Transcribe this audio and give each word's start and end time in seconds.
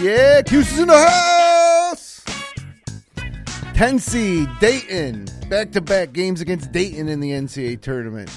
Yeah, 0.00 0.40
Cuse 0.40 0.72
is 0.72 0.78
in 0.78 0.88
the 0.88 0.96
house. 0.96 2.24
10 3.74 3.98
seed 3.98 4.48
Dayton, 4.58 5.26
back 5.50 5.72
to 5.72 5.82
back 5.82 6.14
games 6.14 6.40
against 6.40 6.72
Dayton 6.72 7.10
in 7.10 7.20
the 7.20 7.32
NCAA 7.32 7.82
tournament. 7.82 8.30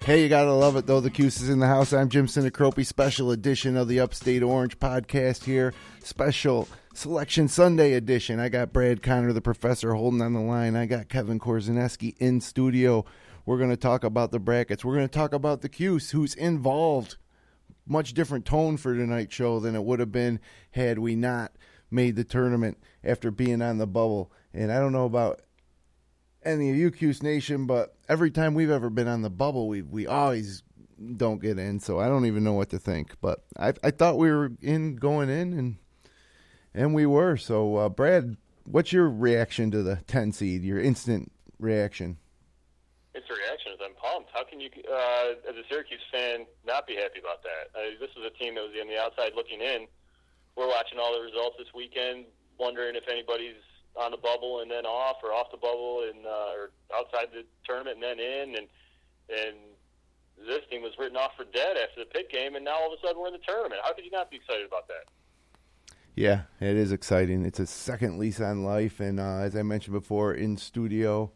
Hey, 0.00 0.24
you 0.24 0.28
gotta 0.28 0.52
love 0.52 0.74
it 0.74 0.86
though. 0.86 0.98
The 0.98 1.10
Cuse 1.10 1.40
is 1.40 1.48
in 1.48 1.60
the 1.60 1.68
house. 1.68 1.92
I'm 1.92 2.08
Jim 2.08 2.26
Sinicropi, 2.26 2.84
special 2.84 3.30
edition 3.30 3.76
of 3.76 3.86
the 3.86 4.00
Upstate 4.00 4.42
Orange 4.42 4.76
podcast 4.80 5.44
here. 5.44 5.72
Special 6.02 6.66
Selection 6.94 7.46
Sunday 7.46 7.92
edition. 7.92 8.40
I 8.40 8.48
got 8.48 8.72
Brad 8.72 9.00
Conner, 9.00 9.32
the 9.32 9.40
professor, 9.40 9.94
holding 9.94 10.20
on 10.20 10.32
the 10.32 10.40
line. 10.40 10.74
I 10.74 10.86
got 10.86 11.08
Kevin 11.08 11.38
Korzeniewski 11.38 12.16
in 12.18 12.40
studio. 12.40 13.04
We're 13.46 13.58
to 13.70 13.76
talk 13.76 14.02
about 14.02 14.32
the 14.32 14.40
brackets. 14.40 14.84
We're 14.84 14.96
to 15.06 15.14
talk 15.16 15.32
about 15.32 15.60
the 15.60 15.68
Cuse, 15.68 16.10
who's 16.10 16.34
involved. 16.34 17.18
Much 17.86 18.14
different 18.14 18.44
tone 18.44 18.76
for 18.76 18.94
tonight's 18.94 19.34
show 19.34 19.60
than 19.60 19.74
it 19.74 19.84
would 19.84 20.00
have 20.00 20.12
been 20.12 20.40
had 20.70 20.98
we 20.98 21.14
not 21.14 21.52
made 21.90 22.16
the 22.16 22.24
tournament 22.24 22.78
after 23.02 23.30
being 23.30 23.62
on 23.62 23.78
the 23.78 23.86
bubble. 23.86 24.32
And 24.52 24.72
I 24.72 24.78
don't 24.78 24.92
know 24.92 25.04
about 25.04 25.42
any 26.44 26.70
of 26.70 26.76
you 26.76 26.90
Cuse 26.90 27.22
Nation, 27.22 27.66
but 27.66 27.96
every 28.08 28.30
time 28.30 28.54
we've 28.54 28.70
ever 28.70 28.90
been 28.90 29.08
on 29.08 29.22
the 29.22 29.30
bubble, 29.30 29.68
we 29.68 29.82
we 29.82 30.06
always 30.06 30.62
don't 31.16 31.40
get 31.40 31.58
in. 31.58 31.80
So 31.80 31.98
I 31.98 32.08
don't 32.08 32.26
even 32.26 32.44
know 32.44 32.52
what 32.52 32.70
to 32.70 32.78
think. 32.78 33.14
But 33.20 33.44
I 33.58 33.74
I 33.82 33.90
thought 33.90 34.18
we 34.18 34.30
were 34.30 34.52
in 34.60 34.96
going 34.96 35.28
in, 35.28 35.52
and 35.52 35.76
and 36.74 36.94
we 36.94 37.06
were. 37.06 37.36
So 37.36 37.76
uh, 37.76 37.88
Brad, 37.88 38.36
what's 38.64 38.92
your 38.92 39.08
reaction 39.08 39.70
to 39.70 39.82
the 39.82 39.96
ten 40.06 40.32
seed? 40.32 40.62
Your 40.62 40.80
instant 40.80 41.32
reaction? 41.58 42.18
It's 43.14 43.30
a 43.30 43.34
reaction 43.34 43.70
is 43.70 43.78
I'm 43.78 43.94
pumped. 43.94 44.34
How 44.34 44.42
can 44.42 44.58
you, 44.58 44.68
uh, 44.90 45.38
as 45.46 45.54
a 45.54 45.62
Syracuse 45.70 46.02
fan, 46.10 46.50
not 46.66 46.86
be 46.86 46.98
happy 46.98 47.22
about 47.22 47.46
that? 47.46 47.70
Uh, 47.70 47.94
this 48.02 48.10
is 48.18 48.26
a 48.26 48.34
team 48.34 48.58
that 48.58 48.66
was 48.66 48.74
on 48.74 48.90
the 48.90 48.98
outside 48.98 49.38
looking 49.38 49.62
in. 49.62 49.86
We're 50.58 50.66
watching 50.66 50.98
all 50.98 51.14
the 51.14 51.22
results 51.22 51.54
this 51.54 51.70
weekend, 51.74 52.26
wondering 52.58 52.98
if 52.98 53.06
anybody's 53.06 53.62
on 53.94 54.10
the 54.10 54.18
bubble 54.18 54.60
and 54.60 54.70
then 54.70 54.84
off, 54.84 55.22
or 55.22 55.30
off 55.30 55.54
the 55.54 55.62
bubble 55.62 56.02
and 56.10 56.26
uh, 56.26 56.58
or 56.58 56.74
outside 56.90 57.30
the 57.30 57.46
tournament 57.62 58.02
and 58.02 58.02
then 58.02 58.18
in, 58.18 58.46
and 58.58 58.66
and 59.30 59.56
this 60.46 60.66
team 60.70 60.82
was 60.82 60.92
written 60.98 61.16
off 61.16 61.32
for 61.36 61.44
dead 61.44 61.78
after 61.78 62.02
the 62.02 62.10
Pitt 62.10 62.30
game, 62.30 62.56
and 62.56 62.64
now 62.64 62.74
all 62.74 62.92
of 62.92 62.98
a 62.98 63.06
sudden 63.06 63.20
we're 63.20 63.28
in 63.28 63.38
the 63.38 63.46
tournament. 63.46 63.80
How 63.84 63.94
could 63.94 64.04
you 64.04 64.10
not 64.10 64.30
be 64.30 64.36
excited 64.36 64.66
about 64.66 64.88
that? 64.88 65.06
Yeah, 66.16 66.42
it 66.60 66.76
is 66.76 66.90
exciting. 66.90 67.44
It's 67.44 67.58
a 67.60 67.66
second 67.66 68.18
lease 68.18 68.40
on 68.40 68.64
life, 68.64 68.98
and 68.98 69.18
uh, 69.18 69.38
as 69.38 69.54
I 69.54 69.62
mentioned 69.62 69.94
before, 69.94 70.34
in 70.34 70.56
studio 70.56 71.30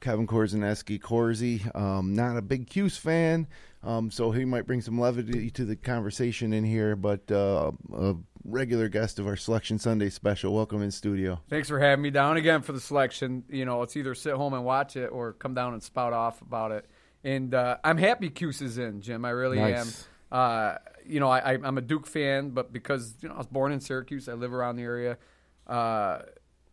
Kevin 0.00 0.26
Korzeniewski, 0.26 1.00
Corzy, 1.00 1.74
um, 1.74 2.14
not 2.14 2.36
a 2.36 2.42
big 2.42 2.68
Cuse 2.68 2.96
fan, 2.96 3.46
um, 3.82 4.10
so 4.10 4.30
he 4.30 4.44
might 4.44 4.66
bring 4.66 4.80
some 4.80 5.00
levity 5.00 5.50
to 5.50 5.64
the 5.64 5.76
conversation 5.76 6.52
in 6.52 6.64
here, 6.64 6.96
but 6.96 7.30
uh, 7.30 7.70
a 7.94 8.14
regular 8.44 8.88
guest 8.88 9.18
of 9.18 9.26
our 9.26 9.36
Selection 9.36 9.78
Sunday 9.78 10.10
special. 10.10 10.54
Welcome 10.54 10.82
in 10.82 10.90
studio. 10.90 11.40
Thanks 11.48 11.68
for 11.68 11.78
having 11.78 12.02
me 12.02 12.10
down 12.10 12.36
again 12.36 12.62
for 12.62 12.72
the 12.72 12.80
selection. 12.80 13.44
You 13.48 13.64
know, 13.64 13.82
it's 13.82 13.96
either 13.96 14.14
sit 14.14 14.34
home 14.34 14.54
and 14.54 14.64
watch 14.64 14.96
it 14.96 15.06
or 15.06 15.32
come 15.34 15.54
down 15.54 15.72
and 15.72 15.82
spout 15.82 16.12
off 16.12 16.42
about 16.42 16.72
it. 16.72 16.86
And 17.24 17.54
uh, 17.54 17.78
I'm 17.82 17.96
happy 17.96 18.28
Cuse 18.30 18.60
is 18.62 18.78
in, 18.78 19.00
Jim. 19.00 19.24
I 19.24 19.30
really 19.30 19.58
nice. 19.58 20.06
am. 20.32 20.38
Uh, 20.38 20.78
you 21.04 21.20
know, 21.20 21.28
I, 21.28 21.52
I'm 21.52 21.78
a 21.78 21.82
Duke 21.82 22.06
fan, 22.06 22.50
but 22.50 22.72
because 22.72 23.14
you 23.20 23.28
know 23.28 23.34
I 23.34 23.38
was 23.38 23.46
born 23.46 23.72
in 23.72 23.80
Syracuse, 23.80 24.28
I 24.28 24.34
live 24.34 24.52
around 24.52 24.76
the 24.76 24.82
area. 24.82 25.18
Uh, 25.66 26.22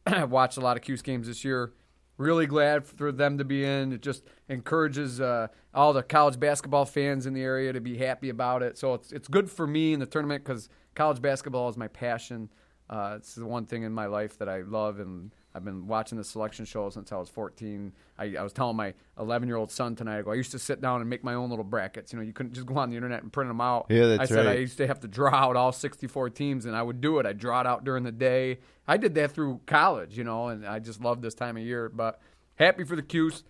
I 0.06 0.24
watched 0.30 0.58
a 0.58 0.62
lot 0.62 0.78
of 0.78 0.84
Cuse 0.84 1.02
games 1.02 1.28
this 1.28 1.46
year 1.46 1.72
really 2.18 2.46
glad 2.46 2.85
for 2.85 3.12
them 3.12 3.38
to 3.38 3.44
be 3.44 3.66
in. 3.66 3.94
It 3.94 4.01
just 4.01 4.24
encourages 4.50 5.19
uh, 5.19 5.47
all 5.74 5.94
the 5.94 6.03
college 6.03 6.40
basketball 6.40 6.85
fans 6.85 7.25
in 7.25 7.34
the 7.34 7.41
area 7.41 7.74
to 7.74 7.81
be 7.81 7.97
happy 7.97 8.29
about 8.29 8.63
it. 8.63 8.78
So 8.78 8.94
it's 8.94 9.12
it's 9.12 9.28
good 9.28 9.50
for 9.50 9.68
me 9.68 9.94
in 9.94 10.00
the 10.00 10.06
tournament 10.06 10.44
because 10.44 10.69
college 10.96 11.22
basketball 11.22 11.69
is 11.69 11.78
my 11.78 11.88
passion. 11.88 12.50
Uh, 12.90 13.16
it's 13.18 13.35
the 13.35 13.46
one 13.46 13.66
thing 13.66 13.84
in 13.84 13.94
my 13.94 14.06
life 14.06 14.38
that 14.38 14.50
I 14.50 14.62
love, 14.62 15.00
and 15.00 15.31
I've 15.56 15.64
been 15.64 15.86
watching 15.88 16.18
the 16.18 16.24
selection 16.24 16.66
show 16.66 16.90
since 16.90 17.12
I 17.12 17.18
was 17.18 17.30
14. 17.30 17.94
I, 18.18 18.36
I 18.38 18.41
was 18.41 18.53
telling 18.53 18.75
my 18.75 18.94
11 19.19 19.47
year 19.47 19.58
old 19.58 19.72
son 19.72 19.96
tonight, 19.96 20.19
I 20.19 20.22
go, 20.24 20.31
I 20.31 20.36
used 20.36 20.52
to 20.52 20.59
sit 20.59 20.81
down 20.81 21.02
and 21.02 21.09
make 21.09 21.24
my 21.24 21.36
own 21.36 21.50
little 21.50 21.66
brackets. 21.66 22.12
You 22.12 22.18
know, 22.18 22.25
you 22.25 22.34
couldn't 22.34 22.53
just 22.53 22.66
go 22.66 22.75
on 22.78 22.90
the 22.90 22.96
internet 22.96 23.22
and 23.22 23.31
print 23.31 23.50
them 23.50 23.62
out. 23.62 23.86
Yeah, 23.90 24.08
that's 24.08 24.31
I 24.31 24.36
said 24.36 24.46
right. 24.46 24.58
I 24.58 24.59
used 24.59 24.78
to 24.78 24.88
have 24.88 25.00
to 25.02 25.08
draw 25.08 25.34
out 25.34 25.56
all 25.56 25.72
64 25.72 26.31
teams, 26.31 26.66
and 26.66 26.75
I 26.75 26.81
would 26.81 27.02
do 27.02 27.19
it. 27.19 27.25
I 27.25 27.34
draw 27.34 27.62
it 27.62 27.68
out 27.68 27.84
during 27.84 28.03
the 28.03 28.12
day. 28.12 28.59
I 28.88 28.97
did 28.97 29.14
that 29.16 29.31
through 29.31 29.62
college, 29.66 30.18
you 30.18 30.24
know, 30.24 30.47
and 30.47 30.66
I 30.66 30.80
just 30.80 31.02
love 31.02 31.22
this 31.22 31.36
time 31.36 31.56
of 31.56 31.64
year. 31.64 31.88
But 31.88 32.20
happy 32.56 32.84
for 32.84 32.96
the 32.96 33.03
Cuse. 33.03 33.44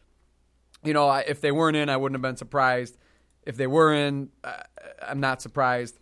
You 0.83 0.93
know, 0.93 1.07
I, 1.07 1.21
if 1.21 1.39
they 1.39 1.51
weren't 1.51 1.77
in, 1.77 1.87
I 1.87 1.95
wouldn't 1.95 2.15
have 2.15 2.21
been 2.21 2.37
surprised. 2.37 2.97
If 3.43 3.55
they 3.55 3.67
were 3.67 3.93
in, 3.93 4.29
uh, 4.43 4.63
I'm 5.01 5.21
not 5.21 5.41
surprised. 5.41 5.99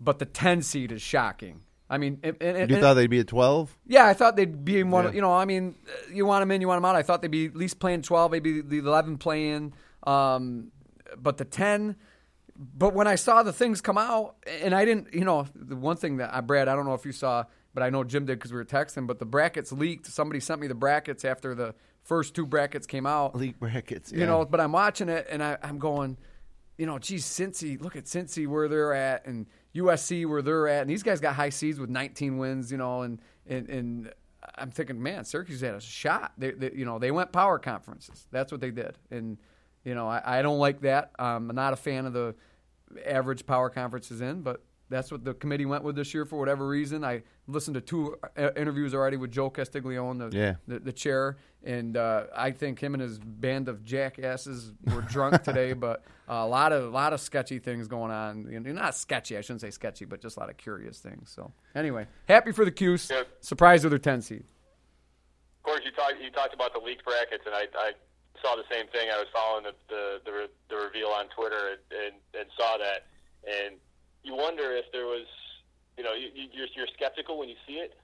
But 0.00 0.18
the 0.18 0.24
10 0.24 0.62
seed 0.62 0.90
is 0.90 1.02
shocking. 1.02 1.60
I 1.92 1.98
mean, 1.98 2.18
You 2.22 2.80
thought 2.80 2.94
they'd 2.94 3.06
be 3.10 3.20
at 3.20 3.28
12? 3.28 3.78
yeah, 3.86 4.06
I 4.06 4.14
thought 4.14 4.34
they'd 4.34 4.64
be 4.64 4.80
in 4.80 4.90
one. 4.90 5.04
Yeah. 5.04 5.12
You 5.12 5.20
know, 5.20 5.32
I 5.32 5.44
mean, 5.44 5.74
uh, 5.86 6.12
you 6.12 6.24
want 6.24 6.40
them 6.40 6.50
in, 6.50 6.60
you 6.62 6.66
want 6.68 6.78
them 6.78 6.86
out. 6.86 6.96
I 6.96 7.02
thought 7.02 7.20
they'd 7.20 7.30
be 7.30 7.46
at 7.46 7.54
least 7.56 7.78
playing 7.80 8.00
twelve, 8.02 8.32
maybe 8.32 8.62
the 8.62 8.78
eleven 8.78 9.18
playing. 9.18 9.74
Um, 10.04 10.72
but 11.18 11.36
the 11.36 11.44
ten. 11.44 11.96
But 12.56 12.94
when 12.94 13.06
I 13.06 13.16
saw 13.16 13.42
the 13.42 13.52
things 13.52 13.80
come 13.80 13.98
out, 13.98 14.36
and 14.62 14.74
I 14.74 14.84
didn't, 14.84 15.12
you 15.12 15.24
know, 15.24 15.46
the 15.54 15.76
one 15.76 15.96
thing 15.96 16.18
that 16.18 16.32
I, 16.34 16.40
Brad, 16.40 16.68
I 16.68 16.74
don't 16.76 16.84
know 16.86 16.94
if 16.94 17.04
you 17.04 17.12
saw, 17.12 17.44
but 17.74 17.82
I 17.82 17.90
know 17.90 18.04
Jim 18.04 18.24
did 18.26 18.38
because 18.38 18.52
we 18.52 18.58
were 18.58 18.64
texting. 18.64 19.06
But 19.06 19.18
the 19.18 19.24
brackets 19.26 19.72
leaked. 19.72 20.06
Somebody 20.06 20.40
sent 20.40 20.60
me 20.60 20.68
the 20.68 20.74
brackets 20.74 21.24
after 21.24 21.54
the 21.54 21.74
first 22.02 22.34
two 22.34 22.46
brackets 22.46 22.86
came 22.86 23.06
out. 23.06 23.34
League 23.36 23.58
brackets. 23.58 24.12
You 24.12 24.26
know, 24.26 24.44
but 24.44 24.60
I'm 24.60 24.72
watching 24.72 25.08
it 25.08 25.26
and 25.30 25.42
I, 25.42 25.56
I'm 25.62 25.78
going, 25.78 26.16
you 26.78 26.86
know, 26.86 26.98
geez, 26.98 27.24
Cincy, 27.24 27.80
look 27.80 27.96
at 27.96 28.04
Cincy 28.04 28.46
where 28.46 28.68
they're 28.68 28.92
at 28.94 29.26
and 29.26 29.46
USC 29.74 30.26
where 30.26 30.42
they're 30.42 30.68
at. 30.68 30.82
And 30.82 30.90
these 30.90 31.02
guys 31.02 31.20
got 31.20 31.34
high 31.34 31.48
seeds 31.48 31.78
with 31.78 31.90
19 31.90 32.38
wins, 32.38 32.70
you 32.70 32.78
know, 32.78 33.02
and, 33.02 33.20
and, 33.46 33.68
and 33.68 34.12
I'm 34.56 34.70
thinking, 34.70 35.02
man, 35.02 35.24
Syracuse 35.24 35.60
had 35.60 35.74
a 35.74 35.80
shot. 35.80 36.32
They, 36.36 36.50
they, 36.50 36.72
you 36.74 36.84
know, 36.84 36.98
they 36.98 37.10
went 37.10 37.32
power 37.32 37.58
conferences. 37.58 38.26
That's 38.30 38.52
what 38.52 38.60
they 38.60 38.70
did. 38.70 38.98
And, 39.10 39.38
you 39.84 39.94
know, 39.94 40.08
I, 40.08 40.38
I 40.38 40.42
don't 40.42 40.58
like 40.58 40.80
that. 40.82 41.12
I'm 41.18 41.48
not 41.48 41.72
a 41.72 41.76
fan 41.76 42.06
of 42.06 42.12
the 42.12 42.34
average 43.06 43.46
power 43.46 43.70
conferences 43.70 44.20
in, 44.20 44.42
but 44.42 44.62
that's 44.92 45.10
what 45.10 45.24
the 45.24 45.34
committee 45.34 45.64
went 45.66 45.82
with 45.82 45.96
this 45.96 46.12
year 46.12 46.24
for 46.26 46.38
whatever 46.38 46.68
reason. 46.68 47.02
I 47.02 47.22
listened 47.48 47.74
to 47.74 47.80
two 47.80 48.16
uh, 48.36 48.50
interviews 48.56 48.94
already 48.94 49.16
with 49.16 49.32
Joe 49.32 49.48
Castiglione, 49.50 50.18
the, 50.30 50.36
Yeah. 50.36 50.54
the, 50.68 50.78
the 50.80 50.92
chair, 50.92 51.38
and 51.64 51.96
uh, 51.96 52.24
I 52.36 52.50
think 52.50 52.78
him 52.80 52.92
and 52.94 53.02
his 53.02 53.18
band 53.18 53.68
of 53.68 53.82
jackasses 53.82 54.72
were 54.94 55.00
drunk 55.00 55.42
today. 55.48 55.72
But 55.72 56.04
uh, 56.28 56.34
a 56.34 56.46
lot 56.46 56.72
of 56.72 56.84
a 56.84 56.88
lot 56.90 57.12
of 57.12 57.20
sketchy 57.20 57.58
things 57.58 57.88
going 57.88 58.10
on. 58.12 58.46
You 58.50 58.60
know, 58.60 58.72
not 58.72 58.94
sketchy, 58.94 59.36
I 59.36 59.40
shouldn't 59.40 59.62
say 59.62 59.70
sketchy, 59.70 60.04
but 60.04 60.20
just 60.20 60.36
a 60.36 60.40
lot 60.40 60.50
of 60.50 60.56
curious 60.58 60.98
things. 60.98 61.32
So 61.34 61.52
anyway, 61.74 62.06
happy 62.28 62.52
for 62.52 62.64
the 62.64 62.70
Cuse. 62.70 63.10
Yeah. 63.10 63.22
Surprised 63.40 63.84
with 63.84 63.92
their 63.92 63.98
ten 63.98 64.20
seed. 64.20 64.44
Of 65.58 65.62
course, 65.64 65.80
you 65.84 65.90
talked 65.92 66.20
you 66.20 66.30
talked 66.30 66.54
about 66.54 66.74
the 66.74 66.80
leaked 66.80 67.04
brackets, 67.04 67.44
and 67.46 67.54
I, 67.54 67.64
I 67.78 67.92
saw 68.42 68.56
the 68.56 68.64
same 68.70 68.86
thing. 68.88 69.08
I 69.14 69.18
was 69.18 69.28
following 69.32 69.64
the 69.64 69.72
the, 69.88 70.20
the, 70.26 70.32
re, 70.32 70.46
the 70.68 70.76
reveal 70.76 71.08
on 71.08 71.26
Twitter 71.34 71.78
and, 71.78 71.80
and, 72.06 72.14
and 72.38 72.50
saw 72.58 72.76
that, 72.78 73.06
and 73.46 73.76
you 74.22 74.34
wonder 74.34 74.72
if 74.76 74.84
there 74.92 75.06
was, 75.06 75.26
you 75.96 76.04
know, 76.04 76.12
you, 76.14 76.28
you- 76.34 76.48
you're 76.52 76.66
you're 76.76 76.86
skeptical 76.94 77.38
when 77.38 77.48
you 77.48 77.56
see 77.66 77.74
it, 77.74 77.94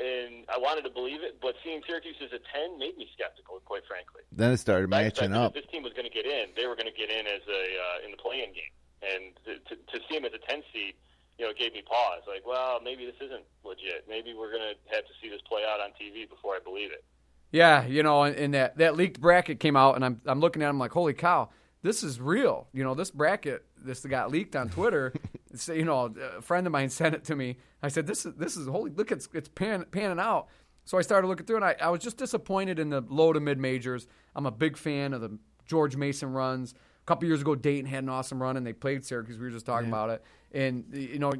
and 0.00 0.44
I 0.48 0.58
wanted 0.58 0.82
to 0.84 0.90
believe 0.90 1.22
it, 1.22 1.38
but 1.42 1.54
seeing 1.64 1.82
Syracuse 1.86 2.16
as 2.22 2.30
a 2.32 2.38
ten 2.54 2.78
made 2.78 2.96
me 2.96 3.08
skeptical, 3.14 3.60
quite 3.64 3.82
frankly. 3.86 4.22
Then 4.30 4.52
it 4.52 4.58
started 4.58 4.88
matching 4.88 5.34
up. 5.34 5.56
If 5.56 5.62
this 5.64 5.70
team 5.72 5.82
was 5.82 5.92
going 5.92 6.06
to 6.06 6.14
get 6.14 6.24
in, 6.26 6.50
they 6.56 6.66
were 6.66 6.76
going 6.76 6.86
to 6.90 6.96
get 6.96 7.10
in 7.10 7.26
as 7.26 7.42
a 7.48 7.62
uh, 7.76 8.04
in 8.06 8.10
the 8.12 8.16
play-in 8.16 8.52
game, 8.54 8.74
and 9.02 9.34
to, 9.44 9.52
to, 9.68 9.74
to 9.76 10.04
see 10.08 10.14
them 10.16 10.24
as 10.24 10.32
a 10.34 10.38
ten 10.48 10.62
seed, 10.72 10.94
you 11.38 11.44
know, 11.44 11.50
it 11.50 11.58
gave 11.58 11.72
me 11.72 11.82
pause. 11.82 12.22
Like, 12.28 12.46
well, 12.46 12.80
maybe 12.82 13.06
this 13.06 13.16
isn't 13.20 13.42
legit. 13.64 14.06
Maybe 14.08 14.34
we're 14.38 14.52
going 14.52 14.70
to 14.74 14.94
have 14.94 15.04
to 15.04 15.12
see 15.20 15.28
this 15.28 15.40
play 15.48 15.62
out 15.68 15.80
on 15.80 15.90
TV 16.00 16.28
before 16.28 16.54
I 16.54 16.60
believe 16.62 16.92
it. 16.92 17.02
Yeah, 17.50 17.86
you 17.86 18.02
know, 18.02 18.22
and, 18.22 18.36
and 18.36 18.54
that 18.54 18.78
that 18.78 18.94
leaked 18.96 19.20
bracket 19.20 19.58
came 19.58 19.74
out, 19.76 19.96
and 19.96 20.04
I'm 20.04 20.20
I'm 20.26 20.38
looking 20.38 20.62
at, 20.62 20.66
it, 20.66 20.70
I'm 20.70 20.78
like, 20.78 20.92
holy 20.92 21.14
cow, 21.14 21.48
this 21.82 22.04
is 22.04 22.20
real. 22.20 22.68
You 22.72 22.84
know, 22.84 22.94
this 22.94 23.10
bracket, 23.10 23.64
this 23.84 24.04
got 24.04 24.30
leaked 24.30 24.56
on 24.56 24.68
Twitter. 24.68 25.12
it's, 25.52 25.68
you 25.68 25.84
know, 25.84 26.14
a 26.38 26.42
friend 26.42 26.66
of 26.66 26.72
mine 26.72 26.88
sent 26.90 27.14
it 27.14 27.24
to 27.24 27.36
me. 27.36 27.56
I 27.82 27.88
said, 27.88 28.06
this 28.06 28.26
is 28.26 28.34
this 28.34 28.56
is 28.56 28.66
holy. 28.66 28.90
Look, 28.90 29.12
it's 29.12 29.28
it's 29.32 29.48
pan, 29.48 29.84
panning 29.90 30.18
out. 30.18 30.48
So 30.84 30.96
I 30.96 31.02
started 31.02 31.28
looking 31.28 31.44
through, 31.44 31.56
and 31.56 31.64
I, 31.64 31.76
I 31.80 31.90
was 31.90 32.00
just 32.00 32.16
disappointed 32.16 32.78
in 32.78 32.88
the 32.88 33.02
low 33.06 33.32
to 33.32 33.40
mid 33.40 33.58
majors. 33.58 34.06
I'm 34.34 34.46
a 34.46 34.50
big 34.50 34.76
fan 34.76 35.12
of 35.12 35.20
the 35.20 35.38
George 35.66 35.96
Mason 35.96 36.32
runs. 36.32 36.72
A 36.72 37.06
couple 37.06 37.28
years 37.28 37.42
ago, 37.42 37.54
Dayton 37.54 37.86
had 37.86 38.04
an 38.04 38.08
awesome 38.08 38.42
run, 38.42 38.56
and 38.56 38.66
they 38.66 38.72
played 38.72 39.04
Syracuse. 39.04 39.38
We 39.38 39.44
were 39.44 39.50
just 39.50 39.66
talking 39.66 39.88
about 39.88 40.10
it, 40.10 40.24
and 40.52 40.84
you 40.92 41.18
know, 41.18 41.32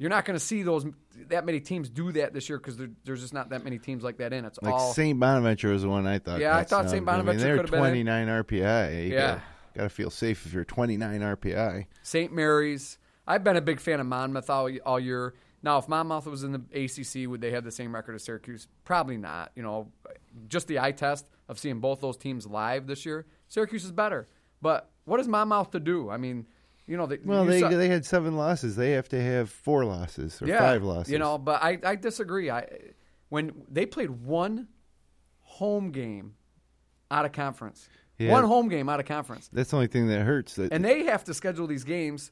you're 0.00 0.10
not 0.10 0.24
going 0.24 0.38
to 0.38 0.44
see 0.44 0.62
those 0.62 0.86
that 1.28 1.44
many 1.44 1.60
teams 1.60 1.90
do 1.90 2.12
that 2.12 2.32
this 2.32 2.48
year 2.48 2.58
because 2.58 2.78
there's 3.04 3.20
just 3.20 3.34
not 3.34 3.50
that 3.50 3.64
many 3.64 3.78
teams 3.78 4.02
like 4.02 4.16
that 4.16 4.32
in. 4.32 4.44
It's 4.46 4.58
Like 4.62 4.72
all 4.72 4.92
St. 4.92 5.18
Bonaventure 5.18 5.72
was 5.72 5.82
the 5.82 5.88
one 5.88 6.06
I 6.06 6.18
thought. 6.18 6.40
Yeah, 6.40 6.56
I 6.56 6.64
thought 6.64 6.88
St. 6.88 7.04
snubbed. 7.04 7.08
I 7.08 7.16
mean, 7.16 7.26
Bonaventure 7.26 7.44
they're 7.44 7.56
could've 7.56 7.70
been 7.70 7.80
29 7.80 8.28
RPI. 8.28 9.08
You 9.08 9.16
eh? 9.16 9.20
Yeah. 9.20 9.40
Got 9.74 9.84
to 9.84 9.88
feel 9.88 10.10
safe 10.10 10.46
if 10.46 10.52
you're 10.52 10.64
29 10.64 11.20
RPI. 11.20 11.86
St. 12.02 12.32
Mary's. 12.32 12.98
I've 13.26 13.44
been 13.44 13.56
a 13.56 13.60
big 13.60 13.80
fan 13.80 14.00
of 14.00 14.06
Monmouth 14.06 14.50
all, 14.50 14.68
all 14.84 14.98
year. 14.98 15.34
Now, 15.62 15.78
if 15.78 15.88
Monmouth 15.88 16.26
was 16.26 16.42
in 16.42 16.52
the 16.52 16.62
ACC, 16.84 17.28
would 17.28 17.40
they 17.40 17.50
have 17.52 17.64
the 17.64 17.70
same 17.70 17.94
record 17.94 18.14
as 18.14 18.24
Syracuse? 18.24 18.66
Probably 18.84 19.16
not. 19.16 19.52
You 19.54 19.62
know, 19.62 19.92
just 20.48 20.66
the 20.68 20.80
eye 20.80 20.92
test 20.92 21.26
of 21.48 21.58
seeing 21.58 21.80
both 21.80 22.00
those 22.00 22.16
teams 22.16 22.46
live 22.46 22.86
this 22.86 23.04
year, 23.04 23.26
Syracuse 23.48 23.84
is 23.84 23.92
better. 23.92 24.26
But 24.62 24.90
what 25.04 25.20
is 25.20 25.28
Monmouth 25.28 25.70
to 25.72 25.80
do? 25.80 26.10
I 26.10 26.16
mean, 26.16 26.46
you 26.86 26.96
know, 26.96 27.06
they, 27.06 27.18
Well, 27.24 27.44
you 27.44 27.50
they 27.50 27.60
saw- 27.60 27.68
they 27.68 27.88
had 27.88 28.04
seven 28.06 28.36
losses. 28.36 28.74
They 28.74 28.92
have 28.92 29.08
to 29.10 29.22
have 29.22 29.50
four 29.50 29.84
losses 29.84 30.40
or 30.42 30.46
five 30.48 30.82
losses. 30.82 31.12
You 31.12 31.18
know, 31.18 31.38
but 31.38 31.62
I, 31.62 31.78
I 31.84 31.94
disagree. 31.94 32.50
I 32.50 32.66
when 33.28 33.52
they 33.70 33.86
played 33.86 34.10
one 34.10 34.66
home 35.40 35.92
game 35.92 36.34
out 37.10 37.24
of 37.24 37.32
conference, 37.32 37.88
Yeah. 38.20 38.32
one 38.32 38.44
home 38.44 38.68
game 38.68 38.88
out 38.88 39.00
of 39.00 39.06
conference, 39.06 39.48
that's 39.52 39.70
the 39.70 39.76
only 39.76 39.88
thing 39.88 40.08
that 40.08 40.20
hurts. 40.22 40.54
That 40.54 40.72
and 40.72 40.84
they 40.84 41.04
have 41.04 41.24
to 41.24 41.34
schedule 41.34 41.66
these 41.66 41.84
games 41.84 42.30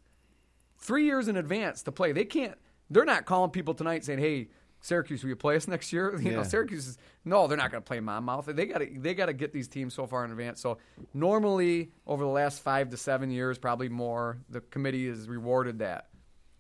three 0.79 1.05
years 1.05 1.29
in 1.29 1.37
advance 1.37 1.83
to 1.85 1.93
play. 1.93 2.13
They 2.13 2.25
can't. 2.25 2.57
They're 2.91 3.05
not 3.05 3.25
calling 3.27 3.51
people 3.51 3.75
tonight 3.75 4.05
saying, 4.05 4.19
"Hey, 4.19 4.49
Syracuse, 4.81 5.23
will 5.23 5.31
you 5.31 5.37
play 5.37 5.57
us 5.57 5.67
next 5.67 5.93
year?" 5.93 6.15
You 6.23 6.33
know, 6.33 6.43
Syracuse 6.43 6.87
is 6.87 6.99
no, 7.25 7.47
they're 7.47 7.57
not 7.59 7.71
going 7.71 7.83
to 7.83 7.87
play 7.87 8.01
Monmouth. 8.01 8.47
They 8.47 8.67
got 8.67 8.79
to 8.79 8.89
they 8.99 9.15
got 9.15 9.27
to 9.27 9.33
get 9.33 9.53
these 9.53 9.69
teams 9.69 9.95
so 9.95 10.07
far 10.07 10.25
in 10.25 10.31
advance. 10.31 10.61
So 10.61 10.79
normally, 11.15 11.91
over 12.07 12.23
the 12.23 12.31
last 12.31 12.63
five 12.63 12.91
to 12.91 12.97
seven 12.97 13.31
years, 13.31 13.59
probably 13.59 13.89
more, 13.89 14.39
the 14.49 14.61
committee 14.61 15.09
has 15.09 15.29
rewarded 15.29 15.79
that. 15.81 16.09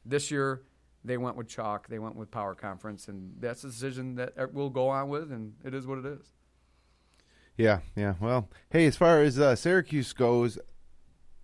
This 0.04 0.30
year, 0.30 0.62
they 1.04 1.16
went 1.16 1.36
with 1.36 1.48
chalk. 1.48 1.88
They 1.88 1.98
went 1.98 2.16
with 2.16 2.30
power 2.30 2.54
conference, 2.54 3.08
and 3.08 3.34
that's 3.40 3.62
a 3.64 3.68
decision 3.68 4.16
that 4.16 4.52
we'll 4.52 4.70
go 4.70 4.88
on 4.88 5.08
with, 5.08 5.30
and 5.32 5.54
it 5.64 5.74
is 5.74 5.86
what 5.86 5.98
it 5.98 6.06
is. 6.06 6.32
Yeah, 7.58 7.80
yeah. 7.96 8.14
Well, 8.20 8.48
hey, 8.70 8.86
as 8.86 8.96
far 8.96 9.20
as 9.20 9.38
uh, 9.38 9.56
Syracuse 9.56 10.12
goes, 10.12 10.58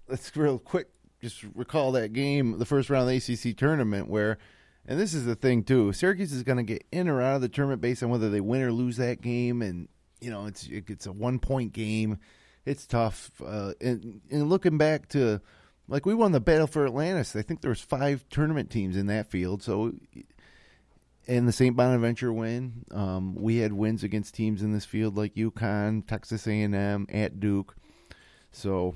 let's 0.08 0.34
real 0.37 0.61
quick 0.61 0.87
just 1.20 1.43
recall 1.55 1.90
that 1.93 2.12
game, 2.12 2.58
the 2.58 2.64
first 2.64 2.88
round 2.88 3.11
of 3.11 3.26
the 3.26 3.34
ACC 3.34 3.56
tournament, 3.56 4.08
where, 4.08 4.38
and 4.87 4.99
this 4.99 5.12
is 5.12 5.25
the 5.25 5.34
thing 5.34 5.64
too, 5.64 5.93
Syracuse 5.93 6.32
is 6.32 6.44
going 6.44 6.58
to 6.58 6.62
get 6.62 6.84
in 6.93 7.08
or 7.08 7.20
out 7.20 7.34
of 7.34 7.40
the 7.43 7.49
tournament 7.49 7.82
based 7.82 8.02
on 8.02 8.11
whether 8.11 8.31
they 8.31 8.40
win 8.40 8.62
or 8.62 8.70
lose 8.70 8.96
that 8.99 9.22
game, 9.22 9.61
and 9.61 9.88
you 10.20 10.31
know 10.31 10.46
it's 10.46 10.69
it's 10.70 11.06
a 11.06 11.12
one 11.12 11.40
point 11.40 11.72
game, 11.72 12.19
it's 12.64 12.87
tough. 12.87 13.32
Uh, 13.44 13.72
and 13.81 14.20
and 14.31 14.49
looking 14.49 14.78
back 14.78 15.08
to, 15.08 15.40
like 15.88 16.06
we 16.06 16.14
won 16.14 16.31
the 16.31 16.40
battle 16.40 16.69
for 16.69 16.87
Atlantis, 16.87 17.34
I 17.34 17.43
think 17.43 17.60
there 17.60 17.70
was 17.70 17.81
five 17.81 18.25
tournament 18.31 18.70
teams 18.70 18.96
in 18.96 19.06
that 19.06 19.32
field, 19.32 19.64
so 19.64 19.94
and 21.26 21.49
the 21.49 21.53
St. 21.53 21.76
Bonaventure 21.76 22.32
win. 22.32 22.85
Um, 22.91 23.35
we 23.35 23.59
had 23.59 23.73
wins 23.73 24.03
against 24.03 24.35
teams 24.35 24.62
in 24.62 24.73
this 24.73 24.85
field 24.85 25.17
like 25.17 25.35
UConn, 25.35 26.06
Texas 26.06 26.47
A&M, 26.47 27.06
at 27.11 27.41
Duke. 27.41 27.76
So 28.53 28.94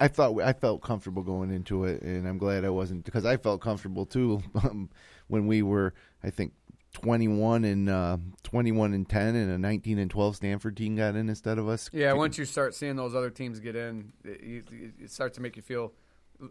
I 0.00 0.08
thought 0.08 0.40
I 0.40 0.52
felt 0.52 0.82
comfortable 0.82 1.22
going 1.22 1.50
into 1.50 1.84
it, 1.84 2.02
and 2.02 2.26
I'm 2.26 2.38
glad 2.38 2.64
I 2.64 2.70
wasn't 2.70 3.04
because 3.04 3.24
I 3.24 3.36
felt 3.36 3.60
comfortable 3.60 4.06
too 4.06 4.42
um, 4.62 4.90
when 5.28 5.46
we 5.46 5.62
were 5.62 5.94
I 6.24 6.30
think 6.30 6.52
21 6.94 7.64
and 7.64 7.88
uh, 7.88 8.16
21 8.42 8.92
and 8.92 9.08
10, 9.08 9.34
and 9.34 9.50
a 9.50 9.58
19 9.58 9.98
and 9.98 10.10
12 10.10 10.36
Stanford 10.36 10.76
team 10.76 10.96
got 10.96 11.16
in 11.16 11.28
instead 11.28 11.58
of 11.58 11.68
us. 11.68 11.88
Yeah, 11.92 12.12
once 12.12 12.36
you 12.36 12.44
start 12.44 12.74
seeing 12.74 12.96
those 12.96 13.14
other 13.14 13.30
teams 13.30 13.60
get 13.60 13.76
in, 13.76 14.12
it, 14.24 14.64
it 15.00 15.10
starts 15.10 15.36
to 15.36 15.42
make 15.42 15.56
you 15.56 15.62
feel 15.62 15.92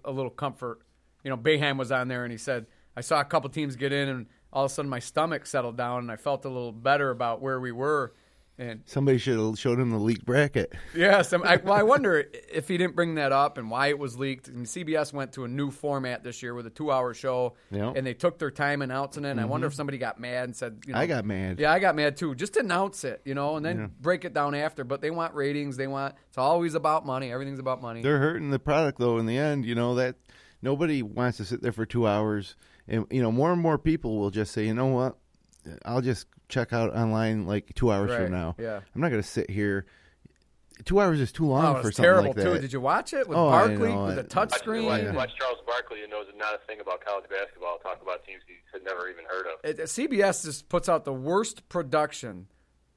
a 0.03 0.11
little 0.11 0.31
comfort. 0.31 0.81
You 1.23 1.29
know, 1.29 1.37
Boeheim 1.37 1.77
was 1.77 1.91
on 1.91 2.07
there 2.07 2.23
and 2.23 2.31
he 2.31 2.37
said, 2.37 2.65
I 2.95 3.01
saw 3.01 3.19
a 3.21 3.25
couple 3.25 3.49
teams 3.49 3.75
get 3.75 3.93
in, 3.93 4.09
and 4.09 4.25
all 4.53 4.65
of 4.65 4.71
a 4.71 4.73
sudden 4.73 4.89
my 4.89 4.99
stomach 4.99 5.45
settled 5.45 5.77
down 5.77 5.99
and 5.99 6.11
I 6.11 6.17
felt 6.17 6.45
a 6.45 6.49
little 6.49 6.73
better 6.73 7.09
about 7.09 7.41
where 7.41 7.59
we 7.59 7.71
were. 7.71 8.13
And 8.57 8.83
Somebody 8.85 9.17
should 9.17 9.39
have 9.39 9.57
showed 9.57 9.79
him 9.79 9.89
the 9.89 9.97
leaked 9.97 10.23
bracket. 10.23 10.73
yes, 10.95 11.33
I, 11.33 11.55
well, 11.55 11.73
I 11.73 11.81
wonder 11.93 12.25
if 12.51 12.67
he 12.67 12.77
didn't 12.77 12.95
bring 12.95 13.15
that 13.15 13.31
up 13.31 13.57
and 13.57 13.71
why 13.71 13.87
it 13.87 13.97
was 13.97 14.19
leaked. 14.19 14.49
And 14.49 14.67
CBS 14.67 15.13
went 15.13 15.33
to 15.33 15.45
a 15.45 15.47
new 15.47 15.71
format 15.71 16.23
this 16.23 16.43
year 16.43 16.53
with 16.53 16.67
a 16.67 16.69
two-hour 16.69 17.15
show, 17.15 17.55
Yeah. 17.71 17.91
and 17.95 18.05
they 18.05 18.13
took 18.13 18.37
their 18.37 18.51
time 18.51 18.83
announcing 18.83 19.25
it. 19.25 19.31
And 19.31 19.39
I 19.39 19.45
wonder 19.45 19.65
if 19.65 19.73
mm-hmm. 19.73 19.77
somebody 19.77 19.97
got 19.97 20.19
mad 20.19 20.43
and 20.43 20.55
said, 20.55 20.83
you 20.85 20.93
know, 20.93 20.99
I 20.99 21.07
got 21.07 21.25
mad. 21.25 21.59
yeah, 21.59 21.71
I 21.71 21.79
got 21.79 21.95
mad 21.95 22.17
too. 22.17 22.35
Just 22.35 22.55
announce 22.55 23.03
it, 23.03 23.21
you 23.25 23.33
know, 23.33 23.55
and 23.55 23.65
then 23.65 23.93
break 23.99 24.25
it 24.25 24.33
down 24.33 24.53
after. 24.53 24.83
But 24.83 25.01
they 25.01 25.09
want 25.09 25.33
ratings. 25.33 25.77
They 25.77 25.87
want 25.87 26.13
it's 26.27 26.37
always 26.37 26.75
about 26.75 27.03
money. 27.03 27.31
Everything's 27.31 27.59
about 27.59 27.81
money. 27.81 28.03
They're 28.03 28.19
hurting 28.19 28.51
the 28.51 28.59
product 28.59 28.99
though. 28.99 29.17
In 29.17 29.25
the 29.25 29.37
end, 29.39 29.65
you 29.65 29.73
know 29.73 29.95
that 29.95 30.17
nobody 30.61 31.01
wants 31.01 31.37
to 31.37 31.45
sit 31.45 31.63
there 31.63 31.71
for 31.71 31.85
two 31.87 32.05
hours, 32.05 32.55
and 32.91 33.07
you 33.09 33.21
know 33.23 33.31
more 33.31 33.51
and 33.51 33.59
more 33.61 33.77
people 33.79 34.19
will 34.19 34.29
just 34.29 34.51
say, 34.51 34.65
you 34.67 34.73
know 34.75 34.87
what, 34.87 35.17
I'll 35.85 36.01
just 36.01 36.27
check 36.49 36.73
out 36.73 36.93
online 36.95 37.47
like 37.47 37.73
two 37.73 37.91
hours 37.91 38.11
Right, 38.11 38.23
from 38.23 38.31
now. 38.31 38.55
yeah. 38.59 38.81
I'm 38.93 39.01
not 39.01 39.09
going 39.09 39.21
to 39.23 39.27
sit 39.27 39.49
here. 39.49 39.85
Two 40.83 40.99
hours 40.99 41.19
is 41.19 41.31
too 41.31 41.45
long 41.45 41.63
Oh, 41.63 41.81
for 41.81 41.83
something 41.91 42.03
terrible 42.03 42.27
like 42.29 42.35
that. 42.37 42.43
too. 42.55 42.59
Did 42.59 42.73
you 42.73 42.81
watch 42.81 43.13
it 43.13 43.27
with 43.29 43.37
Oh, 43.37 43.49
Barkley 43.51 43.93
with 43.95 44.11
it. 44.11 44.15
the 44.15 44.23
touch 44.23 44.49
Watch, 44.51 44.59
screen? 44.59 44.85
watch, 44.87 45.01
and- 45.01 45.15
watch 45.15 45.29
Charles 45.37 45.59
Barkley, 45.65 46.01
who 46.01 46.07
knows 46.07 46.25
not 46.37 46.55
a 46.55 46.57
thing 46.67 46.79
about 46.81 47.05
college 47.05 47.29
basketball, 47.29 47.77
talk 47.79 48.01
about 48.01 48.25
teams 48.25 48.41
he 48.47 48.55
had 48.73 48.83
never 48.83 49.07
even 49.07 49.23
heard 49.25 49.45
of. 49.45 49.59
It- 49.63 49.79
uh, 49.79 49.83
CBS 49.85 50.43
just 50.43 50.69
puts 50.69 50.89
out 50.89 51.05
the 51.05 51.13
worst 51.13 51.69
production 51.69 52.47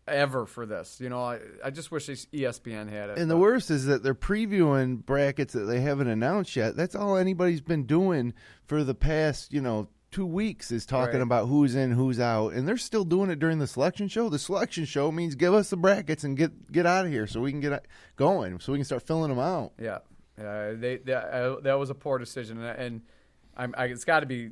ever 0.06 0.46
for 0.46 0.66
this. 0.66 1.00
You 1.00 1.08
know, 1.08 1.22
I, 1.22 1.38
I 1.64 1.70
just 1.70 1.90
wish 1.90 2.06
ESPN 2.08 2.88
had 2.90 3.10
it. 3.10 3.18
And 3.18 3.30
the 3.30 3.36
worst 3.36 3.70
is 3.70 3.86
that 3.86 4.02
they're 4.02 4.14
previewing 4.14 5.04
brackets 5.04 5.54
that 5.54 5.64
they 5.64 5.80
haven't 5.80 6.08
announced 6.08 6.56
yet. 6.56 6.76
That's 6.76 6.94
all 6.94 7.16
anybody's 7.16 7.60
been 7.60 7.84
doing 7.84 8.34
for 8.66 8.84
the 8.84 8.94
past, 8.94 9.52
you 9.52 9.60
know, 9.60 9.88
two 10.10 10.26
weeks 10.26 10.70
is 10.70 10.86
talking 10.86 11.14
Right. 11.14 11.22
about 11.22 11.46
who's 11.48 11.74
in, 11.74 11.90
who's 11.90 12.20
out, 12.20 12.52
and 12.52 12.68
they're 12.68 12.76
still 12.76 13.04
doing 13.04 13.30
it 13.30 13.40
during 13.40 13.58
the 13.58 13.66
selection 13.66 14.06
show. 14.06 14.28
The 14.28 14.38
selection 14.38 14.84
show 14.84 15.10
means 15.10 15.34
give 15.34 15.52
us 15.54 15.70
the 15.70 15.76
brackets 15.76 16.22
and 16.22 16.36
get 16.36 16.70
get 16.70 16.86
out 16.86 17.04
of 17.06 17.10
here 17.10 17.26
so 17.26 17.40
we 17.40 17.50
can 17.50 17.60
get 17.60 17.84
going, 18.16 18.60
so 18.60 18.72
we 18.72 18.78
can 18.78 18.84
start 18.84 19.02
filling 19.02 19.30
them 19.30 19.40
out. 19.40 19.72
Yeah, 19.80 19.98
uh, 20.38 20.74
they 20.76 20.98
that, 21.06 21.34
uh, 21.34 21.60
that 21.62 21.74
was 21.80 21.90
a 21.90 21.94
poor 21.94 22.18
decision, 22.18 22.62
and, 22.62 22.78
and 22.78 23.02
I'm, 23.56 23.74
I, 23.76 23.86
it's 23.86 24.04
got 24.04 24.20
to 24.20 24.26
be, 24.26 24.50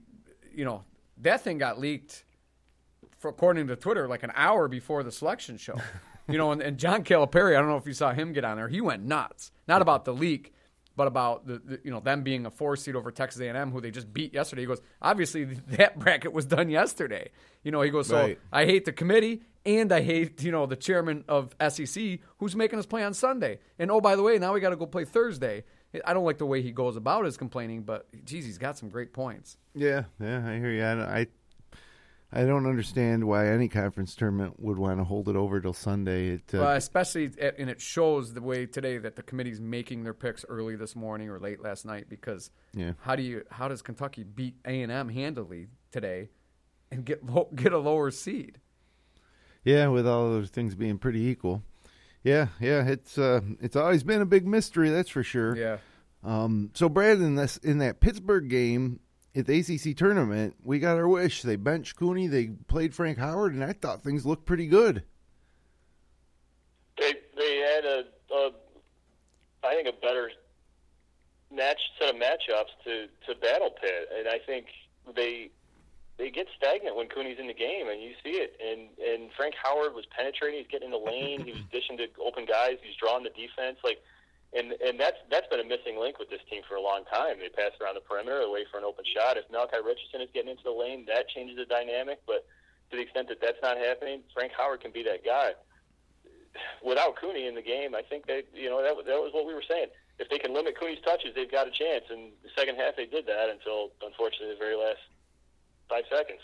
you 0.52 0.64
know, 0.64 0.82
that 1.18 1.42
thing 1.42 1.58
got 1.58 1.78
leaked, 1.78 2.24
according 3.24 3.66
to 3.68 3.76
Twitter, 3.76 4.08
like 4.08 4.22
an 4.22 4.32
hour 4.34 4.68
before 4.68 5.02
the 5.02 5.12
selection 5.12 5.56
show. 5.56 5.76
you 6.28 6.38
know, 6.38 6.52
and, 6.52 6.62
and 6.62 6.78
John 6.78 7.04
Calipari, 7.04 7.56
I 7.56 7.60
don't 7.60 7.68
know 7.68 7.76
if 7.76 7.86
you 7.86 7.94
saw 7.94 8.12
him 8.12 8.32
get 8.32 8.44
on 8.44 8.56
there. 8.56 8.68
He 8.68 8.80
went 8.80 9.04
nuts, 9.04 9.50
not 9.66 9.82
about 9.82 10.04
the 10.04 10.14
leak, 10.14 10.52
but 10.94 11.06
about 11.06 11.46
the, 11.46 11.58
the 11.64 11.80
you 11.84 11.90
know 11.90 12.00
them 12.00 12.22
being 12.22 12.44
a 12.46 12.50
four 12.50 12.76
seed 12.76 12.94
over 12.96 13.10
Texas 13.10 13.40
A&M, 13.40 13.70
who 13.70 13.80
they 13.80 13.90
just 13.90 14.12
beat 14.12 14.34
yesterday. 14.34 14.62
He 14.62 14.66
goes, 14.66 14.80
obviously 15.00 15.44
that 15.68 15.98
bracket 15.98 16.32
was 16.32 16.44
done 16.46 16.68
yesterday. 16.68 17.30
You 17.62 17.70
know, 17.70 17.80
he 17.80 17.90
goes, 17.90 18.08
so 18.08 18.16
Right. 18.16 18.38
I 18.52 18.66
hate 18.66 18.84
the 18.84 18.92
committee 18.92 19.42
and 19.64 19.92
I 19.92 20.02
hate, 20.02 20.42
you 20.42 20.50
know, 20.52 20.66
the 20.66 20.76
chairman 20.76 21.24
of 21.28 21.54
SEC 21.68 22.18
who's 22.38 22.54
making 22.56 22.78
us 22.78 22.86
play 22.86 23.04
on 23.04 23.14
Sunday. 23.14 23.60
And 23.78 23.90
oh, 23.90 24.00
by 24.00 24.16
the 24.16 24.22
way, 24.22 24.38
now 24.38 24.52
we 24.52 24.60
got 24.60 24.70
to 24.70 24.76
go 24.76 24.86
play 24.86 25.04
Thursday. 25.04 25.64
I 26.04 26.14
don't 26.14 26.24
like 26.24 26.38
the 26.38 26.46
way 26.46 26.62
he 26.62 26.72
goes 26.72 26.96
about 26.96 27.24
his 27.24 27.36
complaining, 27.36 27.82
but 27.82 28.06
geez, 28.24 28.44
he's 28.46 28.58
got 28.58 28.76
some 28.78 28.88
great 28.88 29.12
points. 29.12 29.56
Yeah, 29.74 30.04
yeah, 30.20 30.46
I 30.46 30.56
hear 30.56 30.72
you. 30.72 30.82
I, 30.82 31.20
I, 31.20 31.26
I 32.32 32.44
don't 32.44 32.66
understand 32.66 33.24
why 33.24 33.48
any 33.48 33.68
conference 33.68 34.14
tournament 34.14 34.58
would 34.58 34.78
want 34.78 34.98
to 34.98 35.04
hold 35.04 35.28
it 35.28 35.36
over 35.36 35.60
till 35.60 35.74
Sunday. 35.74 36.28
It, 36.30 36.54
uh, 36.54 36.62
Uh, 36.70 36.74
especially, 36.76 37.30
and 37.58 37.68
it 37.68 37.80
shows 37.80 38.32
the 38.32 38.40
way 38.40 38.64
today 38.64 38.96
that 38.98 39.16
the 39.16 39.22
committee's 39.22 39.60
making 39.60 40.04
their 40.04 40.14
picks 40.14 40.44
early 40.48 40.74
this 40.74 40.96
morning 40.96 41.28
or 41.28 41.38
late 41.38 41.60
last 41.62 41.84
night. 41.84 42.08
Because 42.08 42.50
Yeah. 42.74 42.92
how 43.00 43.16
do 43.16 43.22
you, 43.22 43.42
how 43.50 43.68
does 43.68 43.82
Kentucky 43.82 44.22
beat 44.24 44.56
A 44.64 44.80
and 44.82 44.90
M 44.90 45.10
handily 45.10 45.68
today, 45.90 46.30
and 46.90 47.04
get 47.04 47.24
low, 47.26 47.48
get 47.54 47.72
a 47.74 47.78
lower 47.78 48.10
seed? 48.10 48.60
Yeah, 49.64 49.88
with 49.88 50.06
all 50.06 50.30
those 50.30 50.48
things 50.50 50.74
being 50.74 50.98
pretty 50.98 51.20
equal. 51.20 51.62
Yeah, 52.24 52.48
yeah, 52.60 52.86
it's 52.86 53.18
uh, 53.18 53.40
it's 53.60 53.76
always 53.76 54.04
been 54.04 54.22
a 54.22 54.26
big 54.26 54.46
mystery, 54.46 54.90
that's 54.90 55.10
for 55.10 55.22
sure. 55.22 55.56
Yeah. 55.56 55.78
Um, 56.24 56.70
so 56.72 56.88
Brad, 56.88 57.18
in 57.18 57.34
this 57.34 57.56
in 57.58 57.78
that 57.78 58.00
Pittsburgh 58.00 58.48
game 58.48 59.00
at 59.34 59.46
the 59.46 59.58
ACC 59.58 59.96
tournament, 59.96 60.56
we 60.62 60.78
got 60.78 60.96
our 60.96 61.08
wish. 61.08 61.42
They 61.42 61.56
benched 61.56 61.96
Cooney, 61.96 62.26
they 62.26 62.48
played 62.66 62.94
Frank 62.94 63.18
Howard, 63.18 63.54
and 63.54 63.64
I 63.64 63.72
thought 63.72 64.02
things 64.02 64.26
looked 64.26 64.46
pretty 64.46 64.66
good. 64.66 65.04
They 66.98 67.14
they 67.36 67.56
had 67.58 67.84
a, 67.84 68.04
a 68.34 68.50
I 69.64 69.74
think 69.74 69.88
a 69.88 70.00
better 70.00 70.30
match 71.54 71.80
set 71.98 72.14
of 72.14 72.20
matchups 72.20 72.72
to 72.84 73.06
to 73.26 73.40
battle 73.40 73.70
Pitt, 73.80 74.08
and 74.18 74.28
I 74.28 74.38
think 74.44 74.66
they 75.16 75.50
they 76.18 76.30
get 76.30 76.46
stagnant 76.56 76.94
when 76.94 77.08
Cooney's 77.08 77.38
in 77.38 77.46
the 77.46 77.54
game, 77.54 77.88
and 77.88 78.02
you 78.02 78.12
see 78.22 78.36
it. 78.36 78.60
And 78.60 78.88
and 79.00 79.30
Frank 79.36 79.54
Howard 79.62 79.94
was 79.94 80.04
penetrating, 80.16 80.58
he's 80.58 80.68
getting 80.68 80.86
in 80.86 80.92
the 80.92 80.98
lane, 80.98 81.44
he 81.44 81.52
was 81.52 81.62
dishing 81.72 81.96
to 81.96 82.06
open 82.24 82.44
guys, 82.44 82.76
he's 82.82 82.96
drawing 82.96 83.24
the 83.24 83.30
defense, 83.30 83.78
like. 83.84 83.98
And 84.52 84.72
and 84.84 85.00
that's 85.00 85.16
that's 85.30 85.48
been 85.48 85.60
a 85.60 85.64
missing 85.64 85.96
link 85.98 86.18
with 86.18 86.28
this 86.28 86.44
team 86.50 86.62
for 86.68 86.76
a 86.76 86.80
long 86.80 87.04
time. 87.08 87.40
They 87.40 87.48
pass 87.48 87.72
around 87.80 87.94
the 87.94 88.04
perimeter, 88.04 88.40
they 88.40 88.52
wait 88.52 88.66
for 88.70 88.76
an 88.76 88.84
open 88.84 89.04
shot. 89.08 89.36
If 89.36 89.48
Malachi 89.50 89.80
Richardson 89.80 90.20
is 90.20 90.28
getting 90.34 90.50
into 90.50 90.64
the 90.64 90.76
lane, 90.76 91.06
that 91.08 91.28
changes 91.28 91.56
the 91.56 91.64
dynamic. 91.64 92.20
But 92.26 92.44
to 92.90 92.96
the 92.96 93.02
extent 93.02 93.28
that 93.28 93.40
that's 93.40 93.60
not 93.62 93.78
happening, 93.78 94.20
Frank 94.34 94.52
Howard 94.52 94.82
can 94.82 94.92
be 94.92 95.02
that 95.04 95.24
guy 95.24 95.52
without 96.84 97.16
Cooney 97.16 97.46
in 97.46 97.54
the 97.54 97.62
game, 97.62 97.94
I 97.94 98.02
think 98.02 98.26
that 98.26 98.44
you 98.54 98.68
know, 98.68 98.82
that, 98.82 98.94
that 99.06 99.20
was 99.20 99.32
what 99.32 99.46
we 99.46 99.54
were 99.54 99.64
saying. 99.68 99.86
If 100.18 100.28
they 100.28 100.38
can 100.38 100.54
limit 100.54 100.78
Cooney's 100.78 101.00
touches, 101.04 101.34
they've 101.34 101.50
got 101.50 101.66
a 101.66 101.70
chance. 101.70 102.04
And 102.10 102.32
the 102.42 102.50
second 102.56 102.76
half, 102.76 102.96
they 102.96 103.06
did 103.06 103.26
that 103.26 103.48
until, 103.48 103.90
unfortunately, 104.02 104.54
the 104.54 104.58
very 104.58 104.76
last 104.76 105.00
five 105.88 106.04
seconds. 106.10 106.40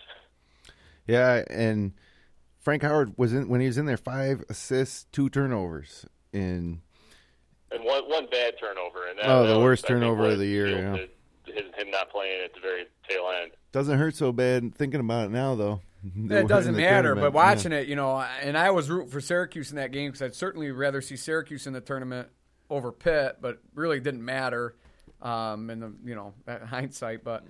Yeah, 1.06 1.44
and 1.48 1.92
Frank 2.58 2.82
Howard 2.82 3.14
was 3.16 3.32
in 3.32 3.48
when 3.48 3.60
he 3.60 3.66
was 3.66 3.78
in 3.78 3.86
there, 3.86 3.96
five 3.96 4.44
assists, 4.48 5.06
two 5.12 5.28
turnovers, 5.28 6.06
and 6.32 6.80
And 7.70 7.84
one 7.84 8.04
one 8.08 8.26
bad 8.30 8.54
turnover. 8.60 9.06
And 9.08 9.18
that, 9.18 9.26
Oh, 9.26 9.42
that 9.42 9.48
the 9.52 9.58
was, 9.58 9.64
worst 9.64 9.84
I 9.84 9.88
turnover 9.88 10.22
what 10.22 10.32
of 10.32 10.38
the 10.38 10.46
year, 10.46 10.68
yeah. 10.68 10.96
his, 10.96 11.64
him 11.76 11.90
not 11.90 12.10
playing 12.10 12.42
at 12.44 12.54
the 12.54 12.60
very 12.60 12.84
tail 13.08 13.30
end. 13.42 13.52
doesn't 13.72 13.98
hurt 13.98 14.14
so 14.14 14.32
bad 14.32 14.74
thinking 14.74 15.00
about 15.00 15.26
it 15.26 15.30
now, 15.30 15.54
though. 15.54 15.80
They 16.16 16.40
It 16.40 16.48
doesn't 16.48 16.76
matter, 16.76 17.08
tournament, 17.08 17.20
but 17.20 17.32
watching 17.32 17.72
it, 17.72 17.88
you 17.88 17.96
know, 17.96 18.18
and 18.20 18.56
I 18.56 18.70
was 18.70 18.88
rooting 18.88 19.10
for 19.10 19.20
Syracuse 19.20 19.70
in 19.70 19.76
that 19.76 19.90
game 19.90 20.10
because 20.10 20.22
I'd 20.22 20.34
certainly 20.34 20.70
rather 20.70 21.00
see 21.02 21.16
Syracuse 21.16 21.66
in 21.66 21.72
the 21.72 21.80
tournament 21.80 22.28
over 22.70 22.92
Pitt, 22.92 23.38
but 23.40 23.58
really 23.74 23.98
didn't 23.98 24.24
matter. 24.24 24.76
um, 25.20 25.68
in 25.70 25.80
the 25.80 25.92
you 26.04 26.14
know 26.14 26.34
hindsight. 26.66 27.24
But 27.24 27.44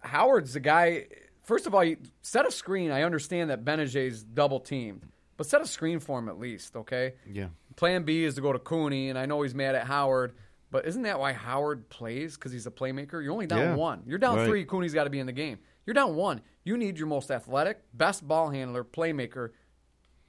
Howard's 0.00 0.54
the 0.54 0.60
guy. 0.60 1.06
First 1.44 1.66
of 1.66 1.74
all, 1.74 1.84
you 1.84 1.96
set 2.22 2.46
a 2.46 2.50
screen. 2.50 2.90
I 2.90 3.02
understand 3.02 3.50
that 3.50 3.64
Gbinije's 3.64 4.22
double 4.22 4.60
teamed, 4.60 5.02
but 5.36 5.46
set 5.46 5.60
a 5.60 5.66
screen 5.66 6.00
for 6.00 6.18
him 6.18 6.28
at 6.28 6.38
least. 6.38 6.74
Okay. 6.76 7.14
Yeah. 7.30 7.48
Plan 7.76 8.02
B 8.04 8.24
is 8.24 8.34
to 8.34 8.40
go 8.40 8.52
to 8.52 8.58
Cooney, 8.58 9.08
and 9.08 9.18
I 9.18 9.26
know 9.26 9.42
he's 9.42 9.54
mad 9.54 9.74
at 9.74 9.86
Howard, 9.86 10.32
but 10.70 10.86
isn't 10.86 11.02
that 11.02 11.18
why 11.18 11.32
Howard 11.32 11.88
plays? 11.88 12.34
Because 12.36 12.52
he's 12.52 12.66
a 12.66 12.70
playmaker. 12.70 13.22
You're 13.22 13.32
only 13.32 13.46
down 13.46 13.58
Yeah. 13.60 13.74
one. 13.76 14.02
You're 14.06 14.18
down 14.18 14.36
Right. 14.36 14.48
three. 14.48 14.64
Cooney's 14.64 14.94
got 14.94 15.04
to 15.04 15.10
be 15.10 15.18
in 15.20 15.26
the 15.26 15.32
game. 15.32 15.58
You're 15.86 15.94
down 15.94 16.14
one. 16.14 16.42
You 16.64 16.76
need 16.76 16.98
your 16.98 17.08
most 17.08 17.30
athletic, 17.30 17.82
best 17.94 18.26
ball 18.26 18.50
handler, 18.50 18.84
playmaker 18.84 19.50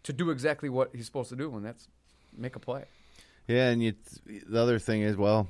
to 0.04 0.14
do 0.14 0.32
exactly 0.32 0.68
what 0.70 0.96
he's 0.96 1.06
supposed 1.06 1.30
to 1.30 1.36
do, 1.36 1.56
and 1.56 1.64
that's 1.66 1.88
make 2.36 2.56
a 2.56 2.60
play. 2.60 2.86
Yeah, 3.48 3.70
and 3.70 3.84
you, 3.84 3.94
the 4.26 4.60
other 4.60 4.80
thing 4.80 5.02
is, 5.02 5.16
well, 5.16 5.48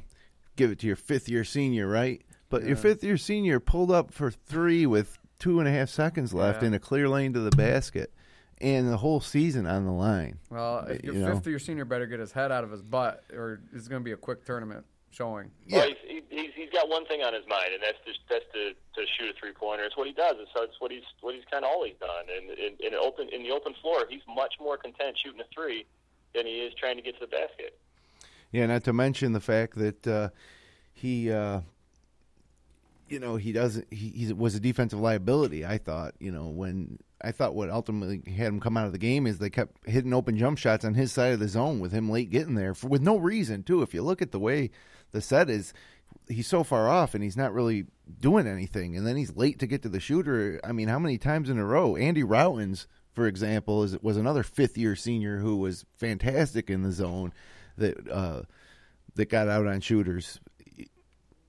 give 0.55 0.71
it 0.71 0.79
to 0.79 0.87
your 0.87 0.95
fifth 0.95 1.29
year 1.29 1.43
senior, 1.43 1.87
right? 1.87 2.21
But 2.49 2.63
your 2.63 2.75
fifth 2.75 3.03
year 3.03 3.17
senior 3.17 3.59
pulled 3.59 3.89
up 3.91 4.13
for 4.13 4.29
three 4.29 4.85
with 4.85 5.17
two 5.39 5.59
and 5.59 5.67
a 5.67 5.71
half 5.71 5.89
seconds 5.89 6.33
left 6.33 6.61
Yeah. 6.61 6.67
in 6.69 6.73
a 6.73 6.79
clear 6.79 7.07
lane 7.09 7.33
to 7.33 7.39
the 7.39 7.55
basket, 7.55 8.13
and 8.61 8.89
the 8.89 8.97
whole 8.97 9.19
season 9.19 9.65
on 9.65 9.85
the 9.85 9.91
line. 9.91 10.37
Well, 10.49 10.79
if 10.87 11.03
your 11.03 11.13
You 11.15 11.21
know. 11.21 11.33
fifth 11.35 11.47
year 11.47 11.59
senior 11.59 11.85
better 11.85 12.05
get 12.07 12.19
his 12.19 12.31
head 12.31 12.51
out 12.51 12.63
of 12.63 12.71
his 12.71 12.81
butt, 12.81 13.23
or 13.33 13.61
it's 13.73 13.87
going 13.87 14.01
to 14.01 14.03
be 14.05 14.11
a 14.13 14.17
quick 14.17 14.45
tournament 14.45 14.85
showing. 15.11 15.51
Well, 15.69 15.87
Yeah. 15.87 15.93
he's, 16.07 16.23
he- 16.29 16.35
he's 16.41 16.51
he's 16.55 16.69
got 16.71 16.89
one 16.89 17.05
thing 17.05 17.21
on 17.21 17.33
his 17.33 17.43
mind, 17.47 17.73
and 17.73 17.83
that's 17.83 17.97
just 18.05 18.19
that's 18.29 18.45
to, 18.53 18.71
to 18.73 19.07
shoot 19.17 19.29
a 19.29 19.39
three 19.39 19.53
pointer. 19.53 19.83
It's 19.83 19.95
what 19.97 20.07
he 20.07 20.13
does. 20.13 20.35
It's, 20.39 20.51
it's 20.55 20.79
what 20.79 20.91
he's 20.91 21.03
what 21.21 21.35
he's 21.35 21.43
kind 21.51 21.63
of 21.63 21.69
always 21.71 21.93
done. 21.99 22.25
And 22.35 22.49
in, 22.57 22.73
in 22.87 22.93
open 22.95 23.29
in 23.29 23.43
the 23.43 23.51
open 23.51 23.73
floor, 23.81 24.05
he's 24.09 24.21
much 24.27 24.55
more 24.59 24.77
content 24.77 25.17
shooting 25.23 25.39
a 25.41 25.45
three 25.53 25.85
than 26.33 26.45
he 26.47 26.61
is 26.61 26.73
trying 26.73 26.95
to 26.95 27.01
get 27.03 27.13
to 27.15 27.21
the 27.21 27.27
basket. 27.27 27.77
Yeah, 28.51 28.65
not 28.67 28.83
to 28.85 28.93
mention 28.93 29.33
the 29.33 29.39
fact 29.39 29.75
that 29.77 30.07
uh, 30.07 30.29
he, 30.93 31.31
uh, 31.31 31.61
you 33.09 33.19
know, 33.19 33.35
he 33.35 33.51
doesn't. 33.51 33.91
He, 33.93 34.09
he 34.09 34.33
was 34.33 34.55
a 34.55 34.59
defensive 34.59 34.99
liability. 34.99 35.65
I 35.65 35.77
thought, 35.77 36.13
you 36.19 36.31
know, 36.31 36.47
when 36.47 36.97
I 37.23 37.31
thought 37.31 37.55
what 37.55 37.69
ultimately 37.69 38.21
had 38.33 38.47
him 38.47 38.59
come 38.59 38.75
out 38.75 38.85
of 38.85 38.91
the 38.91 38.97
game 38.97 39.25
is 39.25 39.37
they 39.37 39.49
kept 39.49 39.87
hitting 39.87 40.13
open 40.13 40.37
jump 40.37 40.57
shots 40.57 40.83
on 40.83 40.93
his 40.93 41.11
side 41.11 41.33
of 41.33 41.39
the 41.39 41.47
zone 41.47 41.79
with 41.79 41.93
him 41.93 42.09
late 42.09 42.29
getting 42.29 42.55
there 42.55 42.73
for, 42.73 42.87
with 42.87 43.01
no 43.01 43.17
reason 43.17 43.63
too. 43.63 43.81
If 43.81 43.93
you 43.93 44.01
look 44.01 44.21
at 44.21 44.31
the 44.31 44.39
way 44.39 44.71
the 45.11 45.21
set 45.21 45.49
is, 45.49 45.73
he's 46.27 46.47
so 46.47 46.63
far 46.63 46.89
off 46.89 47.13
and 47.13 47.23
he's 47.23 47.37
not 47.37 47.53
really 47.53 47.85
doing 48.19 48.47
anything, 48.47 48.97
and 48.97 49.07
then 49.07 49.15
he's 49.15 49.35
late 49.35 49.59
to 49.59 49.67
get 49.67 49.81
to 49.83 49.89
the 49.89 49.99
shooter. 49.99 50.59
I 50.63 50.73
mean, 50.73 50.89
how 50.89 50.99
many 50.99 51.17
times 51.17 51.49
in 51.49 51.57
a 51.57 51.65
row? 51.65 51.95
Andy 51.95 52.23
Rautins, 52.23 52.87
for 53.13 53.27
example, 53.27 53.83
is 53.83 53.97
was 54.01 54.17
another 54.17 54.43
fifth 54.43 54.77
year 54.77 54.95
senior 54.95 55.37
who 55.37 55.57
was 55.57 55.85
fantastic 55.93 56.69
in 56.69 56.83
the 56.83 56.91
zone 56.91 57.31
that 57.77 58.09
uh, 58.09 58.41
that 59.15 59.29
got 59.29 59.47
out 59.47 59.67
on 59.67 59.79
shooters. 59.79 60.39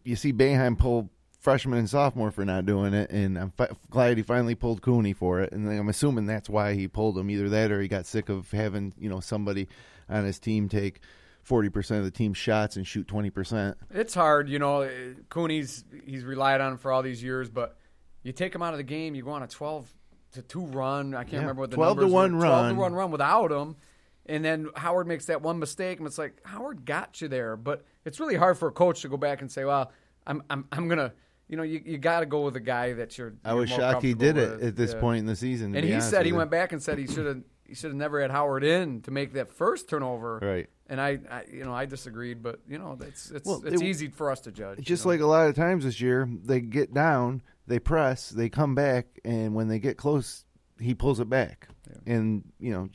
You 0.04 0.16
see 0.16 0.32
Boeheim 0.32 0.78
pull 0.78 1.10
freshman 1.44 1.78
and 1.78 1.90
sophomore 1.90 2.30
for 2.30 2.42
not 2.42 2.64
doing 2.64 2.94
it, 2.94 3.10
and 3.10 3.38
I'm 3.38 3.50
fi- 3.50 3.68
glad 3.90 4.16
he 4.16 4.22
finally 4.22 4.54
pulled 4.54 4.80
Cooney 4.80 5.12
for 5.12 5.40
it. 5.42 5.52
And 5.52 5.68
I'm 5.68 5.90
assuming 5.90 6.24
that's 6.24 6.48
why 6.48 6.72
he 6.72 6.88
pulled 6.88 7.18
him. 7.18 7.28
Either 7.30 7.50
that, 7.50 7.70
or 7.70 7.82
he 7.82 7.86
got 7.86 8.06
sick 8.06 8.30
of 8.30 8.50
having 8.50 8.94
you 8.98 9.10
know 9.10 9.20
somebody 9.20 9.68
on 10.08 10.24
his 10.24 10.38
team 10.38 10.70
take 10.70 11.00
forty 11.42 11.68
percent 11.68 11.98
of 11.98 12.06
the 12.06 12.10
team's 12.10 12.38
shots 12.38 12.76
and 12.76 12.86
shoot 12.86 13.06
twenty 13.06 13.28
percent. 13.28 13.76
It's 13.90 14.14
hard, 14.14 14.48
you 14.48 14.58
know. 14.58 14.90
Cooney's 15.28 15.84
he's 16.06 16.24
relied 16.24 16.62
on 16.62 16.78
for 16.78 16.90
all 16.90 17.02
these 17.02 17.22
years, 17.22 17.50
but 17.50 17.76
you 18.22 18.32
take 18.32 18.54
him 18.54 18.62
out 18.62 18.72
of 18.72 18.78
the 18.78 18.84
game, 18.84 19.14
you 19.14 19.22
go 19.22 19.30
on 19.32 19.42
a 19.42 19.46
twelve 19.46 19.92
to 20.32 20.40
two 20.40 20.64
run. 20.64 21.14
I 21.14 21.24
can't 21.24 21.34
Yeah, 21.34 21.38
remember 21.40 21.60
what 21.60 21.70
the 21.70 21.76
12 21.76 21.98
to 22.00 22.06
one 22.08 22.36
were. 22.38 22.46
Twelve 22.46 22.68
to 22.70 22.74
one 22.74 22.94
run 22.94 23.10
without 23.10 23.52
him, 23.52 23.76
and 24.24 24.42
then 24.42 24.68
Howard 24.76 25.06
makes 25.06 25.26
that 25.26 25.42
one 25.42 25.58
mistake, 25.58 25.98
and 25.98 26.06
it's 26.06 26.16
like 26.18 26.40
Howard 26.46 26.86
got 26.86 27.20
you 27.20 27.28
there. 27.28 27.54
But 27.56 27.84
it's 28.06 28.18
really 28.18 28.36
hard 28.36 28.56
for 28.56 28.68
a 28.68 28.72
coach 28.72 29.02
to 29.02 29.08
go 29.10 29.18
back 29.18 29.42
and 29.42 29.52
say, 29.52 29.66
"Well, 29.66 29.92
I'm 30.26 30.42
I'm 30.48 30.66
I'm 30.72 30.88
gonna." 30.88 31.12
You 31.48 31.56
know, 31.58 31.62
you, 31.62 31.82
you 31.84 31.98
got 31.98 32.20
to 32.20 32.26
go 32.26 32.40
with 32.42 32.56
a 32.56 32.60
guy 32.60 32.94
that 32.94 33.18
you're. 33.18 33.34
I 33.44 33.50
you're 33.50 33.60
was 33.60 33.70
more 33.70 33.78
shocked 33.78 34.02
he 34.02 34.12
comfortable 34.14 34.42
did 34.42 34.60
it 34.62 34.66
at 34.68 34.76
this 34.76 34.94
Yeah. 34.94 35.00
point 35.00 35.18
in 35.18 35.26
the 35.26 35.36
season. 35.36 35.72
to 35.72 35.78
And 35.78 35.86
be 35.86 35.94
he 35.94 36.00
said 36.00 36.24
he 36.24 36.30
you. 36.30 36.36
went 36.36 36.50
back 36.50 36.72
and 36.72 36.82
said 36.82 36.98
he 36.98 37.06
should 37.06 37.26
have 37.26 37.42
he 37.66 37.74
should 37.74 37.90
have 37.90 37.96
never 37.96 38.20
had 38.20 38.30
Howard 38.30 38.62
in 38.64 39.00
to 39.02 39.10
make 39.10 39.32
that 39.34 39.50
first 39.50 39.88
turnover. 39.88 40.38
Right. 40.42 40.68
And 40.86 41.00
I, 41.00 41.18
I 41.30 41.44
you 41.50 41.64
know, 41.64 41.72
I 41.72 41.86
disagreed, 41.86 42.42
but 42.42 42.60
you 42.68 42.78
know, 42.78 42.96
it's 43.00 43.30
it's 43.30 43.46
Well, 43.46 43.62
it's 43.64 43.80
it- 43.80 43.86
easy 43.86 44.08
for 44.08 44.30
us 44.30 44.40
to 44.40 44.52
judge. 44.52 44.78
you 44.78 44.84
just 44.84 45.04
know? 45.04 45.10
like 45.12 45.20
a 45.20 45.26
lot 45.26 45.48
of 45.48 45.54
times 45.54 45.84
this 45.84 46.00
year, 46.00 46.28
they 46.44 46.60
get 46.60 46.92
down, 46.94 47.42
they 47.66 47.78
press, 47.78 48.30
they 48.30 48.48
come 48.48 48.74
back, 48.74 49.06
and 49.24 49.54
when 49.54 49.68
they 49.68 49.78
get 49.78 49.96
close, 49.98 50.44
he 50.80 50.94
pulls 50.94 51.20
it 51.20 51.28
back. 51.28 51.68
And 52.06 52.42
you 52.58 52.72
know, 52.72 52.88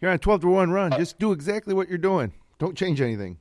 you're 0.00 0.10
on 0.10 0.14
a 0.16 0.18
twelve 0.18 0.40
to 0.42 0.48
one 0.48 0.70
run. 0.70 0.92
Just 0.92 1.18
do 1.18 1.32
exactly 1.32 1.74
what 1.74 1.88
you're 1.88 1.98
doing. 1.98 2.32
Don't 2.58 2.76
change 2.76 3.00
anything. 3.00 3.38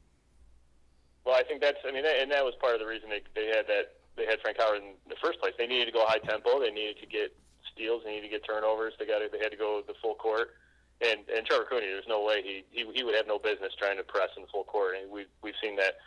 Well, 1.26 1.36
I 1.36 1.44
think 1.44 1.62
that's. 1.62 1.78
I 1.88 1.92
mean, 1.92 2.04
that, 2.04 2.20
and 2.20 2.32
that 2.32 2.44
was 2.44 2.54
part 2.62 2.74
of 2.76 2.80
the 2.80 2.86
reason 2.86 3.10
they 3.10 3.22
they 3.34 3.48
had 3.48 3.66
that 3.68 3.95
they 4.16 4.26
had 4.26 4.40
Frank 4.42 4.58
Howard 4.60 4.82
in 4.82 4.96
the 5.08 5.20
first 5.22 5.40
place. 5.40 5.54
They 5.58 5.68
needed 5.68 5.86
to 5.86 5.96
go 5.96 6.06
high 6.08 6.24
tempo. 6.24 6.60
They 6.60 6.72
needed 6.72 7.00
to 7.04 7.08
get 7.08 7.36
steals. 7.72 8.04
They 8.04 8.16
needed 8.16 8.32
to 8.32 8.34
get 8.40 8.48
turnovers. 8.48 8.94
They 8.98 9.06
got. 9.06 9.20
They 9.20 9.40
had 9.40 9.52
to 9.52 9.60
go 9.60 9.84
the 9.86 9.96
full 10.02 10.16
court. 10.16 10.56
And 11.04 11.28
and 11.28 11.46
Trevor 11.46 11.68
Cooney, 11.68 11.92
there's 11.92 12.08
no 12.08 12.24
way 12.24 12.40
he 12.42 12.64
he, 12.72 12.88
he 12.96 13.04
would 13.04 13.16
have 13.16 13.28
no 13.28 13.40
business 13.40 13.76
trying 13.76 13.98
to 13.98 14.08
press 14.08 14.32
in 14.38 14.44
the 14.44 14.52
full 14.52 14.64
court. 14.64 14.96
And 14.96 15.12
we've 15.12 15.32
we've 15.44 15.60
seen 15.62 15.76
that 15.78 16.00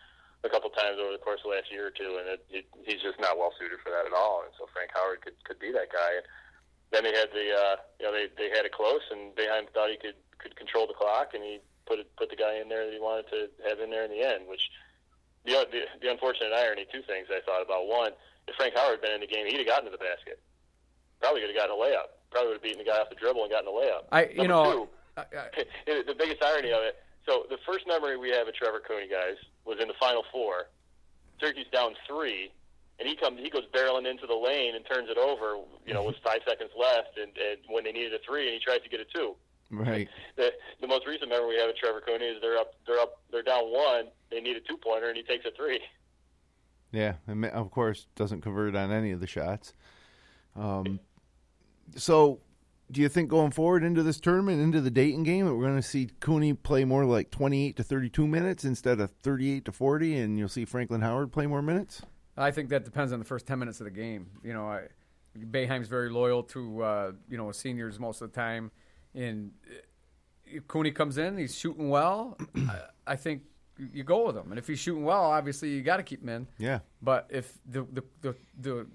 a 0.44 0.48
couple 0.48 0.70
times 0.70 0.96
over 0.96 1.12
the 1.12 1.20
course 1.20 1.42
of 1.44 1.50
the 1.50 1.56
last 1.56 1.68
year 1.68 1.90
or 1.90 1.94
two, 1.94 2.16
and 2.16 2.38
it, 2.38 2.40
it, 2.48 2.64
he's 2.86 3.02
just 3.02 3.18
not 3.20 3.36
well 3.36 3.52
suited 3.58 3.82
for 3.82 3.90
that 3.90 4.06
at 4.06 4.14
all. 4.14 4.46
And 4.46 4.54
so 4.56 4.70
Frank 4.72 4.90
Howard 4.94 5.20
could 5.20 5.36
could 5.44 5.58
be 5.58 5.72
that 5.72 5.92
guy. 5.92 6.16
And 6.16 6.26
then 6.88 7.04
they 7.04 7.12
had 7.12 7.28
the 7.36 7.46
uh, 7.52 7.76
you 8.00 8.04
know 8.08 8.12
they 8.16 8.32
they 8.32 8.48
had 8.48 8.64
it 8.64 8.72
close, 8.72 9.04
and 9.12 9.36
Boeheim 9.36 9.68
thought 9.76 9.92
he 9.92 10.00
could 10.00 10.16
could 10.40 10.56
control 10.56 10.86
the 10.86 10.96
clock, 10.96 11.34
and 11.34 11.44
he 11.44 11.60
put 11.84 11.98
it, 11.98 12.08
put 12.16 12.30
the 12.30 12.38
guy 12.38 12.56
in 12.56 12.68
there 12.68 12.86
that 12.86 12.94
he 12.94 13.00
wanted 13.00 13.28
to 13.28 13.52
have 13.68 13.80
in 13.80 13.90
there 13.90 14.04
in 14.04 14.12
the 14.12 14.24
end, 14.24 14.48
which 14.48 14.62
the, 15.48 15.66
the 15.72 15.80
the 16.04 16.08
unfortunate 16.12 16.52
irony, 16.52 16.84
two 16.92 17.02
things 17.08 17.28
I 17.32 17.40
thought 17.44 17.64
about. 17.64 17.88
One, 17.88 18.12
if 18.46 18.54
Frank 18.56 18.76
Howard 18.76 19.00
had 19.00 19.02
been 19.02 19.16
in 19.16 19.20
the 19.24 19.30
game, 19.30 19.46
he'd 19.48 19.58
have 19.58 19.66
gotten 19.66 19.86
to 19.88 19.94
the 19.94 20.00
basket. 20.00 20.40
Probably 21.20 21.40
could 21.40 21.50
have 21.50 21.58
gotten 21.58 21.74
a 21.74 21.80
layup. 21.80 22.14
Probably 22.30 22.52
would 22.52 22.60
have 22.60 22.66
beaten 22.66 22.78
the 22.78 22.88
guy 22.88 23.00
off 23.00 23.08
the 23.08 23.16
dribble 23.16 23.42
and 23.42 23.50
gotten 23.50 23.68
a 23.68 23.74
layup. 23.74 24.04
I 24.12 24.28
you 24.28 24.44
Number 24.44 24.48
know 24.48 24.72
two, 24.72 24.88
I, 25.16 25.24
I, 25.32 26.02
the 26.06 26.16
biggest 26.16 26.44
irony 26.44 26.72
of 26.72 26.84
it. 26.84 27.00
So 27.26 27.44
the 27.48 27.58
first 27.66 27.86
memory 27.86 28.16
we 28.16 28.30
have 28.30 28.48
of 28.48 28.54
Trevor 28.54 28.80
Cooney, 28.80 29.08
guys, 29.08 29.36
was 29.64 29.76
in 29.80 29.88
the 29.88 29.98
Final 30.00 30.24
Four. 30.32 30.68
Syracuse 31.40 31.68
down 31.72 31.94
three, 32.06 32.50
and 32.98 33.08
he 33.08 33.14
comes, 33.14 33.38
he 33.38 33.50
goes 33.50 33.62
barreling 33.72 34.10
into 34.10 34.26
the 34.26 34.34
lane 34.34 34.74
and 34.74 34.84
turns 34.86 35.08
it 35.08 35.18
over. 35.18 35.60
You 35.86 35.94
know, 35.94 36.02
with 36.02 36.16
five 36.24 36.40
seconds 36.48 36.70
left, 36.76 37.16
and, 37.16 37.30
and 37.36 37.58
when 37.68 37.84
they 37.84 37.92
needed 37.92 38.14
a 38.14 38.18
three, 38.26 38.46
and 38.46 38.54
he 38.54 38.60
tries 38.60 38.82
to 38.82 38.88
get 38.88 39.00
a 39.00 39.04
two. 39.04 39.36
Right. 39.70 40.08
The, 40.36 40.52
the 40.80 40.86
most 40.86 41.06
recent 41.06 41.30
memory 41.30 41.48
we 41.48 41.60
have 41.60 41.68
of 41.68 41.76
Trevor 41.76 42.00
Cooney 42.06 42.24
is 42.24 42.40
they're 42.40 42.56
up, 42.56 42.72
they're 42.86 42.98
up, 42.98 43.20
they're 43.30 43.42
down 43.42 43.64
one. 43.70 44.06
They 44.30 44.40
need 44.40 44.56
a 44.56 44.60
two 44.60 44.76
pointer, 44.76 45.08
and 45.08 45.16
he 45.16 45.22
takes 45.22 45.44
a 45.44 45.50
three. 45.50 45.80
Yeah, 46.90 47.14
and 47.26 47.44
of 47.44 47.70
course 47.70 48.06
doesn't 48.16 48.40
convert 48.40 48.74
on 48.74 48.90
any 48.90 49.10
of 49.12 49.20
the 49.20 49.26
shots. 49.26 49.74
Um, 50.56 51.00
so, 51.96 52.40
do 52.90 53.02
you 53.02 53.08
think 53.10 53.28
going 53.28 53.50
forward 53.50 53.84
into 53.84 54.02
this 54.02 54.18
tournament, 54.18 54.62
into 54.62 54.80
the 54.80 54.90
Dayton 54.90 55.22
game, 55.22 55.44
that 55.44 55.54
we're 55.54 55.66
going 55.66 55.76
to 55.76 55.82
see 55.82 56.08
Cooney 56.20 56.54
play 56.54 56.84
more 56.86 57.04
like 57.04 57.30
twenty-eight 57.30 57.76
to 57.76 57.82
thirty-two 57.82 58.26
minutes 58.26 58.64
instead 58.64 59.00
of 59.00 59.10
thirty-eight 59.10 59.66
to 59.66 59.72
forty, 59.72 60.16
and 60.16 60.38
you'll 60.38 60.48
see 60.48 60.64
Franklin 60.64 61.02
Howard 61.02 61.30
play 61.30 61.46
more 61.46 61.60
minutes? 61.60 62.00
I 62.38 62.50
think 62.52 62.70
that 62.70 62.84
depends 62.84 63.12
on 63.12 63.18
the 63.18 63.24
first 63.24 63.46
ten 63.46 63.58
minutes 63.58 63.80
of 63.80 63.84
the 63.84 63.90
game. 63.90 64.30
You 64.42 64.54
know, 64.54 64.66
I, 64.66 64.84
Boeheim's 65.36 65.88
very 65.88 66.08
loyal 66.08 66.42
to 66.44 66.82
uh, 66.82 67.12
you 67.28 67.36
know 67.36 67.52
seniors 67.52 68.00
most 68.00 68.22
of 68.22 68.32
the 68.32 68.34
time, 68.34 68.70
and 69.18 69.50
uh, 69.66 70.60
Cooney 70.66 70.92
comes 70.92 71.18
in, 71.18 71.36
he's 71.36 71.56
shooting 71.56 71.90
well. 71.90 72.38
I, 72.56 72.80
I 73.06 73.16
think 73.16 73.42
you 73.92 74.02
go 74.02 74.26
with 74.26 74.36
him, 74.36 74.50
and 74.50 74.58
if 74.58 74.66
he's 74.66 74.78
shooting 74.78 75.04
well, 75.04 75.24
obviously 75.24 75.70
you 75.70 75.82
got 75.82 75.98
to 75.98 76.02
keep 76.02 76.22
him 76.22 76.28
in. 76.28 76.46
Yeah. 76.58 76.80
But 77.02 77.26
if 77.30 77.58
the 77.66 77.82
the, 77.92 78.04
the 78.22 78.36
the 78.60 78.86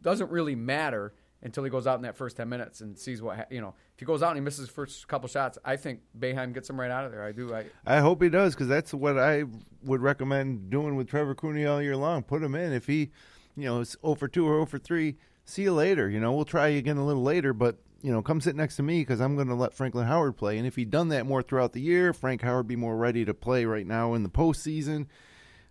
doesn't 0.00 0.30
really 0.30 0.54
matter 0.54 1.14
until 1.42 1.64
he 1.64 1.70
goes 1.70 1.86
out 1.86 1.96
in 1.96 2.02
that 2.02 2.16
first 2.16 2.36
ten 2.36 2.48
minutes 2.48 2.80
and 2.80 2.96
sees 2.96 3.20
what 3.20 3.36
ha- 3.36 3.44
you 3.50 3.60
know. 3.60 3.74
If 3.94 4.00
he 4.00 4.06
goes 4.06 4.22
out 4.22 4.28
and 4.28 4.38
he 4.38 4.40
misses 4.40 4.60
his 4.60 4.68
first 4.70 5.06
couple 5.06 5.28
shots, 5.28 5.58
I 5.64 5.76
think 5.76 6.00
Boeheim 6.18 6.54
gets 6.54 6.68
him 6.68 6.80
right 6.80 6.90
out 6.90 7.04
of 7.04 7.12
there. 7.12 7.24
I 7.24 7.32
do. 7.32 7.54
I 7.54 7.64
I 7.86 7.98
hope 7.98 8.22
he 8.22 8.28
does 8.28 8.54
because 8.54 8.68
that's 8.68 8.94
what 8.94 9.18
I 9.18 9.44
would 9.84 10.00
recommend 10.00 10.70
doing 10.70 10.96
with 10.96 11.08
Trevor 11.08 11.34
Cooney 11.34 11.66
all 11.66 11.82
year 11.82 11.96
long. 11.96 12.22
Put 12.22 12.42
him 12.42 12.54
in 12.54 12.72
if 12.72 12.86
he, 12.86 13.10
you 13.56 13.64
know, 13.64 13.80
is 13.80 13.96
0 14.02 14.14
for 14.14 14.28
2 14.28 14.46
or 14.46 14.54
0 14.54 14.66
for 14.66 14.78
3. 14.78 15.16
See 15.44 15.62
you 15.62 15.72
later. 15.72 16.08
You 16.08 16.20
know, 16.20 16.32
we'll 16.32 16.44
try 16.44 16.68
again 16.68 16.96
a 16.96 17.04
little 17.04 17.22
later, 17.22 17.52
but 17.52 17.78
you 18.02 18.12
know, 18.12 18.20
come 18.22 18.40
sit 18.40 18.56
next 18.56 18.76
to 18.76 18.82
me 18.82 19.00
because 19.00 19.20
I'm 19.20 19.36
going 19.36 19.48
to 19.48 19.54
let 19.54 19.72
Franklin 19.74 20.06
Howard 20.06 20.36
play. 20.36 20.58
And 20.58 20.66
if 20.66 20.76
he'd 20.76 20.90
done 20.90 21.08
that 21.10 21.24
more 21.26 21.42
throughout 21.42 21.72
the 21.72 21.80
year, 21.80 22.12
Frank 22.12 22.42
Howard 22.42 22.64
would 22.64 22.68
be 22.68 22.76
more 22.76 22.96
ready 22.96 23.24
to 23.24 23.32
play 23.34 23.64
right 23.64 23.86
now 23.86 24.14
in 24.14 24.22
the 24.22 24.28
postseason. 24.28 25.06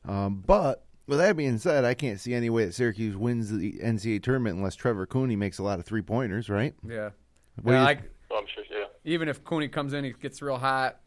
Um, 0.08 0.44
but 0.46 0.86
with 1.08 1.20
that 1.20 1.36
being 1.36 1.58
said, 1.58 1.84
I 1.86 1.94
can't 1.94 2.20
see 2.20 2.34
any 2.34 2.50
way 2.50 2.66
that 2.66 2.74
Syracuse 2.74 3.16
wins 3.18 3.52
the 3.52 3.74
NCAA 3.84 4.24
tournament 4.24 4.56
unless 4.58 4.76
Trevor 4.76 5.06
Cooney 5.06 5.36
makes 5.36 5.60
a 5.60 5.64
lot 5.64 5.78
of 5.80 5.86
three 5.86 6.02
pointers, 6.02 6.50
right? 6.50 6.74
yeah. 6.88 7.10
What 7.62 7.74
Yeah, 7.74 7.82
you- 7.82 7.88
I, 7.88 8.00
Well, 8.30 8.40
I'm 8.40 8.46
sure, 8.56 8.64
yeah. 8.72 8.86
even 9.04 9.28
if 9.28 9.44
Cooney 9.44 9.68
comes 9.68 9.92
in, 9.94 10.06
he 10.06 10.14
gets 10.14 10.42
real 10.42 10.58
hot. 10.58 11.00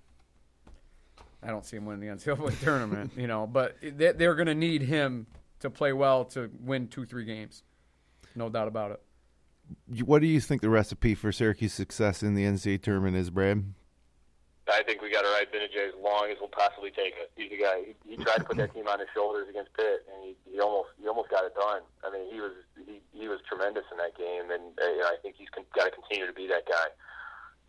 I 1.42 1.48
don't 1.48 1.64
see 1.64 1.76
him 1.76 1.84
winning 1.86 2.08
the 2.08 2.14
NCAA 2.14 2.58
tournament, 2.62 3.12
you 3.16 3.26
know. 3.26 3.46
But 3.46 3.76
they, 3.82 4.12
they're 4.12 4.34
going 4.34 4.46
to 4.46 4.54
need 4.54 4.82
him 4.82 5.26
to 5.60 5.70
play 5.70 5.92
well 5.92 6.24
to 6.26 6.50
win 6.60 6.88
two, 6.88 7.04
three 7.06 7.24
games, 7.24 7.62
no 8.34 8.48
doubt 8.48 8.68
about 8.68 8.90
it. 8.92 9.02
What 10.04 10.20
do 10.20 10.26
you 10.26 10.40
think 10.40 10.62
the 10.62 10.70
recipe 10.70 11.14
for 11.14 11.32
Syracuse 11.32 11.72
success 11.72 12.22
in 12.22 12.34
the 12.34 12.44
NCAA 12.44 12.82
tournament 12.82 13.16
is, 13.16 13.30
Brad? 13.30 13.64
I 14.64 14.82
think 14.82 15.04
we 15.04 15.12
got 15.12 15.28
to 15.28 15.32
ride 15.36 15.52
Gbinije 15.52 15.92
as 15.92 15.96
long 16.00 16.32
as 16.32 16.40
we'll 16.40 16.48
possibly 16.48 16.88
take 16.88 17.12
it. 17.20 17.28
He's 17.36 17.52
a 17.52 17.60
guy. 17.60 17.92
He, 17.92 17.92
he 18.08 18.16
tried 18.16 18.40
to 18.40 18.46
put 18.48 18.56
that 18.56 18.72
team 18.72 18.88
on 18.88 18.96
his 18.96 19.12
shoulders 19.12 19.44
against 19.48 19.76
Pitt, 19.76 20.08
and 20.08 20.24
he, 20.24 20.32
he 20.48 20.56
almost 20.56 20.96
he 20.96 21.04
almost 21.04 21.28
got 21.28 21.44
it 21.44 21.52
done. 21.52 21.84
I 22.00 22.08
mean, 22.08 22.32
he 22.32 22.40
was 22.40 22.56
he, 22.80 23.04
he 23.12 23.28
was 23.28 23.44
tremendous 23.44 23.84
in 23.92 24.00
that 24.00 24.16
game, 24.16 24.48
and 24.48 24.72
uh, 24.80 25.04
I 25.12 25.20
think 25.20 25.36
he's 25.36 25.52
con- 25.52 25.68
got 25.76 25.84
to 25.84 25.92
continue 25.92 26.24
to 26.24 26.32
be 26.32 26.48
that 26.48 26.64
guy. 26.64 26.88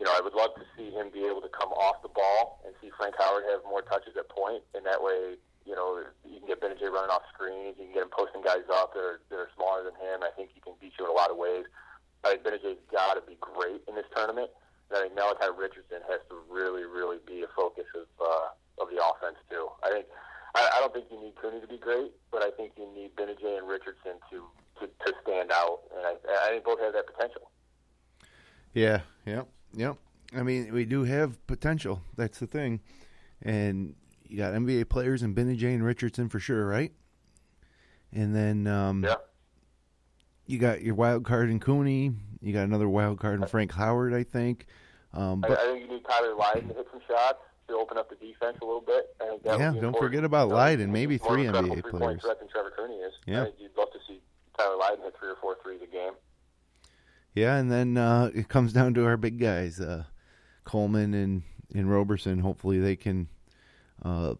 You 0.00 0.08
know, 0.08 0.12
I 0.16 0.24
would 0.24 0.32
love 0.32 0.56
to 0.56 0.64
see 0.72 0.88
him 0.88 1.12
be 1.12 1.28
able 1.28 1.44
to 1.44 1.52
come 1.52 1.72
off 1.76 2.00
the 2.00 2.12
ball 2.12 2.64
and 2.64 2.72
see 2.80 2.88
Frank 2.96 3.16
Howard 3.20 3.44
have 3.52 3.60
more 3.68 3.84
touches 3.84 4.16
at 4.16 4.28
point, 4.32 4.64
and 4.72 4.84
that 4.84 5.00
way, 5.00 5.36
you 5.68 5.76
know, 5.76 6.00
you 6.24 6.40
can 6.40 6.48
get 6.48 6.64
Gbinije 6.64 6.84
running 6.88 7.12
off 7.12 7.24
screens, 7.32 7.76
you 7.76 7.92
can 7.92 7.94
get 7.96 8.04
him 8.08 8.12
posting 8.12 8.40
guys 8.40 8.64
up 8.72 8.96
that 8.96 9.04
are 9.04 9.20
that 9.28 9.36
are 9.36 9.52
smaller 9.52 9.84
than 9.84 9.96
him. 10.00 10.24
I 10.24 10.32
think 10.32 10.48
he 10.56 10.64
can 10.64 10.80
beat 10.80 10.96
you 10.96 11.04
in 11.04 11.12
a 11.12 11.14
lot 11.14 11.28
of 11.28 11.36
ways. 11.36 11.68
I 12.26 12.36
think 12.36 12.42
Gbinije's 12.42 12.82
got 12.90 13.14
to 13.14 13.22
be 13.22 13.36
great 13.40 13.82
in 13.88 13.94
this 13.94 14.06
tournament. 14.14 14.50
I 14.92 15.02
think 15.02 15.14
Malachi 15.14 15.50
Richardson 15.56 16.02
has 16.08 16.20
to 16.28 16.36
really, 16.50 16.84
really 16.84 17.18
be 17.26 17.42
a 17.42 17.50
focus 17.56 17.86
of 17.94 18.06
uh, 18.20 18.82
of 18.82 18.88
the 18.90 19.02
offense 19.02 19.36
too. 19.50 19.68
I 19.82 19.90
think 19.90 20.06
I, 20.54 20.70
I 20.76 20.80
don't 20.80 20.92
think 20.92 21.06
you 21.10 21.20
need 21.20 21.34
Cooney 21.40 21.60
to 21.60 21.66
be 21.66 21.78
great, 21.78 22.12
but 22.30 22.42
I 22.42 22.50
think 22.50 22.72
you 22.76 22.86
need 22.94 23.14
Gbinije 23.16 23.58
and 23.58 23.68
Richardson 23.68 24.18
to, 24.30 24.44
to 24.80 24.86
to 24.86 25.12
stand 25.22 25.50
out, 25.52 25.80
and 25.96 26.06
I, 26.06 26.14
I 26.46 26.50
think 26.50 26.64
both 26.64 26.80
have 26.80 26.92
that 26.92 27.06
potential. 27.06 27.50
Yeah, 28.74 29.00
yeah, 29.24 29.42
yeah. 29.74 29.94
I 30.36 30.42
mean, 30.42 30.72
we 30.72 30.84
do 30.84 31.04
have 31.04 31.44
potential. 31.46 32.02
That's 32.16 32.38
the 32.38 32.46
thing, 32.46 32.80
and 33.42 33.94
you 34.28 34.38
got 34.38 34.54
NBA 34.54 34.88
players 34.88 35.22
and 35.22 35.34
Gbinije 35.34 35.74
and 35.74 35.84
Richardson 35.84 36.28
for 36.28 36.38
sure, 36.38 36.66
right? 36.66 36.92
And 38.12 38.34
then 38.34 38.66
um, 38.66 39.04
Yeah. 39.04 39.16
You 40.46 40.58
got 40.58 40.82
your 40.82 40.94
wild 40.94 41.24
card 41.24 41.50
in 41.50 41.60
Cooney. 41.60 42.12
You 42.40 42.52
got 42.52 42.64
another 42.64 42.88
wild 42.88 43.18
card 43.18 43.40
in 43.40 43.46
Frank 43.48 43.72
Howard, 43.72 44.14
I 44.14 44.22
think. 44.22 44.66
Um, 45.12 45.42
I, 45.44 45.48
but 45.48 45.58
I 45.58 45.64
think 45.64 45.82
you 45.82 45.88
need 45.96 46.04
Tyler 46.08 46.34
Lydon 46.34 46.68
to 46.68 46.74
hit 46.74 46.86
some 46.90 47.00
shots 47.08 47.38
to 47.68 47.74
open 47.74 47.98
up 47.98 48.08
the 48.08 48.16
defense 48.16 48.58
a 48.62 48.64
little 48.64 48.80
bit. 48.80 49.16
I 49.20 49.38
Yeah, 49.44 49.56
don't 49.56 49.76
important. 49.76 49.96
forget 49.98 50.24
about 50.24 50.48
Lydon, 50.50 50.92
maybe 50.92 51.18
three 51.18 51.44
NBA 51.44 51.72
three-point 51.72 52.02
players. 52.02 52.22
than 52.22 52.48
Trevor 52.48 52.72
Cooney 52.76 52.94
is. 52.96 53.12
Yeah. 53.26 53.42
I 53.44 53.52
you'd 53.58 53.76
love 53.76 53.90
to 53.92 53.98
see 54.06 54.20
Tyler 54.58 54.76
Lydon 54.76 55.02
hit 55.04 55.14
three 55.18 55.30
or 55.30 55.36
four 55.40 55.56
threes 55.62 55.80
a 55.82 55.86
game. 55.90 56.12
yeah, 57.34 57.56
and 57.56 57.70
then 57.72 57.96
uh, 57.96 58.30
it 58.34 58.48
comes 58.48 58.72
down 58.72 58.94
to 58.94 59.04
our 59.06 59.16
big 59.16 59.38
guys, 59.40 59.80
uh, 59.80 60.04
Coleman 60.64 61.14
and 61.14 61.42
and 61.74 61.90
Roberson. 61.90 62.38
Hopefully 62.40 62.78
they 62.78 62.96
can. 62.96 63.28
Uh, 64.02 64.34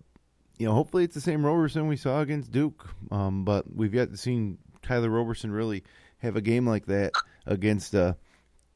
you 0.58 0.66
know, 0.66 0.72
hopefully 0.74 1.04
it's 1.04 1.14
the 1.14 1.20
same 1.20 1.44
Roberson 1.44 1.86
we 1.88 1.96
saw 1.96 2.20
against 2.20 2.50
Duke. 2.52 2.88
Um, 3.10 3.44
but 3.44 3.64
we've 3.74 3.92
yet 3.94 4.10
to 4.12 4.16
see 4.16 4.56
Tyler 4.86 5.10
Roberson 5.10 5.50
really 5.50 5.82
have 6.18 6.36
a 6.36 6.40
game 6.40 6.66
like 6.66 6.86
that 6.86 7.12
against 7.44 7.94
a 7.94 8.16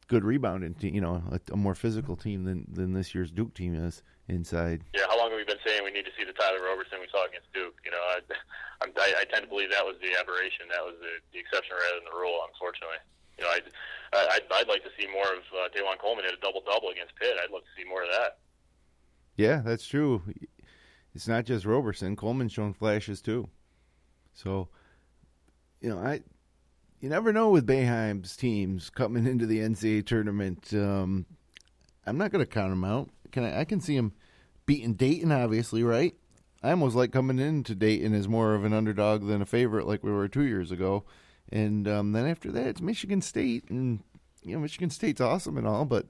good 0.09 0.25
rebounding 0.25 0.75
team. 0.75 0.95
You 0.95 1.00
know, 1.00 1.23
a, 1.31 1.40
a 1.52 1.57
more 1.57 1.75
physical 1.75 2.17
team 2.17 2.45
than 2.45 2.67
than 2.71 2.93
this 2.93 3.14
year's 3.14 3.31
Duke 3.31 3.55
team 3.55 3.75
is 3.75 4.02
inside. 4.29 4.83
Yeah, 4.95 5.07
how 5.09 5.19
long 5.19 5.31
have 5.31 5.38
we 5.38 5.45
been 5.45 5.62
saying 5.64 5.83
we 5.85 5.90
need 5.90 6.05
to 6.05 6.14
see 6.19 6.25
the 6.25 6.35
Tyler 6.35 6.62
Roberson 6.62 6.99
we 7.00 7.09
saw 7.11 7.26
against 7.26 7.52
Duke? 7.55 7.79
You 7.85 7.90
know, 7.90 8.02
I, 8.02 8.19
I'm, 8.83 8.90
I, 8.99 9.23
I 9.23 9.25
tend 9.31 9.47
to 9.47 9.50
believe 9.50 9.71
that 9.71 9.87
was 9.87 9.97
the 10.02 10.14
aberration, 10.19 10.67
that 10.75 10.83
was 10.83 10.99
the, 10.99 11.23
the 11.33 11.38
exception 11.38 11.79
rather 11.79 12.02
than 12.02 12.11
the 12.11 12.19
rule. 12.19 12.43
Unfortunately, 12.50 13.00
you 13.38 13.47
know, 13.47 13.50
I, 13.55 13.59
I 14.12 14.21
I'd, 14.38 14.47
I'd 14.50 14.69
like 14.69 14.83
to 14.83 14.93
see 14.99 15.07
more 15.07 15.31
of 15.31 15.47
uh, 15.55 15.71
Dajuan 15.71 15.99
Coleman 15.99 16.27
hit 16.27 16.35
a 16.35 16.42
double 16.42 16.62
double 16.66 16.90
against 16.90 17.14
Pitt. 17.16 17.38
I'd 17.38 17.55
love 17.55 17.62
to 17.62 17.75
see 17.79 17.87
more 17.87 18.03
of 18.03 18.11
that. 18.11 18.42
Yeah, 19.38 19.62
that's 19.64 19.87
true. 19.87 20.23
It's 21.14 21.27
not 21.27 21.44
just 21.44 21.64
Roberson. 21.64 22.14
Coleman's 22.14 22.53
shown 22.53 22.73
flashes 22.73 23.23
too. 23.23 23.49
So, 24.35 24.68
you 25.81 25.90
know, 25.90 25.99
I 25.99 26.21
you 27.01 27.09
never 27.09 27.33
know 27.33 27.51
with 27.51 27.66
Boeheim's 27.66 28.37
teams 28.37 28.90
coming 28.90 29.27
into 29.29 29.47
the 29.47 29.59
NCAA 29.59 30.07
tournament. 30.07 30.73
Um, 30.73 31.27
I'm 32.07 32.19
not 32.19 32.33
going 32.33 32.45
to 32.45 32.51
count 32.51 32.71
them 32.71 32.85
out. 32.85 33.11
Can 33.33 33.45
I? 33.45 33.61
I 33.61 33.64
can 33.64 33.81
see 33.81 33.97
him 33.97 34.12
beating 34.66 34.95
Dayton, 34.95 35.33
obviously, 35.33 35.83
right? 35.83 36.14
I 36.62 36.71
almost 36.71 36.95
like 36.95 37.11
coming 37.11 37.38
into 37.38 37.75
Dayton 37.75 38.12
as 38.14 38.29
more 38.29 38.55
of 38.55 38.64
an 38.64 38.75
underdog 38.75 39.27
than 39.27 39.40
a 39.40 39.47
favorite, 39.47 39.87
like 39.87 40.05
we 40.05 40.12
were 40.12 40.29
two 40.29 40.43
years 40.43 40.71
ago. 40.71 41.05
And 41.51 41.88
um, 41.88 42.12
then 42.12 42.27
after 42.27 42.53
that, 42.53 42.66
it's 42.66 42.81
Michigan 42.81 43.23
State, 43.23 43.71
and 43.71 44.01
you 44.43 44.55
know, 44.55 44.61
Michigan 44.61 44.90
State's 44.90 45.21
awesome 45.21 45.57
and 45.57 45.66
all, 45.66 45.85
but 45.85 46.07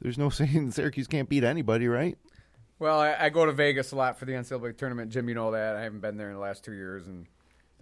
there's 0.00 0.18
no 0.18 0.30
saying 0.30 0.72
Syracuse 0.72 1.06
can't 1.06 1.28
beat 1.28 1.44
anybody, 1.44 1.88
right? 1.88 2.16
Well, 2.78 2.98
I, 2.98 3.14
I 3.18 3.28
go 3.28 3.46
to 3.46 3.52
Vegas 3.52 3.92
a 3.92 3.96
lot 3.96 4.18
for 4.18 4.24
the 4.24 4.32
NCAA 4.32 4.76
tournament. 4.76 5.12
Jim, 5.12 5.28
you 5.28 5.34
know 5.34 5.52
that. 5.52 5.76
I 5.76 5.82
haven't 5.82 6.00
been 6.00 6.16
there 6.16 6.28
in 6.28 6.34
the 6.34 6.40
last 6.40 6.64
two 6.64 6.72
years, 6.72 7.06
and 7.06 7.26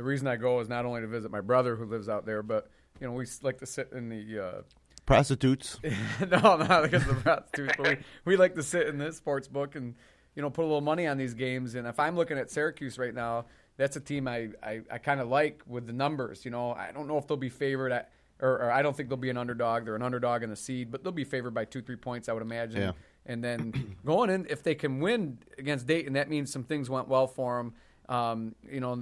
the 0.01 0.05
reason 0.05 0.27
I 0.27 0.37
go 0.37 0.61
is 0.61 0.69
not 0.71 0.87
only 0.87 1.03
to 1.03 1.07
visit 1.07 1.31
my 1.31 1.43
brother 1.43 1.77
who 1.77 1.85
lives 1.85 2.09
out 2.09 2.25
there, 2.25 2.43
but 2.43 2.71
you 3.03 3.07
know 3.07 3.13
we 3.13 3.27
like 3.43 3.59
to 3.59 3.67
sit 3.67 3.91
in 3.93 4.09
the. 4.09 4.43
Uh, 4.43 4.63
Prostitutes. 5.05 5.79
no, 6.21 6.57
not 6.57 6.85
because 6.85 7.03
of 7.07 7.17
the 7.17 7.21
prostitutes, 7.23 7.75
but 7.77 7.87
we, 7.87 7.97
we 8.25 8.37
like 8.39 8.55
to 8.55 8.63
sit 8.63 8.87
in 8.87 8.97
this 8.97 9.19
sports 9.19 9.47
book 9.47 9.75
and 9.75 9.95
you 10.35 10.41
know 10.41 10.49
put 10.49 10.63
a 10.63 10.65
little 10.65 10.81
money 10.81 11.07
on 11.07 11.19
these 11.19 11.35
games. 11.35 11.75
And 11.75 11.87
if 11.87 12.01
I'm 12.01 12.17
looking 12.17 12.39
at 12.39 12.51
Syracuse 12.51 12.97
right 12.97 13.13
now, 13.13 13.45
that's 13.77 13.97
a 13.97 14.01
team 14.01 14.27
I 14.27 14.49
I, 14.63 14.81
I 14.91 14.97
kind 14.97 15.21
of 15.21 15.29
like 15.29 15.61
with 15.67 15.87
the 15.87 15.93
numbers. 15.93 16.47
You 16.47 16.51
know, 16.51 16.73
I 16.73 16.93
don't 16.93 17.07
know 17.07 17.19
if 17.19 17.27
they'll 17.27 17.37
be 17.37 17.51
favored 17.51 17.93
at. 17.93 18.11
Or, 18.43 18.53
or 18.53 18.71
I 18.71 18.81
don't 18.81 18.97
think 18.97 19.11
they'll 19.11 19.19
be 19.19 19.29
an 19.29 19.37
underdog. 19.37 19.85
They're 19.85 19.97
an 19.97 20.03
underdog 20.03 20.43
in 20.43 20.49
the 20.49 20.57
seed, 20.57 20.91
but 20.91 21.05
they'll 21.05 21.13
be 21.13 21.25
favored 21.25 21.53
by 21.53 21.67
two, 21.67 21.83
three 21.83 21.97
points, 21.97 22.27
I 22.27 22.33
would 22.33 22.41
imagine. 22.43 22.81
Yeah. 22.81 22.93
And 23.27 23.45
then 23.45 23.97
going 24.07 24.31
in, 24.31 24.47
if 24.49 24.63
they 24.63 24.75
can 24.75 24.99
win 25.01 25.41
against 25.59 25.87
Dayton, 25.87 26.15
that 26.15 26.31
means 26.31 26.51
some 26.51 26.65
things 26.65 26.89
went 26.89 27.07
well 27.07 27.27
for 27.27 27.59
them. 27.59 27.75
Um, 28.09 28.55
you 28.67 28.81
know, 28.81 28.97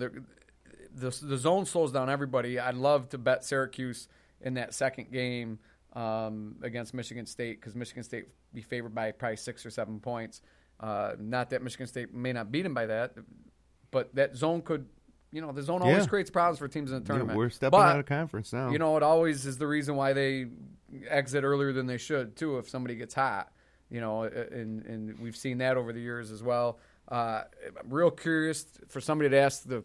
the 0.95 1.11
the 1.23 1.37
zone 1.37 1.65
slows 1.67 1.93
down 1.93 2.09
everybody. 2.11 2.59
I'd 2.59 2.75
love 2.75 3.09
to 3.11 3.19
bet 3.19 3.45
Syracuse 3.45 4.09
in 4.41 4.55
that 4.55 4.75
second 4.75 5.11
game 5.13 5.59
um, 5.95 6.57
against 6.63 6.95
Michigan 6.95 7.27
State 7.27 7.61
because 7.61 7.75
Michigan 7.75 8.03
State 8.03 8.27
be 8.55 8.63
favored 8.63 8.95
by 8.95 9.11
probably 9.13 9.37
six 9.37 9.65
or 9.67 9.71
seven 9.71 10.01
points. 10.01 10.41
Uh, 10.81 11.13
not 11.19 11.51
that 11.51 11.63
Michigan 11.63 11.87
State 11.87 12.15
may 12.15 12.33
not 12.33 12.53
beat 12.53 12.63
them 12.63 12.75
by 12.75 12.87
that, 12.87 13.15
but 13.91 14.15
that 14.15 14.37
zone 14.37 14.63
could. 14.63 14.87
You 15.31 15.43
know, 15.43 15.53
the 15.53 15.63
zone 15.63 15.83
always 15.83 16.05
Yeah. 16.05 16.07
creates 16.07 16.31
problems 16.31 16.59
for 16.59 16.69
teams 16.69 16.91
in 16.91 17.01
the 17.01 17.05
tournament. 17.07 17.37
we're 17.37 17.51
stepping 17.51 17.79
But, 17.79 17.87
out 17.95 17.99
of 18.01 18.07
conference 18.07 18.51
now. 18.51 18.71
you 18.71 18.79
know, 18.79 18.97
it 18.97 19.03
always 19.03 19.45
is 19.45 19.59
the 19.59 19.67
reason 19.67 19.95
why 19.95 20.15
they 20.15 20.47
exit 21.07 21.45
earlier 21.45 21.71
than 21.71 21.87
they 21.87 21.99
should 21.99 22.35
too. 22.35 22.57
If 22.57 22.67
somebody 22.71 22.95
gets 22.95 23.13
hot, 23.13 23.53
you 23.91 24.01
know, 24.01 24.23
and 24.23 24.87
and 24.87 25.19
we've 25.19 25.37
seen 25.37 25.59
that 25.59 25.77
over 25.77 25.93
the 25.93 26.01
years 26.01 26.31
as 26.31 26.43
well. 26.43 26.79
Uh, 27.09 27.43
I'm 27.79 27.91
real 27.93 28.11
curious 28.11 28.65
for 28.89 29.01
somebody 29.03 29.29
to 29.31 29.37
ask 29.37 29.65
the 29.65 29.85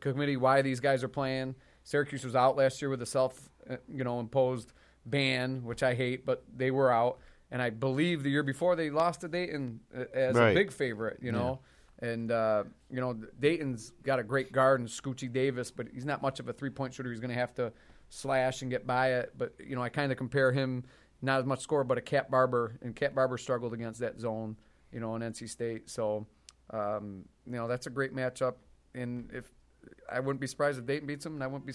committee 0.00 0.36
why 0.36 0.62
these 0.62 0.80
guys 0.80 1.02
are 1.04 1.08
playing. 1.08 1.54
Syracuse 1.82 2.24
was 2.24 2.34
out 2.34 2.56
last 2.56 2.80
year 2.80 2.88
with 2.90 3.02
a 3.02 3.06
self, 3.06 3.50
uh, 3.68 3.76
you 3.88 4.04
know, 4.04 4.20
imposed 4.20 4.72
ban, 5.06 5.62
which 5.64 5.82
I 5.82 5.94
hate, 5.94 6.24
but 6.24 6.44
they 6.56 6.70
were 6.70 6.90
out. 6.90 7.18
And 7.50 7.60
I 7.60 7.70
believe 7.70 8.22
the 8.22 8.30
year 8.30 8.42
before 8.42 8.74
they 8.74 8.90
lost 8.90 9.20
to 9.20 9.28
Dayton 9.28 9.80
uh, 9.96 10.04
as 10.14 10.34
Right. 10.36 10.50
a 10.50 10.54
big 10.54 10.72
favorite, 10.72 11.18
you 11.22 11.30
know. 11.32 11.60
And 12.00 12.30
uh, 12.32 12.64
you 12.90 13.00
know, 13.00 13.12
Dayton's 13.38 13.92
got 14.02 14.18
a 14.18 14.22
great 14.24 14.50
guard 14.52 14.80
in 14.80 14.86
Scoochie 14.86 15.32
Davis, 15.32 15.70
but 15.70 15.86
he's 15.92 16.04
not 16.04 16.22
much 16.22 16.40
of 16.40 16.48
a 16.48 16.52
three-point 16.52 16.92
shooter. 16.94 17.10
He's 17.10 17.20
going 17.20 17.30
to 17.32 17.36
have 17.38 17.54
to 17.54 17.72
slash 18.08 18.62
and 18.62 18.70
get 18.70 18.86
by 18.86 19.12
it. 19.12 19.32
But 19.38 19.54
you 19.64 19.76
know, 19.76 19.82
I 19.82 19.88
kind 19.90 20.10
of 20.10 20.18
compare 20.18 20.50
him 20.52 20.84
not 21.22 21.38
as 21.38 21.46
much 21.46 21.60
score, 21.60 21.84
but 21.84 21.96
a 21.96 22.00
Cat 22.02 22.30
Barber, 22.30 22.76
and 22.82 22.94
Cat 22.96 23.14
Barber 23.14 23.38
struggled 23.38 23.72
against 23.72 24.00
that 24.00 24.18
zone, 24.20 24.56
you 24.92 25.00
know, 25.00 25.14
in 25.16 25.22
NC 25.22 25.48
State. 25.48 25.88
So, 25.88 26.26
um, 26.70 27.24
you 27.46 27.52
know, 27.52 27.68
that's 27.68 27.86
a 27.86 27.90
great 27.90 28.14
matchup. 28.14 28.54
And 28.94 29.30
if 29.32 29.50
I 30.10 30.20
wouldn't 30.20 30.40
be 30.40 30.46
surprised 30.46 30.78
if 30.78 30.86
Dayton 30.86 31.06
beats 31.06 31.24
them, 31.24 31.34
and 31.34 31.42
I 31.44 31.46
wouldn't 31.46 31.66
be 31.66 31.74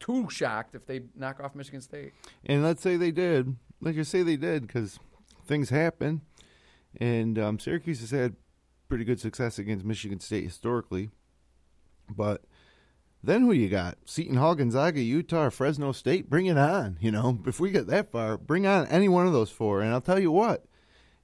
too 0.00 0.28
shocked 0.30 0.74
if 0.74 0.86
they 0.86 1.02
knock 1.14 1.40
off 1.40 1.54
Michigan 1.54 1.80
State. 1.80 2.12
And 2.44 2.62
let's 2.62 2.82
say 2.82 2.96
they 2.96 3.10
did. 3.10 3.56
Let's 3.80 3.96
just 3.96 4.10
say 4.10 4.22
they 4.22 4.36
did 4.36 4.66
because 4.66 4.98
things 5.46 5.70
happen. 5.70 6.22
And 7.00 7.38
um, 7.38 7.58
Syracuse 7.58 8.00
has 8.00 8.10
had 8.10 8.36
pretty 8.88 9.04
good 9.04 9.20
success 9.20 9.58
against 9.58 9.84
Michigan 9.84 10.20
State 10.20 10.44
historically. 10.44 11.10
But 12.08 12.44
then 13.22 13.42
who 13.42 13.52
you 13.52 13.68
got? 13.68 13.96
Seton 14.04 14.36
Hall, 14.36 14.54
Gonzaga, 14.54 15.00
Utah, 15.00 15.48
Fresno 15.48 15.92
State? 15.92 16.28
Bring 16.28 16.46
it 16.46 16.58
on. 16.58 16.98
You 17.00 17.12
know, 17.12 17.38
if 17.46 17.60
we 17.60 17.70
get 17.70 17.86
that 17.86 18.10
far, 18.10 18.36
bring 18.36 18.66
on 18.66 18.86
any 18.88 19.08
one 19.08 19.26
of 19.26 19.32
those 19.32 19.50
four. 19.50 19.80
And 19.80 19.92
I'll 19.92 20.00
tell 20.00 20.18
you 20.18 20.32
what, 20.32 20.66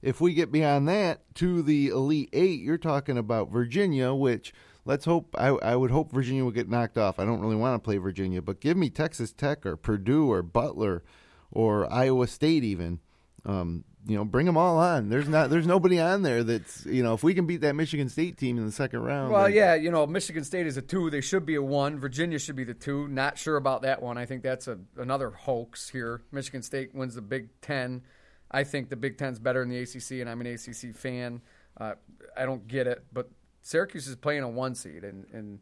if 0.01 0.21
we 0.21 0.33
get 0.33 0.51
beyond 0.51 0.87
that 0.87 1.21
to 1.35 1.61
the 1.61 1.89
Elite 1.89 2.29
Eight, 2.31 2.61
you're 2.61 2.77
talking 2.77 3.17
about 3.17 3.51
Virginia, 3.51 4.13
which 4.13 4.53
let's 4.89 5.05
hope 5.05 5.35
I, 5.37 5.49
I 5.49 5.75
would 5.75 5.91
hope 5.91 6.11
Virginia 6.11 6.43
would 6.43 6.55
get 6.55 6.67
knocked 6.67 6.97
off. 6.97 7.19
I 7.19 7.25
don't 7.25 7.39
really 7.39 7.55
want 7.55 7.75
to 7.81 7.85
play 7.85 7.97
Virginia, 7.97 8.41
but 8.41 8.59
give 8.59 8.75
me 8.75 8.89
Texas 8.89 9.31
Tech 9.31 9.63
or 9.63 9.77
Purdue 9.77 10.31
or 10.31 10.41
Butler 10.41 11.03
or 11.51 11.91
Iowa 11.93 12.25
State 12.25 12.63
even. 12.63 12.99
Um, 13.45 13.83
you 14.07 14.17
know, 14.17 14.25
bring 14.25 14.47
them 14.47 14.57
all 14.57 14.79
on. 14.79 15.09
There's 15.09 15.27
not 15.27 15.51
there's 15.51 15.67
nobody 15.67 15.99
on 15.99 16.23
there 16.23 16.43
that's 16.43 16.87
you 16.87 17.03
know 17.03 17.13
if 17.13 17.23
we 17.23 17.35
can 17.35 17.45
beat 17.45 17.61
that 17.61 17.75
Michigan 17.75 18.09
State 18.09 18.37
team 18.37 18.57
in 18.57 18.65
the 18.65 18.71
second 18.71 19.01
round. 19.01 19.31
Well, 19.31 19.43
then- 19.43 19.53
yeah, 19.53 19.75
you 19.75 19.91
know, 19.91 20.07
Michigan 20.07 20.43
State 20.43 20.65
is 20.65 20.75
a 20.75 20.81
two. 20.81 21.11
They 21.11 21.21
should 21.21 21.45
be 21.45 21.53
a 21.53 21.61
one. 21.61 21.99
Virginia 21.99 22.39
should 22.39 22.55
be 22.55 22.63
the 22.63 22.73
two. 22.73 23.07
Not 23.07 23.37
sure 23.37 23.57
about 23.57 23.83
that 23.83 24.01
one. 24.01 24.17
I 24.17 24.25
think 24.25 24.41
that's 24.41 24.67
a 24.67 24.79
another 24.97 25.29
hoax 25.29 25.89
here. 25.89 26.23
Michigan 26.31 26.63
State 26.63 26.95
wins 26.95 27.13
the 27.13 27.21
Big 27.21 27.49
Ten. 27.61 28.01
I 28.49 28.63
think 28.63 28.89
the 28.89 28.95
Big 28.95 29.19
Ten's 29.19 29.37
better 29.37 29.59
than 29.59 29.69
the 29.69 29.77
ACC, 29.77 30.21
and 30.21 30.29
I'm 30.29 30.41
an 30.41 30.47
ACC 30.47 30.95
fan. 30.95 31.41
Uh, 31.77 31.93
I 32.35 32.45
don't 32.47 32.67
get 32.67 32.87
it, 32.87 33.03
but 33.13 33.29
Syracuse 33.61 34.07
is 34.07 34.15
playing 34.15 34.43
a 34.43 34.49
one 34.49 34.75
seed, 34.75 35.03
and 35.03 35.25
and 35.33 35.59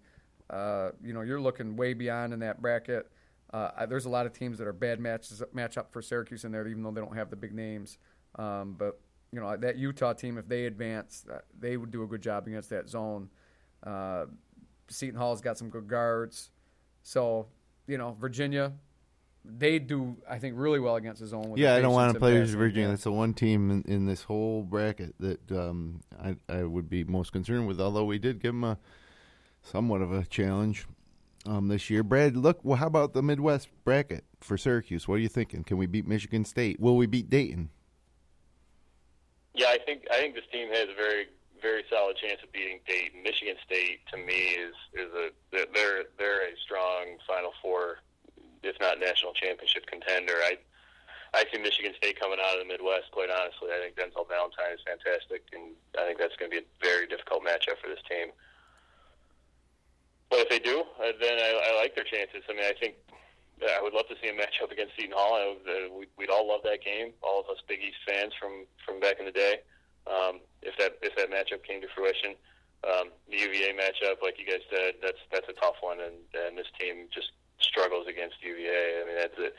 uh, 0.50 0.90
you 1.04 1.14
know 1.14 1.22
you're 1.22 1.42
looking 1.42 1.76
way 1.76 1.94
beyond 1.94 2.34
in 2.34 2.40
that 2.40 2.62
bracket. 2.62 3.10
Uh, 3.54 3.86
there's 3.86 4.06
a 4.06 4.10
lot 4.10 4.26
of 4.26 4.34
teams 4.34 4.58
that 4.58 4.68
are 4.68 4.74
bad 4.74 5.00
matches 5.00 5.42
match 5.54 5.78
up 5.78 5.92
for 5.92 6.02
Syracuse 6.02 6.44
in 6.44 6.52
there, 6.52 6.68
even 6.68 6.84
though 6.84 6.92
they 6.92 7.02
don't 7.02 7.16
have 7.16 7.30
the 7.30 7.36
big 7.36 7.54
names. 7.54 7.98
Um, 8.36 8.76
but 8.78 9.00
you 9.32 9.40
know 9.40 9.56
that 9.56 9.78
Utah 9.78 10.14
team, 10.14 10.38
if 10.38 10.48
they 10.48 10.66
advance, 10.66 11.26
uh, 11.32 11.40
they 11.58 11.78
would 11.78 11.92
do 11.92 12.04
a 12.04 12.08
good 12.08 12.22
job 12.22 12.48
against 12.48 12.70
that 12.70 12.90
zone. 12.90 13.30
Uh, 13.84 14.26
Seton 14.90 15.20
Hall's 15.20 15.42
got 15.42 15.58
some 15.58 15.70
good 15.70 15.88
guards, 15.88 16.52
so 17.04 17.48
you 17.88 17.98
know 17.98 18.16
Virginia, 18.20 18.74
they 19.58 19.80
do 19.80 20.18
I 20.30 20.40
think 20.40 20.56
really 20.58 20.80
well 20.80 20.96
against 20.96 21.22
the 21.22 21.28
zone. 21.28 21.50
With 21.50 21.60
Yeah, 21.60 21.74
the 21.74 21.80
I 21.80 21.82
don't 21.82 21.94
want 21.94 22.14
to 22.14 22.20
play 22.20 22.40
with. 22.40 22.50
Virginia. 22.50 22.88
Yeah. 22.88 22.92
That's 22.92 23.04
the 23.04 23.12
one 23.12 23.34
team 23.34 23.72
in, 23.72 23.84
in 23.84 24.06
this 24.06 24.24
whole 24.24 24.64
bracket 24.64 25.16
that 25.20 25.52
um, 25.52 26.02
I, 26.22 26.36
I 26.50 26.64
would 26.64 26.90
be 26.90 27.04
most 27.04 27.32
concerned 27.32 27.68
with. 27.68 27.80
Although 27.80 28.06
we 28.06 28.20
did 28.20 28.42
give 28.42 28.54
them 28.54 28.64
a 28.64 28.78
somewhat 29.62 30.02
of 30.02 30.12
a 30.12 30.26
challenge 30.26 30.88
um, 31.46 31.68
this 31.68 31.90
year. 31.90 32.04
Brad, 32.04 32.36
look, 32.36 32.60
well, 32.64 32.78
how 32.78 32.88
about 32.88 33.14
the 33.14 33.22
Midwest 33.24 33.70
bracket 33.84 34.24
for 34.42 34.58
Syracuse? 34.58 35.08
What 35.08 35.16
are 35.16 35.20
you 35.20 35.30
thinking? 35.30 35.64
Can 35.64 35.78
we 35.78 35.86
beat 35.86 36.08
Michigan 36.08 36.46
State? 36.46 36.80
Will 36.80 36.96
we 36.96 37.06
beat 37.06 37.30
Dayton? 37.30 37.70
Yeah, 39.54 39.68
I 39.70 39.80
think 39.80 40.06
I 40.12 40.18
think 40.18 40.36
this 40.36 40.46
team 40.52 40.70
has 40.70 40.88
a 40.90 40.96
very 40.96 41.28
very 41.62 41.84
solid 41.90 42.16
chance 42.18 42.40
of 42.44 42.52
beating 42.52 42.80
Dayton. 42.88 43.24
Michigan 43.24 43.56
State 43.66 44.00
to 44.12 44.18
me 44.18 44.54
is 44.54 44.76
is 44.94 45.12
a 45.14 45.30
they're 45.52 46.04
they're 46.18 46.42
a 46.48 46.56
strong 46.64 47.18
Final 47.28 47.52
Four, 47.62 48.00
if 48.64 48.76
not 48.80 49.00
national 49.00 49.34
championship 49.34 49.86
contender. 49.88 50.34
I 50.44 50.58
I 51.34 51.44
coming 52.14 52.40
out 52.40 52.60
of 52.60 52.64
the 52.64 52.70
Midwest. 52.70 53.12
Quite 53.12 53.30
honestly, 53.30 53.72
I 53.72 53.80
think 53.82 53.96
Denzel 53.96 54.28
Valentine 54.28 54.76
is 54.76 54.84
fantastic, 54.86 55.44
and 55.52 55.76
I 55.98 56.06
think 56.08 56.20
that's 56.20 56.36
going 56.36 56.52
to 56.52 56.56
be 56.60 56.64
a 56.64 56.70
very 56.84 57.08
difficult 57.08 57.44
matchup 57.44 57.80
for 57.82 57.88
this 57.90 58.04
team. 58.08 58.36
But 60.30 60.44
if 60.46 60.50
they 60.50 60.60
do, 60.60 60.84
uh, 61.00 61.16
then 61.20 61.40
I, 61.40 61.72
I 61.72 61.80
like 61.80 61.96
their 61.96 62.04
chances. 62.04 62.44
I 62.50 62.54
mean, 62.54 62.68
I 62.68 62.76
think 62.76 63.00
yeah, 63.60 63.80
I 63.80 63.82
would 63.82 63.94
love 63.94 64.08
to 64.12 64.18
see 64.22 64.30
a 64.30 64.36
matchup 64.36 64.72
against 64.72 64.94
Seton 65.00 65.16
Hall. 65.16 65.34
I, 65.34 65.56
uh, 65.56 65.90
we, 65.90 66.06
we'd 66.18 66.30
all 66.30 66.48
love 66.48 66.62
that 66.64 66.84
game. 66.84 67.16
All 67.24 67.40
of 67.40 67.48
us 67.50 67.58
Big 67.68 67.80
East 67.82 68.04
fans 68.06 68.34
from 68.36 68.68
from 68.86 69.00
back 69.00 69.20
in 69.20 69.26
the 69.26 69.36
day. 69.36 69.64
Um, 70.06 70.40
if 70.62 70.78
that 70.78 71.00
if 71.02 71.16
that 71.16 71.32
matchup 71.32 71.64
came 71.64 71.82
to 71.82 71.88
fruition, 71.96 72.36
um, 72.86 73.10
the 73.30 73.38
UVA 73.38 73.74
matchup, 73.74 74.22
like 74.22 74.38
you 74.38 74.46
guys 74.46 74.62
said, 74.70 75.02
that's 75.02 75.20
that's 75.32 75.50
a 75.50 75.58
tough 75.58 75.82
one, 75.82 76.00
and, 76.00 76.16
and 76.36 76.58
this 76.58 76.70
team 76.80 77.08
just 77.10 77.32
struggles 77.60 78.08
against 78.08 78.38
UVA. 78.42 79.02
I 79.02 79.06
mean, 79.06 79.18
that's 79.18 79.38
a, 79.40 79.50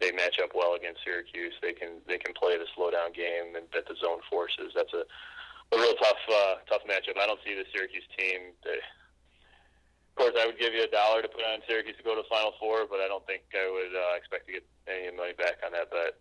they 0.00 0.12
match 0.12 0.38
up 0.38 0.54
well 0.54 0.74
against 0.74 1.02
Syracuse. 1.02 1.54
They 1.60 1.72
can 1.72 2.00
they 2.06 2.18
can 2.18 2.34
play 2.34 2.56
the 2.56 2.66
slow 2.74 2.90
down 2.90 3.12
game 3.12 3.56
and 3.56 3.68
bet 3.70 3.86
the 3.88 3.96
zone 3.98 4.22
forces. 4.30 4.72
That's 4.74 4.94
a 4.94 5.02
a 5.74 5.76
real 5.76 5.94
tough 6.00 6.22
uh, 6.30 6.54
tough 6.70 6.86
matchup. 6.86 7.18
I 7.18 7.26
don't 7.26 7.40
see 7.44 7.54
the 7.54 7.66
Syracuse 7.74 8.06
team. 8.16 8.54
They, 8.64 8.78
of 8.78 10.14
course, 10.14 10.34
I 10.38 10.46
would 10.46 10.58
give 10.58 10.72
you 10.72 10.82
a 10.82 10.90
dollar 10.90 11.22
to 11.22 11.28
put 11.28 11.42
on 11.44 11.60
Syracuse 11.68 11.96
to 11.98 12.02
go 12.02 12.14
to 12.14 12.22
the 12.22 12.30
Final 12.30 12.54
Four, 12.58 12.86
but 12.88 13.00
I 13.00 13.08
don't 13.08 13.26
think 13.26 13.42
I 13.54 13.70
would 13.70 13.94
uh, 13.94 14.16
expect 14.16 14.46
to 14.46 14.52
get 14.52 14.66
any 14.86 15.14
money 15.16 15.34
back 15.34 15.58
on 15.66 15.72
that 15.72 15.90
bet. 15.90 16.14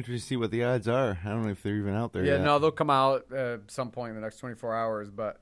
Interesting 0.00 0.20
to 0.20 0.26
see 0.26 0.36
what 0.36 0.50
the 0.50 0.64
odds 0.64 0.88
are. 0.88 1.18
I 1.24 1.28
don't 1.28 1.42
know 1.42 1.50
if 1.50 1.62
they're 1.62 1.76
even 1.76 1.94
out 1.94 2.12
there 2.12 2.24
Yeah, 2.24 2.34
yet. 2.34 2.44
no, 2.44 2.58
they'll 2.58 2.70
come 2.70 2.90
out 2.90 3.30
uh, 3.32 3.58
some 3.68 3.90
point 3.90 4.10
in 4.10 4.14
the 4.16 4.22
next 4.22 4.38
24 4.38 4.74
hours. 4.74 5.10
But 5.10 5.40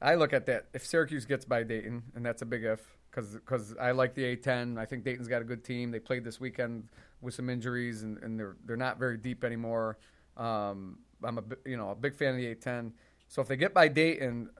I 0.00 0.14
look 0.14 0.32
at 0.32 0.46
that. 0.46 0.66
If 0.72 0.86
Syracuse 0.86 1.24
gets 1.24 1.44
by 1.44 1.62
Dayton, 1.64 2.02
and 2.14 2.24
that's 2.24 2.42
a 2.42 2.46
big 2.46 2.64
if, 2.64 2.80
because 3.10 3.74
I 3.80 3.90
like 3.92 4.14
the 4.14 4.36
A10. 4.36 4.78
I 4.78 4.84
think 4.84 5.04
Dayton's 5.04 5.28
got 5.28 5.42
a 5.42 5.44
good 5.44 5.64
team. 5.64 5.90
They 5.90 5.98
played 5.98 6.24
this 6.24 6.38
weekend 6.40 6.88
with 7.20 7.34
some 7.34 7.50
injuries, 7.50 8.02
and, 8.04 8.18
and 8.18 8.38
they're 8.38 8.56
they're 8.64 8.76
not 8.76 8.98
very 8.98 9.16
deep 9.16 9.42
anymore. 9.44 9.98
Um, 10.36 10.98
I'm 11.24 11.38
a 11.38 11.42
you 11.64 11.76
know 11.76 11.90
a 11.90 11.94
big 11.96 12.14
fan 12.14 12.34
of 12.34 12.36
the 12.36 12.54
A10. 12.54 12.92
So 13.26 13.42
if 13.42 13.48
they 13.48 13.56
get 13.56 13.74
by 13.74 13.88
Dayton, 13.88 14.50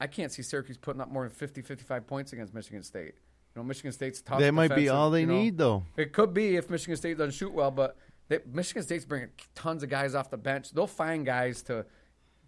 I 0.00 0.06
can't 0.06 0.32
see 0.32 0.42
Syracuse 0.42 0.76
putting 0.78 1.00
up 1.00 1.10
more 1.10 1.22
than 1.24 1.30
50, 1.32 1.62
55 1.62 2.06
points 2.06 2.32
against 2.32 2.54
Michigan 2.54 2.82
State. 2.82 3.14
You 3.54 3.60
know, 3.60 3.64
Michigan 3.64 3.92
State's 3.92 4.22
tough. 4.22 4.40
that 4.40 4.52
might 4.52 4.74
be 4.74 4.88
all 4.88 5.10
they 5.10 5.20
you 5.20 5.26
know. 5.26 5.34
need, 5.38 5.58
though. 5.58 5.84
It 5.96 6.12
could 6.14 6.32
be 6.32 6.56
if 6.56 6.70
Michigan 6.70 6.96
State 6.96 7.18
doesn't 7.18 7.34
shoot 7.34 7.52
well, 7.52 7.70
but 7.70 7.96
they, 8.32 8.40
Michigan 8.52 8.82
State's 8.82 9.04
bringing 9.04 9.28
tons 9.54 9.82
of 9.82 9.88
guys 9.88 10.14
off 10.14 10.30
the 10.30 10.36
bench. 10.36 10.72
They'll 10.72 10.86
find 10.86 11.24
guys 11.26 11.62
to 11.64 11.84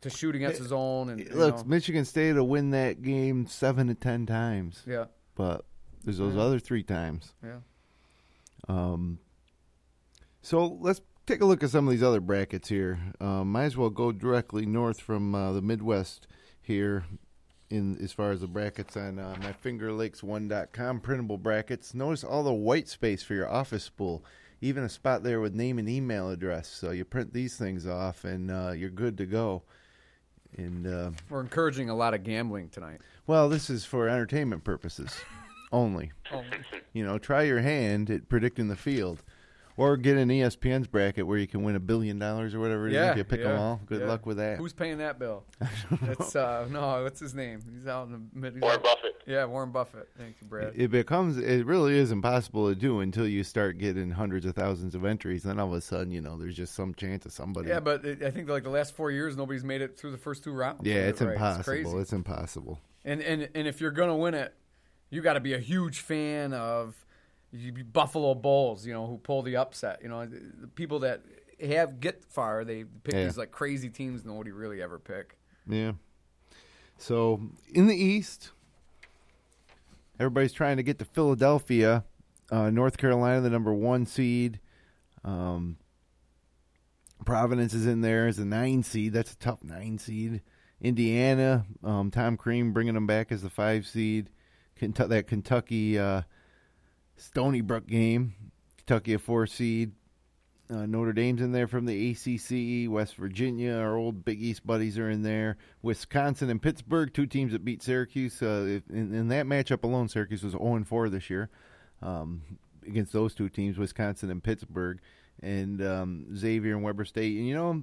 to 0.01 0.11
shoot 0.11 0.35
against 0.35 0.59
his 0.59 0.73
own. 0.73 1.09
And 1.09 1.31
Look, 1.35 1.57
know, 1.57 1.64
Michigan 1.64 2.05
State 2.05 2.35
will 2.35 2.47
win 2.49 2.70
that 2.70 3.03
game 3.03 3.47
seven 3.47 3.87
to 3.88 3.94
ten 3.94 4.27
times, 4.27 4.83
yeah, 4.87 5.07
but 5.35 5.64
there's 6.03 6.18
those 6.18 6.35
Yeah. 6.35 6.42
other 6.42 6.59
three 6.59 6.83
times. 6.83 7.33
yeah. 7.42 7.61
Um, 8.68 9.18
so 10.42 10.79
let's 10.81 11.01
take 11.27 11.40
a 11.40 11.44
look 11.47 11.62
at 11.62 11.70
some 11.70 11.87
of 11.87 11.90
these 11.92 12.03
other 12.03 12.20
brackets 12.20 12.68
here. 12.68 12.99
Um, 13.20 13.53
might 13.53 13.64
as 13.64 13.77
well 13.77 13.90
go 13.90 14.12
directly 14.12 14.66
north 14.66 15.01
from 15.01 15.35
uh, 15.35 15.53
the 15.53 15.62
Midwest 15.62 16.27
here. 16.61 17.05
In 17.70 17.97
as 18.03 18.12
far 18.12 18.31
as 18.31 18.42
the 18.42 18.47
brackets 18.47 18.94
on 18.97 19.18
uh, 19.18 19.35
my 19.40 19.53
fingerlakes1.com 19.53 21.01
printable 21.01 21.38
brackets, 21.38 21.94
notice 21.94 22.23
all 22.23 22.44
the 22.44 22.53
white 22.53 22.88
space 22.88 23.23
for 23.23 23.33
your 23.35 23.51
office 23.51 23.85
spool, 23.85 24.23
even 24.64 24.83
a 24.83 24.88
spot 24.88 25.22
there 25.22 25.40
with 25.40 25.55
name 25.55 25.79
and 25.79 25.88
email 25.88 26.31
address. 26.31 26.68
So 26.68 26.90
you 26.90 27.05
print 27.05 27.33
these 27.35 27.57
things 27.57 27.87
off, 27.87 28.24
and 28.24 28.50
uh, 28.50 28.72
you're 28.72 28.90
good 28.90 29.18
to 29.18 29.27
go. 29.27 29.62
And 30.57 30.87
uh, 30.87 31.11
We're 31.29 31.40
encouraging 31.42 31.90
a 31.90 31.94
lot 31.94 32.14
of 32.14 32.22
gambling 32.22 32.70
tonight. 32.70 33.00
well, 33.27 33.48
this 33.48 33.68
is 33.68 33.85
for 33.85 34.09
entertainment 34.09 34.64
purposes 34.64 35.11
only. 35.72 36.12
You 36.92 37.05
know, 37.05 37.18
try 37.18 37.42
your 37.42 37.61
hand 37.61 38.09
at 38.11 38.29
predicting 38.29 38.68
the 38.68 38.77
field, 38.77 39.22
or 39.77 39.96
get 39.96 40.16
an 40.16 40.29
ESPN's 40.29 40.87
bracket 40.87 41.27
where 41.27 41.37
you 41.38 41.48
can 41.48 41.62
win 41.64 41.74
a 41.77 41.81
billion 41.81 42.18
dollars 42.18 42.55
or 42.55 42.61
whatever 42.61 42.87
it 42.87 42.92
is 42.92 42.94
yeah, 42.94 43.11
if 43.11 43.16
you 43.18 43.24
pick 43.24 43.40
yeah, 43.40 43.48
them 43.48 43.59
all. 43.59 43.81
Good 43.87 44.00
yeah. 44.03 44.07
luck 44.07 44.24
with 44.24 44.37
that. 44.38 44.59
Who's 44.59 44.72
paying 44.72 44.98
that 44.98 45.18
bill? 45.18 45.44
It's 46.03 46.35
uh 46.37 46.66
no, 46.70 47.03
what's 47.03 47.20
his 47.20 47.35
name? 47.35 47.61
He's 47.74 47.87
out 47.88 48.07
in 48.07 48.12
the 48.12 48.20
middle. 48.33 48.55
he's 48.55 48.62
Warren 48.62 48.79
out- 48.79 48.85
Buffett. 48.85 49.13
Yeah, 49.26 49.44
Warren 49.46 49.70
Buffett. 49.70 50.08
Thank 50.18 50.37
you, 50.40 50.46
Brad. 50.46 50.72
It 50.76 50.90
becomes 50.90 51.38
it 51.38 51.64
really 51.66 51.96
is 51.98 52.10
impossible 52.12 52.68
to 52.68 52.74
do 52.74 53.00
until 53.00 53.26
you 53.26 53.42
start 53.42 53.78
getting 53.78 54.10
hundreds 54.10 54.44
of 54.44 54.54
thousands 54.54 54.94
of 54.94 55.04
entries. 55.04 55.42
Then 55.44 55.58
all 55.58 55.68
of 55.68 55.72
a 55.74 55.80
sudden, 55.80 56.12
you 56.12 56.20
know, 56.20 56.37
there's 56.37 56.56
just 56.56 56.74
some 56.74 56.94
chance 56.94 57.24
of 57.24 57.32
somebody. 57.32 57.68
yeah, 57.68 57.80
but 57.80 58.04
it, 58.04 58.22
I 58.22 58.30
think 58.30 58.48
like 58.48 58.64
the 58.64 58.70
last 58.70 58.94
four 58.94 59.10
years, 59.10 59.37
nobody's 59.37 59.64
made 59.64 59.80
it 59.80 59.96
through 59.98 60.10
the 60.10 60.18
first 60.18 60.44
two 60.44 60.52
rounds. 60.52 60.80
yeah, 60.84 60.96
it's 60.96 61.22
Right, 61.22 61.32
impossible. 61.32 61.64
crazy. 61.64 61.96
It's 61.96 62.12
impossible. 62.12 62.80
And 63.04 63.22
and 63.22 63.48
and 63.54 63.66
if 63.66 63.80
you're 63.80 63.90
gonna 63.92 64.16
win 64.16 64.34
it, 64.34 64.54
you 65.10 65.22
got 65.22 65.34
to 65.34 65.40
be 65.40 65.54
a 65.54 65.58
huge 65.58 66.00
fan 66.00 66.52
of 66.52 66.94
Buffalo 67.92 68.34
Bulls, 68.34 68.84
you 68.87 68.92
know, 68.92 69.06
who 69.06 69.16
pull 69.18 69.42
the 69.42 69.56
upset. 69.56 70.00
You 70.02 70.08
know, 70.08 70.26
the 70.26 70.40
the 70.62 70.66
people 70.66 70.98
that 71.00 71.22
have 71.62 72.00
get 72.00 72.24
far, 72.24 72.64
they 72.64 72.84
pick 72.84 73.14
Yeah. 73.14 73.24
these 73.24 73.38
like 73.38 73.52
crazy 73.52 73.88
teams 73.88 74.24
nobody 74.24 74.50
really 74.50 74.82
ever 74.82 74.98
pick. 74.98 75.38
Yeah. 75.66 75.92
So 76.98 77.40
in 77.72 77.87
the 77.87 77.96
East, 77.96 78.50
everybody's 80.18 80.53
trying 80.53 80.77
to 80.77 80.83
get 80.83 80.98
to 80.98 81.05
Philadelphia. 81.05 82.05
Uh, 82.50 82.70
North 82.70 82.96
Carolina, 82.96 83.40
the 83.40 83.50
number 83.50 83.72
one 83.72 84.07
seed. 84.07 84.61
Um, 85.24 85.79
Providence 87.24 87.72
is 87.72 87.87
in 87.87 88.03
there 88.03 88.27
as 88.27 88.38
a 88.38 88.44
nine 88.44 88.83
seed. 88.83 89.12
That's 89.12 89.33
a 89.33 89.38
tough 89.38 89.62
nine 89.62 89.98
seed. 89.98 90.42
Indiana, 90.81 91.64
um, 91.83 92.11
Tom 92.11 92.37
Crean 92.37 92.72
bringing 92.72 92.94
them 92.94 93.07
back 93.07 93.33
as 93.33 93.42
the 93.42 93.50
five 93.50 93.87
seed. 93.87 94.29
Kentucky, 94.77 95.09
that 95.09 95.27
Kentucky 95.27 95.98
uh, 95.98 96.22
Stony 97.16 97.62
Brook 97.62 97.87
game. 97.87 98.35
Kentucky 98.77 99.14
a 99.14 99.18
four 99.18 99.46
seed. 99.46 99.92
Uh, 100.70 100.87
Notre 100.87 101.12
Dame's 101.12 101.42
in 101.42 101.53
there 101.53 101.66
from 101.66 101.85
the 101.85 102.11
ACC. 102.12 102.90
West 102.90 103.16
Virginia, 103.16 103.74
our 103.74 103.96
old 103.96 104.24
Big 104.24 104.42
East 104.42 104.66
buddies 104.66 104.98
are 104.98 105.11
in 105.11 105.22
there. 105.22 105.59
Wisconsin 105.83 106.48
and 106.48 106.61
Pittsburgh, 106.61 107.12
two 107.12 107.27
teams 107.27 107.53
that 107.53 107.64
beat 107.64 107.83
Syracuse. 107.83 108.40
Uh, 108.42 108.81
in, 108.88 109.14
in 109.14 109.29
that 109.29 109.44
matchup 109.46 109.85
alone, 109.85 110.09
Syracuse 110.09 110.42
was 110.42 110.53
0 110.53 110.83
4 110.87 111.11
this 111.11 111.29
year 111.29 111.50
um, 112.00 112.40
against 112.87 113.12
those 113.12 113.35
two 113.35 113.50
teams, 113.50 113.77
Wisconsin 113.77 114.31
and 114.31 114.42
Pittsburgh, 114.42 115.00
and 115.42 115.83
um, 115.83 116.35
Xavier 116.35 116.72
and 116.74 116.83
Weber 116.83 117.05
State. 117.05 117.37
And 117.37 117.46
you 117.46 117.55
know, 117.55 117.83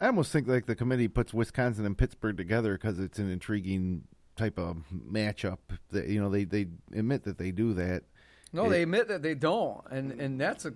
I 0.00 0.06
almost 0.06 0.30
think 0.30 0.46
like 0.46 0.66
the 0.66 0.76
committee 0.76 1.08
puts 1.08 1.34
Wisconsin 1.34 1.84
and 1.86 1.98
Pittsburgh 1.98 2.36
together 2.36 2.74
because 2.74 3.00
it's 3.00 3.18
an 3.18 3.28
intriguing 3.30 4.04
type 4.36 4.60
of 4.60 4.76
matchup. 4.94 5.58
That 5.90 6.06
you 6.06 6.20
know 6.20 6.30
they 6.30 6.44
they 6.44 6.66
admit 6.94 7.24
that 7.24 7.38
they 7.38 7.50
do 7.50 7.74
that. 7.74 8.04
No, 8.52 8.66
It- 8.66 8.70
they 8.70 8.82
admit 8.84 9.08
that 9.08 9.22
they 9.22 9.34
don't, 9.34 9.82
and 9.90 10.12
and 10.20 10.40
that's 10.40 10.64
a 10.64 10.72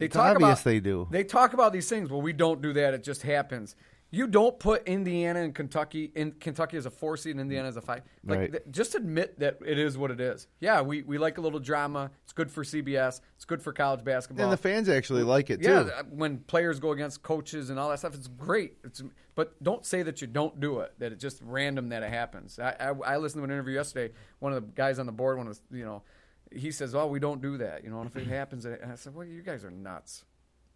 they 0.00 0.06
It's 0.06 0.14
talk 0.16 0.34
obvious 0.34 0.60
about 0.62 0.64
they 0.64 0.80
do. 0.80 1.06
They 1.10 1.22
talk 1.24 1.52
about 1.52 1.72
these 1.72 1.88
things. 1.88 2.10
Well, 2.10 2.22
we 2.22 2.32
don't 2.32 2.60
do 2.62 2.72
that. 2.72 2.94
It 2.94 3.04
just 3.04 3.22
happens. 3.22 3.76
You 4.12 4.26
don't 4.26 4.58
put 4.58 4.88
Indiana 4.88 5.40
and 5.40 5.54
Kentucky 5.54 6.10
in 6.16 6.32
Kentucky 6.32 6.76
as 6.76 6.84
a 6.84 6.90
four 6.90 7.16
seed 7.16 7.32
and 7.32 7.40
Indiana 7.40 7.68
as 7.68 7.76
a 7.76 7.80
five. 7.80 8.02
Like, 8.24 8.38
Right. 8.38 8.50
th- 8.50 8.64
just 8.72 8.96
admit 8.96 9.38
that 9.38 9.58
it 9.64 9.78
is 9.78 9.96
what 9.96 10.10
it 10.10 10.20
is. 10.20 10.48
Yeah, 10.58 10.80
we, 10.80 11.02
we 11.02 11.16
like 11.16 11.38
a 11.38 11.40
little 11.40 11.60
drama. 11.60 12.10
It's 12.24 12.32
good 12.32 12.50
for 12.50 12.64
CBS. 12.64 13.20
It's 13.36 13.44
good 13.44 13.62
for 13.62 13.72
college 13.72 14.02
basketball. 14.02 14.46
And 14.46 14.52
the 14.52 14.56
fans 14.56 14.88
actually 14.88 15.22
like 15.22 15.48
it 15.48 15.62
too. 15.62 15.70
Yeah, 15.70 16.02
when 16.10 16.38
players 16.38 16.80
go 16.80 16.90
against 16.90 17.22
coaches 17.22 17.70
and 17.70 17.78
all 17.78 17.88
that 17.90 17.98
stuff, 18.00 18.14
it's 18.16 18.26
great. 18.26 18.78
It's 18.82 19.00
but 19.36 19.62
don't 19.62 19.86
say 19.86 20.02
that 20.02 20.20
you 20.20 20.26
don't 20.26 20.58
do 20.58 20.80
it. 20.80 20.92
That 20.98 21.12
it's 21.12 21.22
just 21.22 21.40
random 21.44 21.90
that 21.90 22.02
it 22.02 22.10
happens. 22.10 22.58
I, 22.58 22.74
I, 22.80 23.12
I 23.14 23.16
listened 23.18 23.40
to 23.40 23.44
an 23.44 23.50
interview 23.52 23.74
yesterday. 23.74 24.12
One 24.40 24.52
of 24.52 24.60
the 24.60 24.72
guys 24.72 24.98
on 24.98 25.06
the 25.06 25.12
board, 25.12 25.38
one 25.38 25.46
of 25.46 25.60
the, 25.70 25.78
you 25.78 25.84
know, 25.84 26.02
he 26.50 26.70
says, 26.70 26.94
"Oh, 26.94 27.06
we 27.06 27.18
don't 27.18 27.40
do 27.40 27.56
that." 27.58 27.84
You 27.84 27.90
know, 27.90 28.00
and 28.00 28.10
if 28.10 28.16
it 28.16 28.26
happens, 28.28 28.64
and 28.64 28.78
I 28.84 28.94
said, 28.96 29.14
"Well, 29.14 29.26
you 29.26 29.42
guys 29.42 29.64
are 29.64 29.70
nuts," 29.70 30.24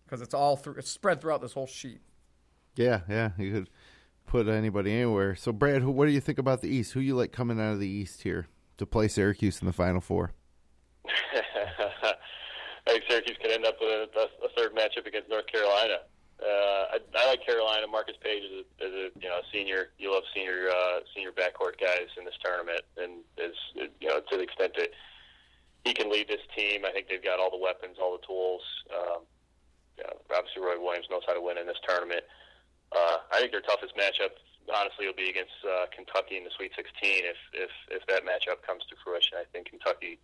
because 0.04 0.20
it's 0.20 0.34
all 0.34 0.56
through. 0.56 0.74
It's 0.74 0.90
spread 0.90 1.20
throughout 1.20 1.40
this 1.40 1.52
whole 1.52 1.66
sheet. 1.66 2.00
Yeah, 2.76 3.00
yeah, 3.08 3.30
you 3.38 3.52
could 3.52 3.70
put 4.26 4.48
anybody 4.48 4.92
anywhere. 4.92 5.34
So, 5.36 5.52
Brad, 5.52 5.82
who, 5.82 5.90
what 5.90 6.06
do 6.06 6.12
you 6.12 6.20
think 6.20 6.38
about 6.38 6.60
the 6.60 6.68
East? 6.68 6.92
Who 6.92 7.00
you 7.00 7.14
like 7.14 7.32
coming 7.32 7.60
out 7.60 7.72
of 7.72 7.80
the 7.80 7.88
East 7.88 8.22
here 8.22 8.48
to 8.78 8.86
play 8.86 9.08
Syracuse 9.08 9.60
in 9.60 9.66
the 9.66 9.72
Final 9.72 10.00
Four? 10.00 10.32
I 12.86 12.90
think 12.90 13.04
Syracuse 13.08 13.36
could 13.40 13.52
end 13.52 13.64
up 13.64 13.76
with 13.80 14.10
a, 14.16 14.44
a 14.44 14.48
third 14.56 14.74
matchup 14.74 15.06
against 15.06 15.28
North 15.30 15.46
Carolina. 15.46 15.98
Uh, 16.42 16.98
I, 16.98 16.98
I 17.16 17.26
like 17.28 17.46
Carolina. 17.46 17.86
Marcus 17.86 18.16
Paige 18.20 18.42
is 18.42 18.52
a, 18.52 18.84
is 18.84 18.92
a 18.92 19.20
you 19.20 19.28
know 19.28 19.38
a 19.38 19.46
senior. 19.52 19.90
You 19.98 20.12
love 20.12 20.24
senior 20.34 20.68
uh, 20.68 21.00
senior 21.14 21.30
backcourt 21.30 21.80
guys 21.80 22.10
in 22.18 22.24
this 22.24 22.34
tournament, 22.44 22.82
and 22.96 23.22
is 23.38 23.54
you 23.74 24.08
know 24.08 24.20
to 24.20 24.36
the 24.36 24.42
extent 24.42 24.72
that 24.76 24.90
he 25.84 25.92
can 25.92 26.10
lead 26.10 26.28
this 26.28 26.42
team. 26.56 26.84
I 26.84 26.92
think 26.92 27.08
they've 27.08 27.22
got 27.22 27.38
all 27.38 27.50
the 27.50 27.60
weapons, 27.60 27.96
all 28.00 28.16
the 28.16 28.26
tools. 28.26 28.62
Um, 28.90 29.22
know, 30.04 30.16
obviously, 30.34 30.62
Roy 30.62 30.80
Williams 30.80 31.06
knows 31.10 31.22
how 31.26 31.34
to 31.34 31.40
win 31.40 31.58
in 31.58 31.66
this 31.66 31.80
tournament. 31.86 32.24
Uh, 32.92 33.24
I 33.32 33.40
think 33.40 33.52
their 33.52 33.64
toughest 33.64 33.96
matchup, 33.96 34.36
honestly, 34.70 35.06
will 35.06 35.18
be 35.18 35.30
against 35.30 35.54
uh, 35.64 35.86
Kentucky 35.94 36.36
in 36.36 36.44
the 36.44 36.52
Sweet 36.56 36.72
16. 36.76 36.90
If 37.24 37.40
if 37.52 37.70
if 37.90 38.02
that 38.06 38.22
matchup 38.22 38.62
comes 38.66 38.84
to 38.90 38.96
fruition, 39.02 39.38
I 39.38 39.44
think 39.52 39.70
Kentucky 39.70 40.18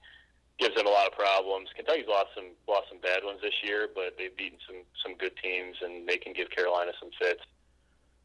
gives 0.59 0.77
them 0.77 0.87
a 0.87 0.93
lot 0.93 1.07
of 1.07 1.17
problems. 1.17 1.71
Kentucky's 1.75 2.09
lost 2.09 2.37
some 2.37 2.53
lost 2.69 2.91
some 2.91 3.01
bad 3.01 3.25
ones 3.25 3.41
this 3.43 3.57
year, 3.63 3.89
but 3.89 4.15
they've 4.19 4.35
beaten 4.37 4.59
some 4.67 4.85
some 5.03 5.17
good 5.17 5.35
teams, 5.43 5.77
and 5.83 6.07
they 6.07 6.19
can 6.19 6.33
give 6.33 6.51
Carolina 6.51 6.93
some 7.01 7.11
fits. 7.19 7.43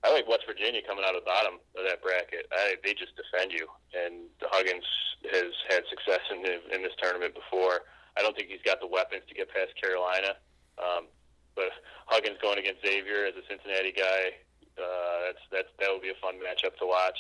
I 0.06 0.14
like 0.14 0.30
West 0.30 0.46
Virginia 0.46 0.86
coming 0.86 1.02
out 1.02 1.18
of 1.18 1.26
the 1.26 1.30
bottom 1.30 1.58
of 1.74 1.82
that 1.82 2.06
bracket. 2.06 2.46
I, 2.54 2.78
they 2.86 2.94
just 2.94 3.18
defend 3.18 3.50
you, 3.50 3.66
and 3.98 4.30
Huggins 4.54 4.86
has 5.34 5.50
had 5.74 5.82
success 5.90 6.22
in 6.30 6.46
in 6.70 6.86
this 6.86 6.94
tournament 7.02 7.34
before. 7.34 7.90
I 8.14 8.22
don't 8.22 8.38
think 8.38 8.54
he's 8.54 8.62
got 8.62 8.80
the 8.80 8.88
weapons 8.88 9.26
to 9.28 9.34
get 9.34 9.50
past 9.50 9.74
Carolina, 9.82 10.38
um, 10.78 11.10
but 11.58 11.74
Huggins 12.06 12.38
going 12.38 12.62
against 12.62 12.86
Xavier 12.86 13.26
as 13.26 13.34
a 13.34 13.44
Cincinnati 13.50 13.92
guy, 13.92 14.38
uh, 14.78 15.18
that's 15.26 15.44
that's 15.50 15.72
that 15.82 15.90
will 15.90 16.04
be 16.04 16.14
a 16.14 16.20
fun 16.22 16.38
matchup 16.38 16.78
to 16.78 16.86
watch. 16.86 17.18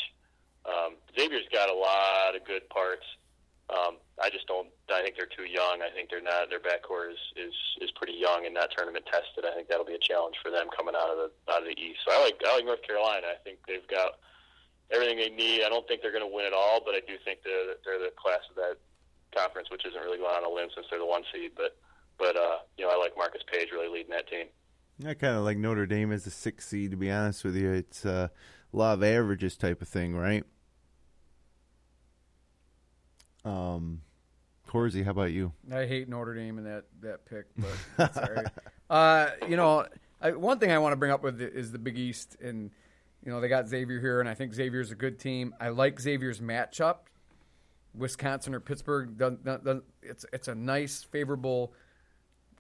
Um, 0.69 1.01
Xavier's 1.17 1.49
got 1.49 1.69
a 1.69 1.73
lot 1.73 2.37
of 2.37 2.45
good 2.45 2.69
parts. 2.69 3.05
Um, 3.65 3.97
I 4.21 4.29
just 4.29 4.45
don't. 4.45 4.69
I 4.93 5.01
think 5.01 5.17
they're 5.17 5.31
too 5.31 5.49
young. 5.49 5.81
I 5.81 5.89
think 5.89 6.13
they're 6.13 6.21
not. 6.21 6.53
Their 6.53 6.61
backcourt 6.61 7.17
is, 7.17 7.21
is 7.33 7.55
is 7.81 7.89
pretty 7.97 8.13
young 8.13 8.45
and 8.45 8.53
not 8.53 8.69
tournament 8.77 9.09
tested. 9.09 9.41
I 9.41 9.55
think 9.57 9.67
that'll 9.67 9.89
be 9.89 9.97
a 9.97 10.05
challenge 10.05 10.37
for 10.43 10.53
them 10.53 10.69
coming 10.69 10.93
out 10.93 11.09
of 11.09 11.17
the 11.17 11.29
out 11.49 11.65
of 11.65 11.67
the 11.67 11.73
East. 11.73 12.05
So 12.05 12.13
I 12.13 12.21
like 12.21 12.37
I 12.45 12.55
like 12.55 12.65
North 12.65 12.85
Carolina. 12.85 13.25
I 13.25 13.41
think 13.41 13.57
they've 13.65 13.87
got 13.89 14.21
everything 14.93 15.17
they 15.17 15.33
need. 15.33 15.65
I 15.65 15.69
don't 15.69 15.87
think 15.89 16.05
they're 16.05 16.13
going 16.13 16.25
to 16.25 16.29
win 16.29 16.45
it 16.45 16.53
all, 16.53 16.77
but 16.85 16.93
I 16.93 17.01
do 17.09 17.17
think 17.25 17.41
they're 17.41 17.81
they're 17.81 17.97
the 17.97 18.13
class 18.13 18.45
of 18.53 18.55
that 18.61 18.77
conference, 19.33 19.73
which 19.73 19.85
isn't 19.85 19.99
really 19.99 20.21
going 20.21 20.29
on 20.29 20.45
a 20.45 20.53
limb 20.53 20.69
since 20.73 20.85
they're 20.93 21.01
the 21.01 21.09
one 21.09 21.25
seed. 21.33 21.57
But 21.57 21.73
but 22.21 22.37
uh, 22.37 22.61
you 22.77 22.85
know 22.85 22.93
I 22.93 22.97
like 23.01 23.17
Marcus 23.17 23.41
Paige 23.51 23.73
really 23.73 23.89
leading 23.89 24.13
that 24.13 24.29
team. 24.29 24.45
I 25.01 25.13
kind 25.13 25.35
of 25.35 25.43
like 25.43 25.57
Notre 25.57 25.85
Dame 25.85 26.13
as 26.13 26.25
a 26.25 26.31
six 26.31 26.69
seed. 26.69 26.91
To 26.91 26.97
be 26.97 27.09
honest 27.09 27.43
with 27.43 27.55
you, 27.55 27.73
it's 27.73 28.05
a 28.05 28.31
law 28.71 28.93
of 28.93 29.03
averages 29.03 29.57
type 29.57 29.81
of 29.81 29.87
thing, 29.87 30.15
right? 30.15 30.45
Um, 33.45 34.01
Corsi, 34.67 35.03
how 35.03 35.11
about 35.11 35.31
you? 35.31 35.53
I 35.71 35.85
hate 35.85 36.09
Notre 36.09 36.33
Dame 36.33 36.57
in 36.57 36.63
that 36.65 36.85
that 37.01 37.25
pick, 37.25 37.45
but 37.57 37.69
that's 37.97 38.17
all 38.17 38.33
right. 38.35 38.47
Uh, 38.89 39.29
you 39.47 39.55
know, 39.55 39.85
I, 40.21 40.31
one 40.31 40.59
thing 40.59 40.71
I 40.71 40.79
want 40.79 40.93
to 40.93 40.97
bring 40.97 41.11
up 41.11 41.23
with 41.23 41.37
the, 41.37 41.51
is 41.51 41.71
the 41.71 41.79
Big 41.79 41.97
East, 41.97 42.35
and 42.41 42.71
you 43.23 43.31
know 43.31 43.39
they 43.39 43.47
got 43.47 43.67
Xavier 43.67 43.99
here, 43.99 44.19
and 44.19 44.27
I 44.27 44.33
think 44.33 44.53
Xavier's 44.53 44.91
a 44.91 44.95
good 44.95 45.19
team. 45.19 45.53
I 45.59 45.69
like 45.69 45.99
Xavier's 45.99 46.41
matchup. 46.41 46.97
Wisconsin 47.97 48.53
or 48.53 48.59
Pittsburgh, 48.59 49.17
doesn't, 49.17 49.45
doesn't, 49.45 49.83
it's 50.03 50.25
it's 50.33 50.47
a 50.47 50.55
nice, 50.55 51.03
favorable 51.03 51.73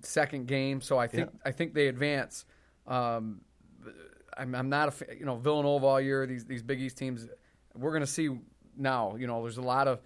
second 0.01 0.47
game, 0.47 0.79
so 0.79 0.97
I 0.97 1.07
think 1.07 1.29
Yeah. 1.33 1.39
I 1.45 1.51
think 1.51 1.73
they 1.73 1.87
advance. 1.87 2.45
Um, 2.87 3.41
I'm, 4.37 4.55
I'm 4.55 4.69
not 4.69 5.01
a 5.01 5.15
you 5.17 5.25
know 5.25 5.35
Villanova 5.35 5.85
all 5.85 6.01
year. 6.01 6.25
These 6.25 6.45
these 6.45 6.63
Big 6.63 6.79
East 6.79 6.97
teams, 6.97 7.27
we're 7.75 7.91
going 7.91 8.01
to 8.01 8.07
see 8.07 8.29
now. 8.77 9.15
You 9.17 9.27
know, 9.27 9.41
there's 9.41 9.57
a 9.57 9.61
lot 9.61 9.87
of 9.87 9.99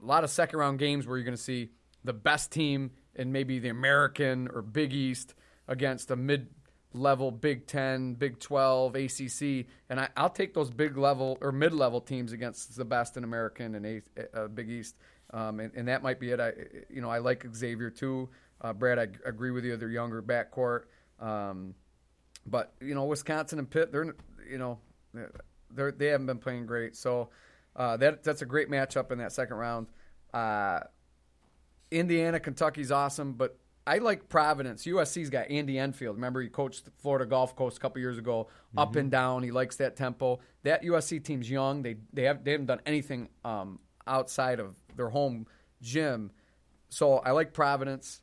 a 0.00 0.04
lot 0.04 0.24
of 0.24 0.30
second 0.30 0.58
round 0.58 0.78
games 0.78 1.06
where 1.06 1.16
you're 1.16 1.24
going 1.24 1.36
to 1.36 1.42
see 1.42 1.70
the 2.04 2.12
best 2.12 2.52
team 2.52 2.92
in 3.14 3.32
maybe 3.32 3.58
the 3.58 3.68
American 3.68 4.48
or 4.52 4.62
Big 4.62 4.92
East 4.92 5.34
against 5.66 6.10
a 6.10 6.16
mid 6.16 6.48
level 6.92 7.30
Big 7.30 7.66
Ten, 7.66 8.14
Big 8.14 8.38
Twelve, 8.38 8.94
ACC, 8.94 9.66
and 9.88 10.00
I, 10.00 10.08
I'll 10.16 10.30
take 10.30 10.54
those 10.54 10.70
big 10.70 10.96
level 10.96 11.38
or 11.40 11.52
mid 11.52 11.72
level 11.72 12.00
teams 12.00 12.32
against 12.32 12.76
the 12.76 12.84
best 12.84 13.16
in 13.16 13.24
American 13.24 13.74
and 13.74 13.86
a, 13.86 14.02
uh, 14.34 14.48
Big 14.48 14.70
East, 14.70 14.96
um, 15.32 15.60
and, 15.60 15.72
and 15.74 15.88
that 15.88 16.02
might 16.02 16.20
be 16.20 16.30
it. 16.30 16.40
I 16.40 16.52
you 16.88 17.00
know 17.00 17.10
I 17.10 17.18
like 17.18 17.44
Xavier 17.54 17.90
too, 17.90 18.28
uh, 18.60 18.72
Brad. 18.72 18.98
I 18.98 19.06
g- 19.06 19.18
agree 19.24 19.50
with 19.50 19.64
you. 19.64 19.76
They're 19.76 19.90
younger 19.90 20.22
backcourt. 20.22 20.84
Um, 21.20 21.74
but 22.46 22.72
you 22.80 22.94
know, 22.94 23.04
Wisconsin 23.04 23.58
and 23.58 23.68
Pitt, 23.68 23.92
they're 23.92 24.14
you 24.50 24.58
know, 24.58 24.78
they're 25.70 25.92
they 25.92 26.06
haven't 26.06 26.26
been 26.26 26.38
playing 26.38 26.66
great. 26.66 26.96
So 26.96 27.30
uh, 27.76 27.96
that 27.98 28.22
that's 28.24 28.42
a 28.42 28.46
great 28.46 28.70
matchup 28.70 29.12
in 29.12 29.18
that 29.18 29.32
second 29.32 29.56
round. 29.56 29.86
Uh, 30.32 30.80
Indiana, 31.90 32.40
Kentucky's 32.40 32.92
awesome, 32.92 33.32
but 33.32 33.58
I 33.88 33.98
like 33.98 34.28
Providence. 34.28 34.84
USC's 34.84 35.30
got 35.30 35.50
Andy 35.50 35.78
Enfield. 35.78 36.16
Remember, 36.16 36.42
he 36.42 36.48
coached 36.48 36.90
Florida 36.98 37.24
Gulf 37.24 37.56
Coast 37.56 37.78
a 37.78 37.80
couple 37.80 38.00
years 38.00 38.18
ago, 38.18 38.48
up 38.76 38.96
and 38.96 39.10
down. 39.10 39.42
He 39.42 39.50
likes 39.50 39.76
that 39.76 39.96
tempo. 39.96 40.40
That 40.62 40.82
USC 40.82 41.24
team's 41.24 41.50
young. 41.50 41.82
They 41.82 41.96
they 42.12 42.24
have 42.24 42.44
they 42.44 42.52
haven't 42.52 42.66
done 42.66 42.82
anything 42.84 43.30
um, 43.46 43.78
outside 44.06 44.60
of 44.60 44.74
their 44.94 45.08
home 45.08 45.46
gym. 45.80 46.32
So 46.90 47.14
I 47.18 47.30
like 47.30 47.54
Providence 47.54 48.20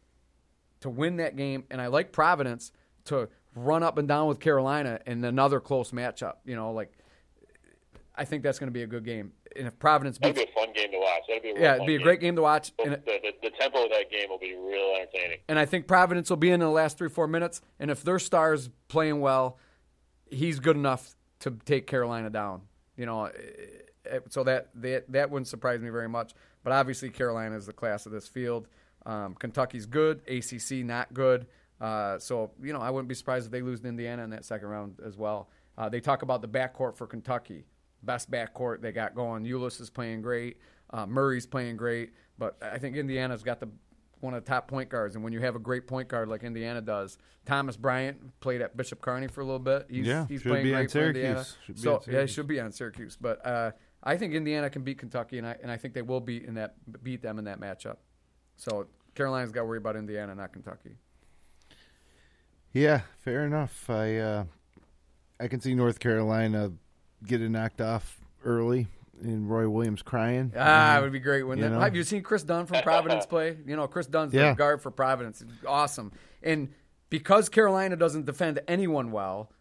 to 0.82 0.90
win 0.90 1.18
that 1.18 1.36
game, 1.36 1.64
and 1.72 1.82
I 1.82 1.88
like 1.88 2.12
Providence 2.12 2.72
to 3.06 3.30
run 3.56 3.82
up 3.82 3.98
and 3.98 4.08
down 4.08 4.28
with 4.28 4.40
Carolina 4.40 5.00
in 5.08 5.24
another 5.24 5.60
close 5.60 5.90
matchup. 5.90 6.36
You 6.46 6.56
know, 6.56 6.74
like 6.74 6.96
I 8.18 8.26
think 8.26 8.44
that's 8.44 8.60
going 8.60 8.68
to 8.70 8.74
be 8.74 8.84
a 8.84 8.88
good 8.88 9.04
game. 9.04 9.34
And 9.56 9.68
if 9.68 9.78
Providence 9.80 10.18
beats, 10.18 10.38
be 10.38 10.44
a 10.44 10.54
fun 10.54 10.74
game 10.74 10.92
to 10.92 10.98
watch. 10.98 11.22
That'll 11.28 11.44
be 11.44 11.50
a 11.50 11.54
real 11.54 11.62
yeah, 11.64 11.76
it'd 11.76 11.88
be 11.88 11.96
a 11.96 12.00
great 12.00 12.20
game 12.22 12.36
to 12.38 12.42
watch. 12.42 12.72
The, 12.78 12.84
And, 12.84 12.94
it- 12.94 13.06
the, 13.06 13.50
the 13.50 13.56
tempo 13.60 13.84
of 13.84 13.90
that 13.92 14.10
game 14.12 14.30
will 14.30 14.38
be 14.40 14.54
real 14.56 14.96
entertaining. 15.00 15.40
and 15.50 15.58
I 15.60 15.66
think 15.66 15.88
Providence 15.88 16.30
will 16.30 16.38
be 16.38 16.50
in 16.52 16.60
the 16.60 16.70
last 16.70 16.98
three 16.98 17.10
four 17.10 17.28
minutes. 17.28 17.62
And 17.80 17.92
if 17.92 18.04
their 18.04 18.20
stars 18.20 18.70
playing 18.88 19.20
well, 19.22 19.58
he's 20.30 20.60
good 20.60 20.76
enough 20.78 21.16
to 21.42 21.52
take 21.66 21.88
Carolina 21.88 22.30
down. 22.30 22.62
You 22.98 23.06
know, 23.06 23.26
eh, 23.26 23.32
eh, 24.10 24.20
so 24.30 24.44
that 24.46 24.70
that 24.76 25.12
that 25.12 25.30
wouldn't 25.30 25.48
surprise 25.48 25.82
me 25.82 25.90
very 25.90 26.10
much. 26.10 26.34
But 26.64 26.74
obviously, 26.74 27.10
Carolina 27.10 27.56
is 27.58 27.66
the 27.66 27.74
class 27.74 28.06
of 28.06 28.12
this 28.12 28.28
field. 28.28 28.68
Um, 29.06 29.36
Kentucky's 29.36 29.86
good, 29.86 30.22
ACC 30.28 30.84
not 30.86 31.14
good. 31.14 31.46
Uh, 31.80 32.18
so 32.20 32.52
you 32.64 32.74
know, 32.74 32.80
I 32.80 32.90
wouldn't 32.90 33.10
be 33.10 33.16
surprised 33.16 33.46
if 33.46 33.52
they 33.52 33.62
lose 33.62 33.82
to 33.82 33.88
Indiana 33.88 34.24
in 34.24 34.30
that 34.32 34.46
second 34.46 34.70
round 34.70 34.96
as 35.06 35.18
well. 35.18 35.50
Uh, 35.78 35.90
they 35.90 36.00
talk 36.00 36.22
about 36.22 36.42
the 36.42 36.48
backcourt 36.48 36.96
for 36.96 37.06
Kentucky, 37.06 37.66
best 38.04 38.30
backcourt 38.30 38.82
they 38.82 38.92
got 38.92 39.16
going. 39.16 39.44
Ulis 39.44 39.80
is 39.82 39.90
playing 39.90 40.22
great, 40.22 40.58
uh, 40.92 41.06
Murray's 41.06 41.46
playing 41.46 41.78
great, 41.78 42.14
but 42.38 42.58
I 42.62 42.78
think 42.78 42.96
Indiana's 42.96 43.44
got 43.44 43.60
the 43.60 43.70
one 44.20 44.34
of 44.34 44.44
the 44.44 44.50
top 44.50 44.68
point 44.68 44.90
guards. 44.90 45.16
And 45.16 45.24
when 45.24 45.34
you 45.34 45.40
have 45.42 45.56
a 45.56 45.60
great 45.60 45.88
point 45.88 46.08
guard 46.08 46.30
like 46.30 46.44
Indiana 46.44 46.82
does, 46.82 47.18
Thomas 47.46 47.78
Bryant 47.78 48.40
played 48.40 48.62
at 48.62 48.76
Bishop 48.76 49.02
Kearney 49.02 49.28
for 49.28 49.42
a 49.42 49.46
little 49.46 49.60
bit. 49.60 49.88
He's, 49.90 50.08
Yeah, 50.08 50.26
he's 50.28 50.42
playing 50.42 50.68
great 50.68 50.92
for 50.92 51.08
Indiana. 51.08 51.46
Should 51.66 51.76
be 51.76 51.82
so 51.82 51.96
on 51.96 52.02
yeah, 52.08 52.22
he 52.22 52.28
should 52.28 52.48
be 52.48 52.60
on 52.60 52.72
Syracuse. 52.72 53.18
But 53.20 53.46
uh, 53.46 53.72
I 54.04 54.18
think 54.18 54.34
Indiana 54.34 54.70
can 54.70 54.84
beat 54.84 54.98
Kentucky, 54.98 55.38
and 55.38 55.48
I 55.48 55.56
and 55.62 55.72
I 55.72 55.78
think 55.78 55.94
they 55.94 56.02
will 56.02 56.22
beat 56.22 56.44
in 56.44 56.56
that 56.56 56.76
beat 57.04 57.22
them 57.22 57.40
in 57.40 57.46
that 57.46 57.60
matchup. 57.60 57.98
So 58.58 58.88
Carolina's 59.16 59.52
got 59.52 59.62
to 59.62 59.66
worry 59.66 59.78
about 59.78 59.96
Indiana, 59.96 60.36
not 60.36 60.54
Kentucky. 60.54 60.98
Yeah, 62.74 63.02
fair 63.20 63.46
enough. 63.46 63.90
I 63.90 64.18
uh, 64.18 64.44
I 65.40 65.48
can 65.48 65.62
see 65.62 65.76
North 65.76 66.00
Carolina 66.00 66.72
get 67.26 67.42
it 67.42 67.50
knocked 67.50 67.82
off 67.82 68.20
early, 68.44 68.88
and 69.22 69.50
Roy 69.50 69.68
Williams 69.70 70.02
crying. 70.02 70.52
Ah, 70.58 70.98
it 71.00 71.02
would 71.02 71.12
be 71.12 71.20
great. 71.20 71.44
Wouldn't 71.44 71.64
You 71.66 71.70
know? 71.74 71.80
Have 71.80 71.96
you 71.96 72.04
seen 72.04 72.22
Kris 72.24 72.44
Dunn 72.44 72.66
from 72.66 72.82
Providence 72.84 73.26
play? 73.26 73.58
You 73.66 73.76
know, 73.76 73.88
Kris 73.88 74.08
Dunn's 74.08 74.34
Yeah. 74.34 74.52
the 74.52 74.56
guard 74.56 74.82
for 74.82 74.92
Providence. 74.92 75.44
Awesome. 75.68 76.12
And 76.44 76.70
because 77.10 77.50
Carolina 77.50 77.96
doesn't 77.96 78.26
defend 78.26 78.60
anyone 78.68 79.12
well, 79.12 79.52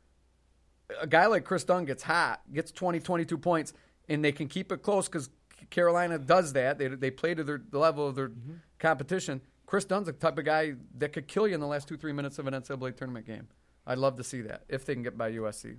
a 1.00 1.06
guy 1.06 1.26
like 1.26 1.44
Kris 1.44 1.64
Dunn 1.64 1.84
gets 1.84 2.02
hot, 2.02 2.40
gets 2.52 2.70
20, 2.72 3.00
22 3.00 3.38
points, 3.38 3.72
and 4.08 4.24
they 4.24 4.32
can 4.32 4.48
keep 4.48 4.70
it 4.70 4.82
close 4.82 5.08
because 5.08 5.30
Carolina 5.70 6.18
does 6.18 6.52
that. 6.52 6.78
They, 6.78 6.88
they 6.88 7.10
play 7.10 7.34
to 7.34 7.42
their, 7.42 7.60
the 7.70 7.78
level 7.78 8.06
of 8.06 8.14
their 8.14 8.28
Mm-hmm. 8.28 8.54
competition. 8.78 9.40
Kris 9.66 9.84
Dunn's 9.86 10.06
the 10.06 10.12
type 10.12 10.36
of 10.38 10.44
guy 10.44 10.74
that 10.98 11.12
could 11.14 11.26
kill 11.26 11.48
you 11.48 11.54
in 11.54 11.60
the 11.60 11.66
last 11.66 11.88
two, 11.88 11.96
three 11.96 12.12
minutes 12.12 12.38
of 12.38 12.46
an 12.46 12.52
NCAA 12.54 12.94
tournament 12.96 13.26
game. 13.26 13.48
I'd 13.86 13.98
love 13.98 14.16
to 14.16 14.24
see 14.24 14.42
that 14.42 14.62
if 14.68 14.84
they 14.84 14.92
can 14.94 15.02
get 15.02 15.16
by 15.16 15.32
USC. 15.32 15.76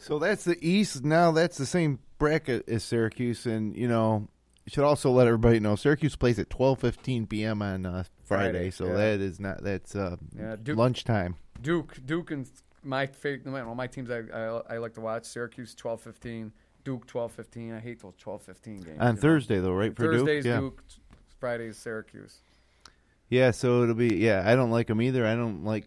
So 0.00 0.18
that's 0.18 0.44
the 0.44 0.56
East. 0.66 1.04
Now 1.04 1.30
that's 1.30 1.58
the 1.58 1.66
same 1.66 1.98
bracket 2.18 2.68
as 2.68 2.82
Syracuse, 2.82 3.46
and 3.46 3.76
you 3.76 3.86
know, 3.86 4.28
should 4.66 4.84
also 4.84 5.10
let 5.10 5.26
everybody 5.26 5.60
know 5.60 5.76
Syracuse 5.76 6.16
plays 6.16 6.38
at 6.38 6.50
twelve 6.50 6.80
fifteen 6.80 7.26
p.m. 7.26 7.62
on 7.62 7.84
uh, 7.86 8.04
Friday, 8.24 8.52
Friday, 8.52 8.70
so 8.70 8.86
yeah. 8.86 8.92
that 8.94 9.20
is 9.20 9.38
not 9.38 9.62
that's 9.62 9.94
uh, 9.94 10.16
Yeah, 10.36 10.56
Duke- 10.62 10.78
lunchtime. 10.78 11.36
Duke, 11.60 11.98
Duke, 12.06 12.30
and 12.30 12.48
my 12.82 13.06
favorite. 13.06 13.52
Well, 13.52 13.74
my 13.74 13.86
teams 13.86 14.10
I, 14.10 14.22
I, 14.32 14.74
I 14.74 14.78
like 14.78 14.94
to 14.94 15.00
watch: 15.00 15.24
Syracuse 15.26 15.74
twelve 15.74 16.00
fifteen, 16.00 16.52
Duke 16.84 17.06
twelve 17.06 17.32
fifteen. 17.32 17.74
I 17.74 17.80
hate 17.80 18.00
those 18.00 18.16
twelve 18.18 18.42
fifteen 18.42 18.80
games. 18.80 18.98
On 19.00 19.08
you 19.08 19.12
know. 19.14 19.20
Thursday 19.20 19.58
though, 19.58 19.72
right 19.74 19.94
for 19.94 20.04
Thursdays 20.04 20.44
Duke. 20.44 20.50
Yeah. 20.50 20.60
Duke, 20.60 20.82
Fridays 21.38 21.76
Syracuse. 21.76 22.40
yeah, 23.28 23.50
so 23.50 23.82
it'll 23.82 23.94
be 23.94 24.16
yeah. 24.16 24.42
I 24.46 24.54
don't 24.54 24.70
like 24.70 24.86
them 24.86 25.02
either. 25.02 25.26
I 25.26 25.34
don't 25.34 25.64
like. 25.64 25.84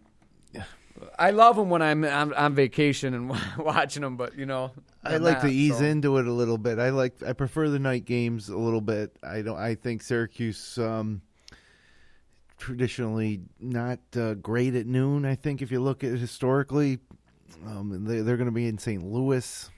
I 1.18 1.30
love 1.30 1.56
them 1.56 1.70
when 1.70 1.82
I'm 1.82 2.04
I'm 2.04 2.32
on 2.34 2.54
vacation 2.54 3.14
and 3.14 3.28
watching 3.58 4.02
them, 4.02 4.16
but 4.16 4.36
you 4.38 4.46
know, 4.46 4.70
I 5.02 5.16
like 5.16 5.40
to 5.40 5.48
ease 5.48 5.78
so. 5.78 5.84
into 5.84 6.18
it 6.18 6.26
a 6.26 6.32
little 6.32 6.58
bit. 6.58 6.78
I 6.78 6.90
like 6.90 7.22
I 7.22 7.32
prefer 7.32 7.68
the 7.68 7.78
night 7.78 8.04
games 8.04 8.48
a 8.48 8.56
little 8.56 8.80
bit. 8.80 9.16
I 9.22 9.42
don't. 9.42 9.58
I 9.58 9.74
think 9.74 10.02
Syracuse. 10.02 10.78
Um, 10.78 11.22
traditionally 12.58 13.42
not 13.60 13.98
uh, 14.16 14.34
great 14.34 14.74
at 14.74 14.86
noon. 14.86 15.24
I 15.24 15.34
think 15.34 15.60
if 15.60 15.70
you 15.70 15.80
look 15.80 16.04
at 16.04 16.12
it 16.12 16.18
historically, 16.18 16.98
um, 17.66 18.04
they, 18.04 18.20
they're 18.20 18.36
going 18.36 18.46
to 18.48 18.52
be 18.52 18.66
in 18.66 18.78
St. 18.78 19.02
Louis. 19.04 19.70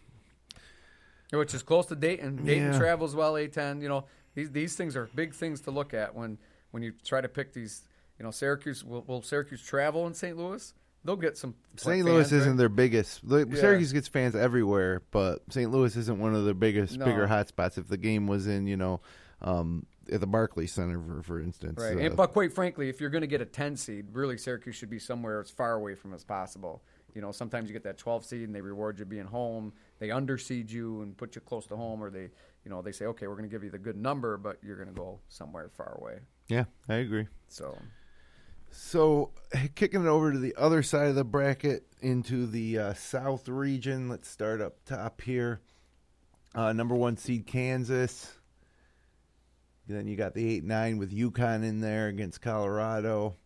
which 1.33 1.55
is 1.55 1.63
close 1.63 1.87
to 1.87 1.97
Dayton. 1.97 2.45
Dayton 2.45 2.73
Yeah. 2.73 2.79
travels 2.79 3.17
well. 3.17 3.35
A10. 3.35 3.83
You 3.83 3.89
know, 3.89 4.05
these 4.35 4.51
these 4.51 4.77
things 4.77 4.97
are 4.97 5.09
big 5.15 5.35
things 5.35 5.61
to 5.63 5.71
look 5.71 5.95
at 5.95 6.15
when 6.15 6.39
when 6.71 6.83
you 6.83 6.93
try 7.05 7.21
to 7.21 7.29
pick 7.29 7.53
these. 7.53 7.83
You 8.19 8.25
know, 8.25 8.31
Syracuse 8.31 8.83
will, 8.83 9.03
will 9.07 9.21
Syracuse 9.21 9.63
travel 9.63 10.07
in 10.07 10.15
St. 10.15 10.37
Louis? 10.39 10.73
They'll 11.07 11.17
get 11.17 11.39
some. 11.39 11.55
St. 11.77 12.05
Louis 12.05 12.31
right? 12.31 12.41
isn't 12.41 12.57
their 12.57 12.69
biggest. 12.69 13.27
the- 13.29 13.47
Yeah. 13.49 13.61
Syracuse 13.61 13.93
gets 13.93 14.09
fans 14.09 14.35
everywhere, 14.35 15.03
but 15.11 15.41
St. 15.51 15.71
Louis 15.71 15.95
isn't 15.97 16.19
one 16.19 16.35
of 16.35 16.45
their 16.45 16.55
biggest, 16.55 16.99
No. 16.99 17.05
bigger 17.07 17.27
hotspots. 17.27 17.79
If 17.79 17.89
the 17.89 17.97
game 17.97 18.27
was 18.27 18.47
in, 18.47 18.67
you 18.67 18.77
know, 18.77 19.01
um, 19.43 19.87
at 20.13 20.21
the 20.21 20.27
Barclays 20.27 20.73
Center, 20.73 21.01
for, 21.01 21.23
for 21.23 21.41
instance, 21.41 21.81
Right. 21.81 21.97
uh, 21.97 22.01
And, 22.01 22.17
but 22.17 22.29
quite 22.33 22.53
frankly, 22.53 22.89
if 22.89 23.01
you're 23.01 23.11
going 23.11 23.23
to 23.23 23.27
get 23.27 23.41
a 23.41 23.47
10 23.47 23.77
seed, 23.77 24.07
really 24.13 24.37
Syracuse 24.39 24.75
should 24.77 24.91
be 24.91 24.99
somewhere 24.99 25.41
as 25.41 25.51
far 25.51 25.75
away 25.75 25.95
from 25.95 26.13
as 26.15 26.25
possible. 26.25 26.83
You 27.15 27.23
know, 27.23 27.33
sometimes 27.33 27.69
you 27.69 27.73
get 27.73 27.83
that 27.85 27.97
12 27.99 28.25
seed 28.25 28.43
and 28.43 28.55
they 28.55 28.61
reward 28.61 28.99
you 28.99 29.05
being 29.05 29.25
home. 29.27 29.73
They 29.99 30.09
underseed 30.09 30.71
you 30.71 31.01
and 31.03 31.17
put 31.17 31.35
you 31.35 31.41
close 31.41 31.67
to 31.69 31.77
home, 31.77 32.03
or 32.03 32.11
they, 32.11 32.29
you 32.65 32.71
know, 32.71 32.83
they 32.83 32.93
say, 32.93 33.07
okay, 33.07 33.27
we're 33.27 33.35
going 33.37 33.49
to 33.49 33.55
give 33.55 33.65
you 33.65 33.71
the 33.71 33.79
good 33.79 33.97
number, 33.97 34.37
but 34.37 34.59
you're 34.63 34.77
going 34.77 34.89
to 34.89 34.95
go 34.95 35.21
somewhere 35.29 35.69
far 35.71 35.97
away. 36.01 36.19
yeah, 36.49 36.65
I 36.89 36.97
agree. 36.97 37.27
So, 37.49 37.77
So, 38.71 39.31
kicking 39.75 40.03
it 40.03 40.09
over 40.09 40.33
to 40.33 40.39
the 40.39 40.55
other 40.57 40.83
side 40.83 41.09
of 41.09 41.15
the 41.15 41.25
bracket 41.25 41.87
into 42.01 42.47
the 42.47 42.79
uh, 42.79 42.95
South 42.95 43.49
region. 43.49 44.09
Let's 44.09 44.29
start 44.29 44.61
up 44.61 44.85
top 44.85 45.21
here. 45.23 45.61
Uh, 46.55 46.73
number 46.73 46.95
one 46.95 47.17
seed 47.17 47.47
Kansas. 47.47 48.33
Then 49.89 50.09
you 50.09 50.17
got 50.17 50.35
the 50.35 50.49
eight 50.49 50.65
nine 50.65 50.99
with 50.99 51.17
UConn 51.17 51.63
in 51.63 51.81
there 51.81 52.09
against 52.09 52.41
Colorado, 52.41 53.37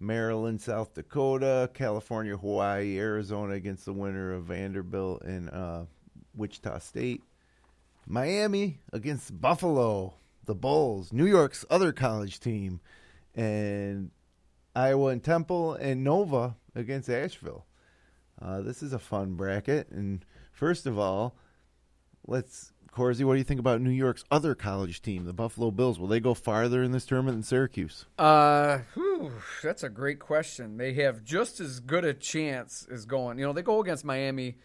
Maryland, 0.00 0.60
South 0.60 0.94
Dakota, 0.94 1.70
California, 1.72 2.36
Hawaii, 2.36 2.98
Arizona 2.98 3.54
against 3.54 3.84
the 3.84 3.92
winner 3.92 4.32
of 4.32 4.44
Vanderbilt 4.44 5.22
and 5.22 5.50
uh, 5.50 5.84
Wichita 6.34 6.78
State. 6.80 7.22
Miami 8.06 8.80
against 8.92 9.40
Buffalo, 9.40 10.14
the 10.44 10.54
Bulls, 10.54 11.12
New 11.12 11.26
York's 11.26 11.64
other 11.70 11.92
college 11.92 12.40
team, 12.40 12.80
and 13.34 14.10
Iowa 14.74 15.08
and 15.08 15.22
Temple, 15.22 15.74
and 15.74 16.02
Nova 16.02 16.56
against 16.74 17.08
Asheville. 17.08 17.66
Uh, 18.40 18.60
this 18.60 18.82
is 18.82 18.92
a 18.92 18.98
fun 18.98 19.34
bracket. 19.34 19.88
And 19.90 20.24
first 20.52 20.86
of 20.86 20.98
all, 20.98 21.36
let's, 22.26 22.72
Corsi, 22.90 23.24
what 23.24 23.34
do 23.34 23.38
you 23.38 23.44
think 23.44 23.60
about 23.60 23.80
New 23.80 23.90
York's 23.90 24.24
other 24.30 24.54
college 24.54 25.00
team, 25.02 25.24
the 25.24 25.32
Buffalo 25.32 25.70
Bills? 25.70 25.98
Will 25.98 26.08
they 26.08 26.20
go 26.20 26.34
farther 26.34 26.82
in 26.82 26.90
this 26.92 27.06
tournament 27.06 27.36
than 27.36 27.42
Syracuse? 27.42 28.06
uh, 28.18 28.78
whew, 28.94 29.32
that's 29.62 29.82
a 29.82 29.88
great 29.88 30.18
question. 30.18 30.76
They 30.76 30.94
have 30.94 31.24
just 31.24 31.60
as 31.60 31.80
good 31.80 32.04
a 32.04 32.12
chance 32.12 32.86
as 32.92 33.06
going. 33.06 33.38
You 33.38 33.46
know, 33.46 33.52
they 33.52 33.62
go 33.62 33.80
against 33.80 34.04
Miami. 34.04 34.58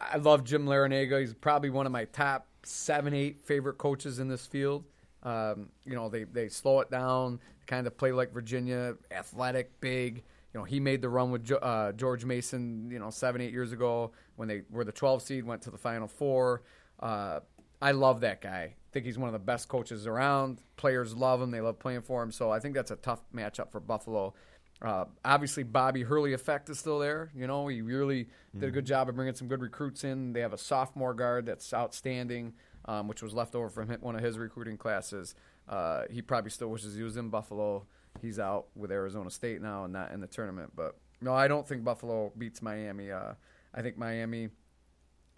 I 0.00 0.16
love 0.18 0.44
Jim 0.44 0.66
Larrañaga. 0.66 1.20
He's 1.20 1.34
probably 1.34 1.70
one 1.70 1.86
of 1.86 1.92
my 1.92 2.04
top 2.06 2.46
seven, 2.64 3.14
eight 3.14 3.44
favorite 3.44 3.78
coaches 3.78 4.18
in 4.18 4.28
this 4.28 4.46
field. 4.46 4.84
Um, 5.26 5.70
you 5.84 5.96
know, 5.96 6.08
they, 6.08 6.22
they 6.22 6.48
slow 6.48 6.80
it 6.80 6.90
down, 6.90 7.40
kind 7.66 7.88
of 7.88 7.98
play 7.98 8.12
like 8.12 8.32
Virginia, 8.32 8.94
athletic, 9.10 9.80
big. 9.80 10.22
You 10.54 10.60
know, 10.60 10.64
he 10.64 10.78
made 10.78 11.02
the 11.02 11.08
run 11.08 11.32
with 11.32 11.44
Jo- 11.44 11.56
uh, 11.56 11.90
George 11.92 12.24
Mason, 12.24 12.88
you 12.92 13.00
know, 13.00 13.10
seven, 13.10 13.40
eight 13.40 13.52
years 13.52 13.72
ago 13.72 14.12
when 14.36 14.46
they 14.46 14.62
were 14.70 14.84
the 14.84 14.92
12 14.92 15.22
seed, 15.22 15.44
went 15.44 15.62
to 15.62 15.70
the 15.70 15.76
Final 15.76 16.06
Four. 16.06 16.62
Uh, 17.00 17.40
I 17.82 17.90
love 17.90 18.20
that 18.20 18.40
guy. 18.40 18.74
I 18.74 18.92
think 18.92 19.04
he's 19.04 19.18
one 19.18 19.28
of 19.28 19.32
the 19.32 19.40
best 19.40 19.68
coaches 19.68 20.06
around. 20.06 20.60
Players 20.76 21.14
love 21.14 21.42
him. 21.42 21.50
They 21.50 21.60
love 21.60 21.80
playing 21.80 22.02
for 22.02 22.22
him. 22.22 22.30
So 22.30 22.52
I 22.52 22.60
think 22.60 22.74
that's 22.74 22.92
a 22.92 22.96
tough 22.96 23.20
matchup 23.34 23.72
for 23.72 23.80
Buffalo. 23.80 24.32
Uh, 24.80 25.06
obviously, 25.24 25.62
Bobby 25.64 26.02
Hurley 26.02 26.34
effect 26.34 26.70
is 26.70 26.78
still 26.78 26.98
there. 26.98 27.30
You 27.34 27.46
know, 27.46 27.66
he 27.66 27.82
really 27.82 28.28
did 28.58 28.68
a 28.68 28.70
good 28.70 28.86
job 28.86 29.08
of 29.08 29.16
bringing 29.16 29.34
some 29.34 29.48
good 29.48 29.60
recruits 29.60 30.04
in. 30.04 30.32
They 30.32 30.40
have 30.40 30.52
a 30.52 30.58
sophomore 30.58 31.14
guard 31.14 31.46
that's 31.46 31.72
outstanding, 31.72 32.54
um, 32.86 33.08
which 33.08 33.22
was 33.22 33.34
left 33.34 33.54
over 33.54 33.68
from 33.68 33.88
one 34.00 34.16
of 34.16 34.22
his 34.22 34.38
recruiting 34.38 34.76
classes. 34.76 35.34
Uh, 35.68 36.02
he 36.10 36.22
probably 36.22 36.50
still 36.50 36.68
wishes 36.68 36.94
he 36.94 37.02
was 37.02 37.16
in 37.16 37.28
Buffalo. 37.28 37.86
He's 38.22 38.38
out 38.38 38.66
with 38.74 38.90
Arizona 38.90 39.30
State 39.30 39.60
now 39.60 39.84
and 39.84 39.92
not 39.92 40.12
in 40.12 40.20
the 40.20 40.26
tournament. 40.26 40.72
But 40.74 40.96
no, 41.20 41.34
I 41.34 41.48
don't 41.48 41.66
think 41.66 41.84
Buffalo 41.84 42.32
beats 42.38 42.62
Miami. 42.62 43.10
Uh, 43.10 43.34
I 43.74 43.82
think 43.82 43.98
Miami 43.98 44.48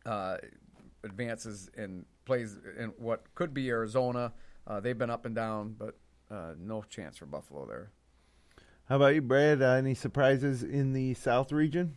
uh, 0.06 0.36
advances 1.04 1.70
and 1.76 2.04
plays 2.24 2.58
in 2.78 2.88
what 2.98 3.22
could 3.34 3.54
be 3.54 3.68
Arizona. 3.68 4.32
Uh, 4.66 4.80
they've 4.80 4.98
been 4.98 5.10
up 5.10 5.24
and 5.24 5.34
down, 5.34 5.74
but 5.78 5.96
uh, 6.30 6.52
no 6.58 6.82
chance 6.82 7.16
for 7.16 7.26
Buffalo 7.26 7.66
there. 7.66 7.90
How 8.88 8.96
about 8.96 9.14
you, 9.14 9.22
Brad? 9.22 9.62
Uh, 9.62 9.72
any 9.72 9.94
surprises 9.94 10.62
in 10.62 10.92
the 10.92 11.14
South 11.14 11.52
region? 11.52 11.96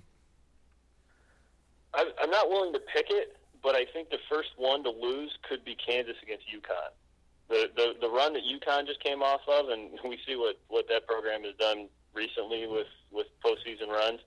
I'm, 1.94 2.08
I'm 2.22 2.30
not 2.30 2.50
willing 2.50 2.74
to 2.74 2.80
pick 2.80 3.08
it, 3.10 3.38
but 3.63 3.76
I 3.76 3.86
think 3.86 4.10
the 4.10 4.21
first 4.30 4.50
one 4.58 4.84
to 4.84 4.89
lose 4.89 5.32
could 5.47 5.63
be 5.63 5.76
Kansas 5.76 6.15
against 6.24 6.45
UConn. 6.47 6.91
The, 7.50 7.69
the 7.76 7.93
the 8.02 8.10
run 8.10 8.34
that 8.34 8.43
UConn 8.43 8.88
just 8.88 9.04
came 9.04 9.21
off 9.21 9.41
of, 9.47 9.69
and 9.69 9.91
we 10.04 10.17
see 10.26 10.36
what, 10.36 10.60
what 10.67 10.88
that 10.89 11.08
program 11.08 11.43
has 11.43 11.56
done 11.60 11.88
recently 12.13 12.67
with, 12.67 12.88
with 13.12 13.28
postseason 13.45 13.89
runs. 13.89 14.19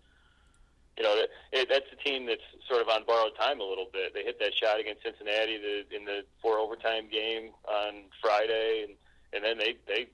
You 0.96 1.02
know, 1.02 1.16
that, 1.16 1.28
it, 1.52 1.68
that's 1.68 1.90
a 1.90 1.98
team 2.08 2.26
that's 2.26 2.44
sort 2.68 2.80
of 2.80 2.88
on 2.88 3.02
borrowed 3.04 3.34
time 3.38 3.60
a 3.60 3.64
little 3.64 3.88
bit. 3.92 4.14
They 4.14 4.22
hit 4.22 4.38
that 4.38 4.54
shot 4.54 4.78
against 4.78 5.02
Cincinnati 5.02 5.58
the, 5.58 5.96
in 5.96 6.04
the 6.04 6.22
four 6.40 6.58
overtime 6.58 7.08
game 7.10 7.50
on 7.66 8.06
Friday, 8.22 8.86
and, 8.86 8.94
and 9.34 9.42
then 9.42 9.58
they, 9.58 9.74
they 9.88 10.06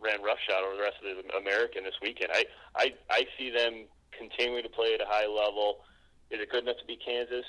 ran 0.00 0.22
roughshod 0.22 0.64
over 0.64 0.76
the 0.76 0.82
rest 0.82 0.96
of 1.04 1.04
the 1.04 1.36
American 1.36 1.84
this 1.84 2.00
weekend. 2.00 2.30
I, 2.32 2.44
I, 2.74 2.94
I 3.10 3.26
see 3.36 3.50
them 3.50 3.84
continuing 4.16 4.62
to 4.62 4.70
play 4.70 4.94
at 4.94 5.02
a 5.02 5.06
high 5.06 5.28
level. 5.28 5.84
Is 6.30 6.40
it 6.40 6.50
good 6.50 6.64
enough 6.64 6.78
to 6.80 6.86
beat 6.86 7.04
Kansas? 7.04 7.44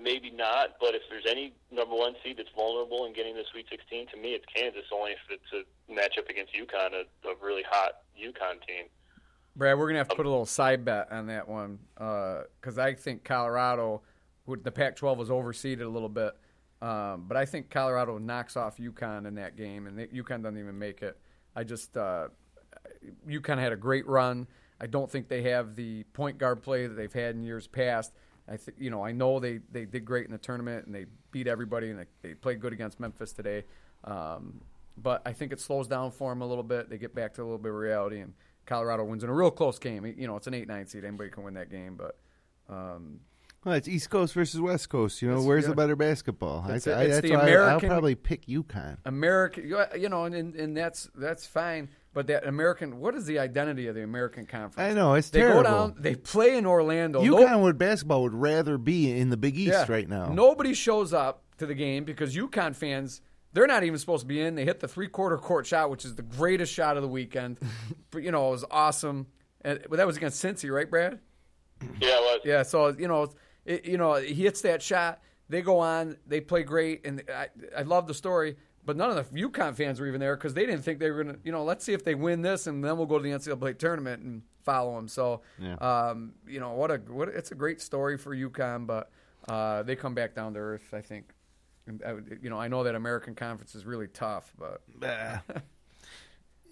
Maybe 0.00 0.30
not, 0.30 0.76
but 0.80 0.94
if 0.94 1.02
there's 1.10 1.26
any 1.28 1.54
number 1.70 1.94
one 1.94 2.14
seed 2.22 2.36
that's 2.38 2.50
vulnerable 2.54 3.04
in 3.06 3.12
getting 3.12 3.34
the 3.34 3.44
Sweet 3.50 3.66
16, 3.70 4.08
to 4.08 4.16
me 4.16 4.30
it's 4.30 4.44
Kansas. 4.54 4.82
Only 4.92 5.12
if 5.12 5.18
it's 5.28 5.52
a 5.52 5.92
matchup 5.92 6.28
against 6.30 6.52
UConn, 6.54 6.92
a, 6.92 7.28
a 7.28 7.34
really 7.42 7.62
hot 7.68 8.02
UConn 8.16 8.64
team. 8.66 8.86
Brad, 9.56 9.78
we're 9.78 9.86
gonna 9.86 9.98
have 9.98 10.08
to 10.08 10.16
put 10.16 10.26
a 10.26 10.30
little 10.30 10.46
side 10.46 10.84
bet 10.84 11.10
on 11.10 11.26
that 11.26 11.48
one 11.48 11.78
because 11.94 12.78
I 12.78 12.94
think 12.94 13.24
Colorado, 13.24 14.02
the 14.46 14.70
Pac-12 14.70 15.16
was 15.16 15.28
overseeded 15.30 15.82
a 15.82 15.88
little 15.88 16.08
bit, 16.08 16.32
um, 16.80 17.24
but 17.28 17.36
I 17.36 17.44
think 17.44 17.68
Colorado 17.68 18.18
knocks 18.18 18.56
off 18.56 18.78
UConn 18.78 19.26
in 19.26 19.34
that 19.34 19.56
game, 19.56 19.86
and 19.86 19.98
they, 19.98 20.06
UConn 20.06 20.42
doesn't 20.42 20.58
even 20.58 20.78
make 20.78 21.02
it. 21.02 21.18
I 21.54 21.64
just 21.64 21.96
uh, 21.96 22.28
UConn 23.28 23.58
had 23.58 23.72
a 23.72 23.76
great 23.76 24.06
run. 24.06 24.46
I 24.80 24.86
don't 24.86 25.10
think 25.10 25.28
they 25.28 25.42
have 25.42 25.76
the 25.76 26.04
point 26.12 26.38
guard 26.38 26.62
play 26.62 26.86
that 26.86 26.94
they've 26.94 27.12
had 27.12 27.34
in 27.34 27.42
years 27.42 27.66
past. 27.66 28.12
I 28.48 28.56
think 28.56 28.76
you 28.80 28.90
know 28.90 29.04
I 29.04 29.12
know 29.12 29.40
they, 29.40 29.60
they 29.70 29.84
did 29.84 30.04
great 30.04 30.26
in 30.26 30.32
the 30.32 30.38
tournament 30.38 30.86
and 30.86 30.94
they 30.94 31.06
beat 31.30 31.46
everybody 31.46 31.90
and 31.90 31.98
they, 31.98 32.06
they 32.22 32.34
played 32.34 32.60
good 32.60 32.72
against 32.72 33.00
Memphis 33.00 33.32
today. 33.32 33.64
Um, 34.04 34.60
but 34.96 35.22
I 35.24 35.32
think 35.32 35.52
it 35.52 35.60
slows 35.60 35.88
down 35.88 36.10
for 36.10 36.30
them 36.30 36.42
a 36.42 36.46
little 36.46 36.64
bit. 36.64 36.90
They 36.90 36.98
get 36.98 37.14
back 37.14 37.34
to 37.34 37.42
a 37.42 37.44
little 37.44 37.58
bit 37.58 37.70
of 37.70 37.76
reality 37.76 38.20
and 38.20 38.34
Colorado 38.66 39.04
wins 39.04 39.24
in 39.24 39.30
a 39.30 39.32
real 39.32 39.50
close 39.50 39.78
game. 39.78 40.04
You 40.16 40.26
know, 40.26 40.36
it's 40.36 40.46
an 40.46 40.54
eight 40.54 40.68
nine 40.68 40.86
seed. 40.86 41.04
Anybody 41.04 41.30
can 41.30 41.42
win 41.42 41.54
that 41.54 41.70
game, 41.70 41.96
but 41.96 42.18
um, 42.68 43.20
Well, 43.64 43.74
it's 43.76 43.86
East 43.86 44.10
Coast 44.10 44.34
versus 44.34 44.60
West 44.60 44.88
Coast. 44.88 45.22
You 45.22 45.28
know, 45.28 45.34
It's- 45.34 45.46
where's 45.46 45.64
yeah. 45.64 45.70
the 45.70 45.76
better 45.76 45.94
basketball? 45.96 46.64
It's- 46.64 46.86
I, 46.88 46.92
I, 46.92 47.02
it's 47.04 47.14
that's 47.16 47.28
the 47.28 47.36
why 47.36 47.50
I- 47.52 47.72
I'll 47.72 47.80
probably 47.80 48.14
pick 48.16 48.46
UConn. 48.46 48.96
American, 49.04 49.68
you 49.96 50.08
know, 50.08 50.24
and, 50.24 50.34
and 50.34 50.54
and 50.56 50.76
that's 50.76 51.08
that's 51.14 51.46
fine. 51.46 51.88
But 52.14 52.26
that 52.26 52.46
American, 52.46 52.98
what 52.98 53.14
is 53.14 53.24
the 53.24 53.38
identity 53.38 53.86
of 53.86 53.94
the 53.94 54.02
American 54.02 54.44
Conference? 54.44 54.90
I 54.90 54.92
know 54.92 55.14
it's 55.14 55.30
They 55.30 55.40
terrible. 55.40 55.62
go 55.62 55.68
down. 55.68 55.94
They 55.98 56.14
play 56.14 56.58
in 56.58 56.66
Orlando. 56.66 57.22
No- 57.22 57.36
UConn 57.36 57.62
would 57.62 57.78
basketball 57.78 58.22
would 58.24 58.34
rather 58.34 58.76
be 58.76 59.16
in 59.16 59.30
the 59.30 59.36
Big 59.38 59.56
East 59.56 59.72
Yeah. 59.72 59.86
right 59.88 60.06
now. 60.08 60.26
Nobody 60.26 60.74
shows 60.74 61.14
up 61.14 61.42
to 61.58 61.64
the 61.64 61.74
game 61.74 62.04
because 62.04 62.36
UConn 62.36 62.74
fans, 62.76 63.22
they're 63.54 63.66
not 63.66 63.82
even 63.84 63.98
supposed 63.98 64.22
to 64.22 64.26
be 64.26 64.42
in. 64.42 64.56
They 64.56 64.64
hit 64.66 64.80
the 64.80 64.88
three 64.88 65.08
quarter 65.08 65.38
court 65.38 65.64
shot, 65.66 65.88
which 65.88 66.04
is 66.04 66.14
the 66.16 66.22
greatest 66.22 66.70
shot 66.70 66.96
of 66.96 67.02
the 67.02 67.08
weekend. 67.08 67.58
but, 68.10 68.22
you 68.22 68.30
know, 68.30 68.48
it 68.48 68.50
was 68.50 68.64
awesome. 68.70 69.28
And, 69.62 69.80
but 69.88 69.96
that 69.96 70.06
was 70.06 70.18
against 70.18 70.44
Cincy, 70.44 70.70
right, 70.70 70.90
Brad? 70.90 71.18
Yeah, 71.98 72.08
it 72.10 72.20
was. 72.20 72.40
Yeah. 72.44 72.62
So 72.62 72.88
you 72.88 73.08
know, 73.08 73.30
it, 73.64 73.84
you 73.84 73.96
know, 73.98 74.14
he 74.14 74.34
hits 74.34 74.62
that 74.62 74.82
shot. 74.82 75.20
They 75.48 75.62
go 75.62 75.78
on. 75.78 76.16
They 76.26 76.40
play 76.40 76.62
great, 76.62 77.06
and 77.06 77.22
I, 77.34 77.48
I 77.76 77.82
love 77.82 78.06
the 78.06 78.14
story. 78.14 78.56
But 78.84 78.96
none 78.96 79.16
of 79.16 79.30
the 79.30 79.42
UConn 79.42 79.76
fans 79.76 80.00
were 80.00 80.08
even 80.08 80.18
there 80.18 80.34
because 80.36 80.54
they 80.54 80.66
didn't 80.66 80.82
think 80.82 80.98
they 80.98 81.10
were 81.10 81.22
going 81.22 81.36
to. 81.36 81.40
You 81.44 81.52
know, 81.52 81.62
let's 81.62 81.84
see 81.84 81.92
if 81.92 82.04
they 82.04 82.14
win 82.14 82.42
this, 82.42 82.66
and 82.66 82.82
then 82.84 82.96
we'll 82.96 83.06
go 83.06 83.18
to 83.18 83.22
the 83.22 83.30
NCAA 83.30 83.78
tournament 83.78 84.22
and 84.22 84.42
follow 84.62 84.96
them. 84.96 85.06
So, 85.08 85.42
Yeah. 85.60 85.74
um, 85.74 86.32
you 86.48 86.58
know, 86.58 86.72
what 86.72 86.90
a 86.90 86.96
what 86.96 87.28
it's 87.28 87.52
a 87.52 87.54
great 87.54 87.80
story 87.80 88.18
for 88.18 88.34
UConn, 88.34 88.86
but 88.86 89.10
uh, 89.48 89.82
they 89.84 89.94
come 89.94 90.14
back 90.14 90.34
down 90.34 90.54
to 90.54 90.58
earth. 90.60 90.92
I 90.92 91.00
think. 91.00 91.32
And 91.86 92.02
I 92.06 92.14
you 92.42 92.48
know, 92.50 92.58
I 92.58 92.68
know 92.68 92.82
that 92.84 92.94
American 92.94 93.34
Conference 93.34 93.74
is 93.74 93.84
really 93.84 94.06
tough, 94.08 94.52
but 94.58 94.80
yeah, 95.02 95.40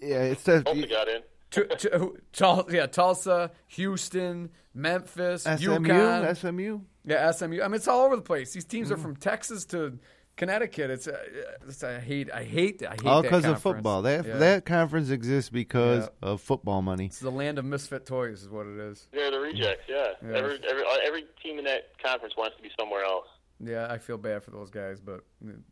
it's 0.01 0.43
tough. 0.43 0.63
Tulsa 0.63 0.87
got 0.87 1.07
in. 1.07 1.21
To, 1.51 1.65
to, 1.65 2.13
Tul- 2.33 2.67
yeah, 2.71 2.85
Tulsa, 2.87 3.51
Houston, 3.67 4.49
Memphis, 4.73 5.43
SMU, 5.43 5.57
UConn. 5.79 6.37
SMU. 6.37 6.79
Yeah, 7.05 7.31
SMU. 7.31 7.61
I 7.61 7.67
mean, 7.67 7.75
it's 7.75 7.87
all 7.87 8.05
over 8.05 8.15
the 8.15 8.21
place. 8.21 8.53
These 8.53 8.65
teams 8.65 8.91
are 8.91 8.97
from 8.97 9.15
Texas 9.15 9.65
to 9.67 9.97
Connecticut. 10.37 10.89
It's, 10.91 11.07
a, 11.07 11.19
it's 11.67 11.83
a 11.83 11.99
hate. 11.99 12.31
I 12.31 12.43
hate. 12.43 12.83
I 12.83 12.91
hate 12.91 13.05
All 13.05 13.21
because 13.21 13.43
of 13.45 13.61
football. 13.61 14.03
That 14.03 14.25
Yeah. 14.25 14.37
that 14.37 14.65
conference 14.65 15.09
exists 15.09 15.49
because 15.49 16.03
Yeah. 16.23 16.29
of 16.29 16.41
football 16.41 16.81
money. 16.81 17.07
It's 17.07 17.19
the 17.19 17.31
land 17.31 17.59
of 17.59 17.65
misfit 17.65 18.05
toys, 18.05 18.43
is 18.43 18.49
what 18.49 18.65
it 18.67 18.77
is. 18.79 19.07
They're 19.11 19.31
the 19.31 19.39
rejects. 19.39 19.83
Yeah. 19.89 20.13
Yeah. 20.23 20.37
Every 20.37 20.59
every 20.69 20.83
uh, 20.83 20.97
every 21.05 21.25
team 21.43 21.59
in 21.59 21.65
that 21.65 21.89
conference 22.03 22.35
wants 22.37 22.55
to 22.57 22.63
be 22.63 22.69
somewhere 22.79 23.03
else. 23.03 23.27
Yeah, 23.63 23.87
I 23.91 23.97
feel 23.99 24.17
bad 24.17 24.43
for 24.43 24.49
those 24.51 24.71
guys, 24.71 24.99
but 24.99 25.23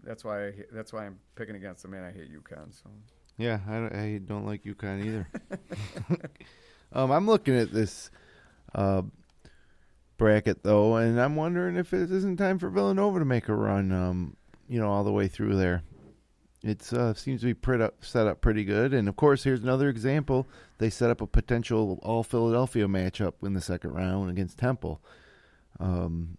that's 0.03 0.23
why 0.23 0.47
I, 0.47 0.53
that's 0.71 0.93
why 0.93 1.05
I'm 1.05 1.17
picking 1.35 1.55
against 1.55 1.81
them. 1.83 1.91
Man, 1.91 2.03
I 2.03 2.11
hate 2.11 2.29
UConn. 2.31 2.71
So 2.71 2.89
Yeah, 3.39 3.59
I, 3.67 3.73
don't- 3.73 3.95
I 3.95 4.17
don't 4.23 4.45
like 4.45 4.63
UConn 4.65 5.05
either. 5.05 5.27
um, 6.93 7.09
I'm 7.09 7.25
looking 7.25 7.55
at 7.55 7.71
this 7.71 8.11
uh, 8.75 9.01
bracket 10.17 10.61
though, 10.61 10.97
and 10.97 11.19
I'm 11.19 11.35
wondering 11.35 11.77
if 11.77 11.93
it 11.93 12.11
isn't 12.11 12.37
time 12.37 12.59
for 12.59 12.69
Villanova 12.69 13.19
to 13.19 13.25
make 13.25 13.47
a 13.47 13.55
run. 13.55 13.91
Um, 13.91 14.35
you 14.67 14.79
know, 14.79 14.89
all 14.91 15.03
the 15.03 15.11
way 15.11 15.27
through 15.27 15.55
there. 15.55 15.81
It 16.61 16.91
uh, 16.91 17.13
seems 17.13 17.39
to 17.39 17.47
be 17.47 17.53
pretty 17.53 17.85
up, 17.85 18.03
set 18.03 18.27
up 18.27 18.41
pretty 18.41 18.65
good, 18.65 18.93
and 18.93 19.07
of 19.07 19.15
course, 19.15 19.43
here's 19.45 19.63
another 19.63 19.87
example. 19.87 20.45
They 20.77 20.89
set 20.89 21.09
up 21.09 21.21
a 21.21 21.25
potential 21.27 21.97
all 22.03 22.21
Philadelphia 22.21 22.85
matchup 22.87 23.35
in 23.41 23.53
the 23.53 23.61
second 23.61 23.93
round 23.93 24.29
against 24.29 24.57
Temple. 24.57 25.01
Um, 25.79 26.37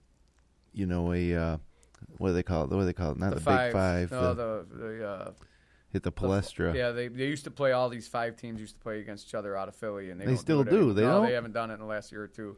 you 0.74 0.84
know, 0.84 1.14
a 1.14 1.34
uh, 1.34 1.57
what 2.18 2.28
do 2.28 2.34
they 2.34 2.42
call 2.42 2.64
it? 2.64 2.70
What 2.70 2.80
do 2.80 2.84
they 2.84 2.92
call 2.92 3.12
it? 3.12 3.18
Not 3.18 3.30
the, 3.30 3.36
Big 3.36 3.72
Five. 3.72 4.11
No, 4.11 4.34
the, 4.34 4.66
the 4.70 4.76
the, 4.84 5.09
uh, 5.09 5.30
hit 5.93 6.03
the 6.03 6.11
the- 6.11 6.12
Palestra. 6.12 6.74
Yeah, 6.74 6.91
they 6.93 7.09
they 7.09 7.26
used 7.26 7.45
to 7.45 7.51
play 7.51 7.72
all 7.72 7.88
these 7.88 8.09
five 8.09 8.36
teams 8.36 8.61
used 8.61 8.74
to 8.74 8.80
play 8.80 9.01
against 9.01 9.28
each 9.28 9.34
other 9.34 9.57
out 9.57 9.68
of 9.68 9.74
Philly, 9.76 10.11
and 10.11 10.20
they, 10.20 10.24
They 10.24 10.30
don't 10.32 10.38
still 10.38 10.64
do. 10.64 10.68
It 10.68 10.72
do. 10.80 10.93
They 10.95 11.03
no, 11.03 11.12
don't? 11.18 11.26
they 11.26 11.32
haven't 11.34 11.53
done 11.53 11.70
it 11.70 11.74
in 11.74 11.80
the 11.80 11.86
last 11.86 12.12
year 12.12 12.22
or 12.22 12.28
two. 12.28 12.57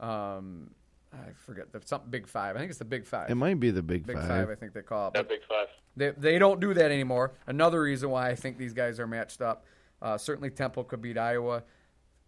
Um, 0.00 0.70
I 1.12 1.32
forget 1.46 1.72
the 1.72 1.80
something 1.84 2.10
Big 2.10 2.26
Five. 2.28 2.56
I 2.56 2.58
think 2.58 2.70
it's 2.70 2.78
the 2.78 2.84
Big 2.84 3.06
Five. 3.06 3.30
It 3.30 3.34
might 3.34 3.58
be 3.58 3.70
the 3.70 3.82
Big, 3.82 4.06
Big 4.06 4.16
Five. 4.16 4.28
five. 4.28 4.50
I 4.50 4.54
think 4.54 4.74
they 4.74 4.82
call 4.82 5.08
it. 5.08 5.12
Yeah, 5.14 5.22
Big 5.22 5.40
Five. 5.48 5.68
they 5.96 6.10
they 6.10 6.38
don't 6.38 6.60
do 6.60 6.74
that 6.74 6.90
anymore. 6.90 7.32
Another 7.46 7.80
reason 7.80 8.10
why 8.10 8.28
I 8.30 8.34
think 8.34 8.58
these 8.58 8.74
guys 8.74 9.00
are 9.00 9.06
matched 9.06 9.40
up. 9.40 9.64
Uh, 10.00 10.16
certainly, 10.18 10.50
Temple 10.50 10.84
could 10.84 11.00
beat 11.02 11.18
Iowa. 11.18 11.64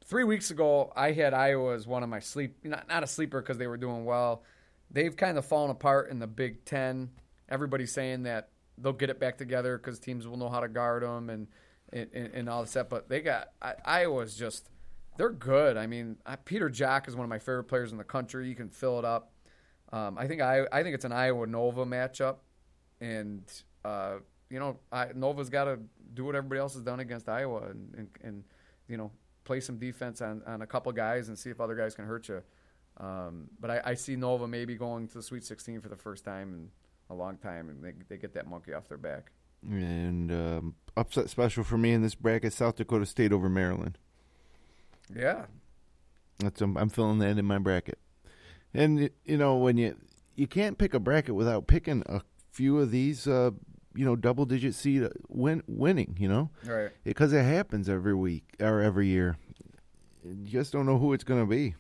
Three 0.04 0.24
weeks 0.24 0.50
ago, 0.50 0.92
I 0.96 1.12
had 1.12 1.34
Iowa 1.34 1.74
as 1.74 1.86
one 1.86 2.02
of 2.02 2.08
my 2.08 2.20
sleep 2.20 2.56
not 2.64 2.88
not 2.88 3.02
a 3.04 3.06
sleeper 3.06 3.40
because 3.40 3.58
they 3.58 3.66
were 3.66 3.76
doing 3.76 4.04
well. 4.04 4.42
They've 4.90 5.14
kind 5.16 5.38
of 5.38 5.44
fallen 5.44 5.70
apart 5.70 6.10
in 6.10 6.18
the 6.18 6.26
Big 6.26 6.64
Ten. 6.64 7.10
Everybody's 7.48 7.92
saying 7.92 8.24
that 8.24 8.48
they'll 8.80 8.92
get 8.92 9.10
it 9.10 9.20
back 9.20 9.38
together 9.38 9.78
because 9.78 9.98
teams 9.98 10.26
will 10.26 10.36
know 10.36 10.48
how 10.48 10.60
to 10.60 10.68
guard 10.68 11.02
them 11.02 11.30
and 11.30 11.46
and, 11.92 12.08
and 12.14 12.48
all 12.48 12.62
this 12.62 12.70
stuff. 12.70 12.88
But 12.88 13.08
they 13.08 13.20
got 13.20 13.48
I, 13.60 13.74
Iowa's 13.84 14.34
just 14.34 14.70
they're 15.16 15.30
good. 15.30 15.76
I 15.76 15.86
mean, 15.86 16.16
I, 16.24 16.36
Peter 16.36 16.70
Jok 16.70 17.08
is 17.08 17.16
one 17.16 17.24
of 17.24 17.30
my 17.30 17.38
favorite 17.38 17.64
players 17.64 17.92
in 17.92 17.98
the 17.98 18.04
country. 18.04 18.48
You 18.48 18.54
can 18.54 18.70
fill 18.70 18.98
it 18.98 19.04
up. 19.04 19.32
Um, 19.92 20.16
I 20.18 20.26
think 20.26 20.40
I 20.40 20.66
I 20.72 20.82
think 20.82 20.94
it's 20.94 21.04
an 21.04 21.12
Iowa 21.12 21.46
Nova 21.46 21.84
matchup, 21.84 22.36
and 23.00 23.42
uh, 23.84 24.16
you 24.48 24.58
know 24.58 24.78
I, 24.92 25.08
Nova's 25.14 25.50
got 25.50 25.64
to 25.64 25.78
do 26.14 26.24
what 26.24 26.34
everybody 26.34 26.60
else 26.60 26.74
has 26.74 26.82
done 26.82 27.00
against 27.00 27.28
Iowa, 27.28 27.62
and, 27.70 27.94
and, 27.96 28.08
and 28.22 28.44
you 28.88 28.96
know 28.96 29.10
play 29.44 29.60
some 29.60 29.78
defense 29.78 30.20
on, 30.20 30.42
on 30.46 30.62
a 30.62 30.66
couple 30.66 30.92
guys 30.92 31.28
and 31.28 31.38
see 31.38 31.50
if 31.50 31.60
other 31.60 31.74
guys 31.74 31.94
can 31.94 32.04
hurt 32.04 32.28
you. 32.28 32.42
Um, 32.98 33.48
but 33.58 33.70
I, 33.70 33.80
I 33.84 33.94
see 33.94 34.14
Nova 34.14 34.46
maybe 34.46 34.76
going 34.76 35.08
to 35.08 35.14
the 35.14 35.22
Sweet 35.22 35.42
16 35.42 35.80
for 35.80 35.88
the 35.88 35.96
first 35.96 36.24
time 36.24 36.52
in 36.52 36.68
a 37.10 37.14
long 37.14 37.36
time, 37.38 37.68
and 37.68 37.82
they 37.82 37.92
they 38.08 38.16
get 38.16 38.34
that 38.34 38.46
monkey 38.48 38.72
off 38.72 38.88
their 38.88 38.98
back. 38.98 39.32
And 39.68 40.32
um, 40.32 40.74
upset 40.96 41.28
special 41.28 41.64
for 41.64 41.76
me 41.76 41.92
in 41.92 42.02
this 42.02 42.14
bracket: 42.14 42.52
South 42.52 42.76
Dakota 42.76 43.04
State 43.04 43.32
over 43.32 43.48
Maryland. 43.48 43.98
Yeah, 45.14 45.46
That's 46.38 46.62
um, 46.62 46.76
I'm 46.76 46.88
filling 46.88 47.18
that 47.18 47.36
in 47.36 47.44
my 47.44 47.58
bracket. 47.58 47.98
And 48.72 49.10
you 49.24 49.36
know 49.36 49.56
when 49.56 49.76
you 49.76 49.96
you 50.36 50.46
can't 50.46 50.78
pick 50.78 50.94
a 50.94 51.00
bracket 51.00 51.34
without 51.34 51.66
picking 51.66 52.02
a 52.06 52.22
few 52.52 52.78
of 52.78 52.90
these, 52.90 53.26
uh, 53.26 53.50
you 53.94 54.04
know, 54.04 54.16
double 54.16 54.46
digit 54.46 54.74
seed 54.74 55.02
uh, 55.02 55.08
win 55.28 55.62
winning. 55.66 56.16
You 56.18 56.28
know, 56.28 56.50
right. 56.64 56.90
because 57.04 57.32
it 57.32 57.42
happens 57.42 57.88
every 57.88 58.14
week 58.14 58.44
or 58.60 58.80
every 58.80 59.08
year. 59.08 59.36
You 60.24 60.46
just 60.46 60.72
don't 60.72 60.86
know 60.86 60.98
who 60.98 61.12
it's 61.12 61.24
going 61.24 61.40
to 61.40 61.46
be. 61.46 61.74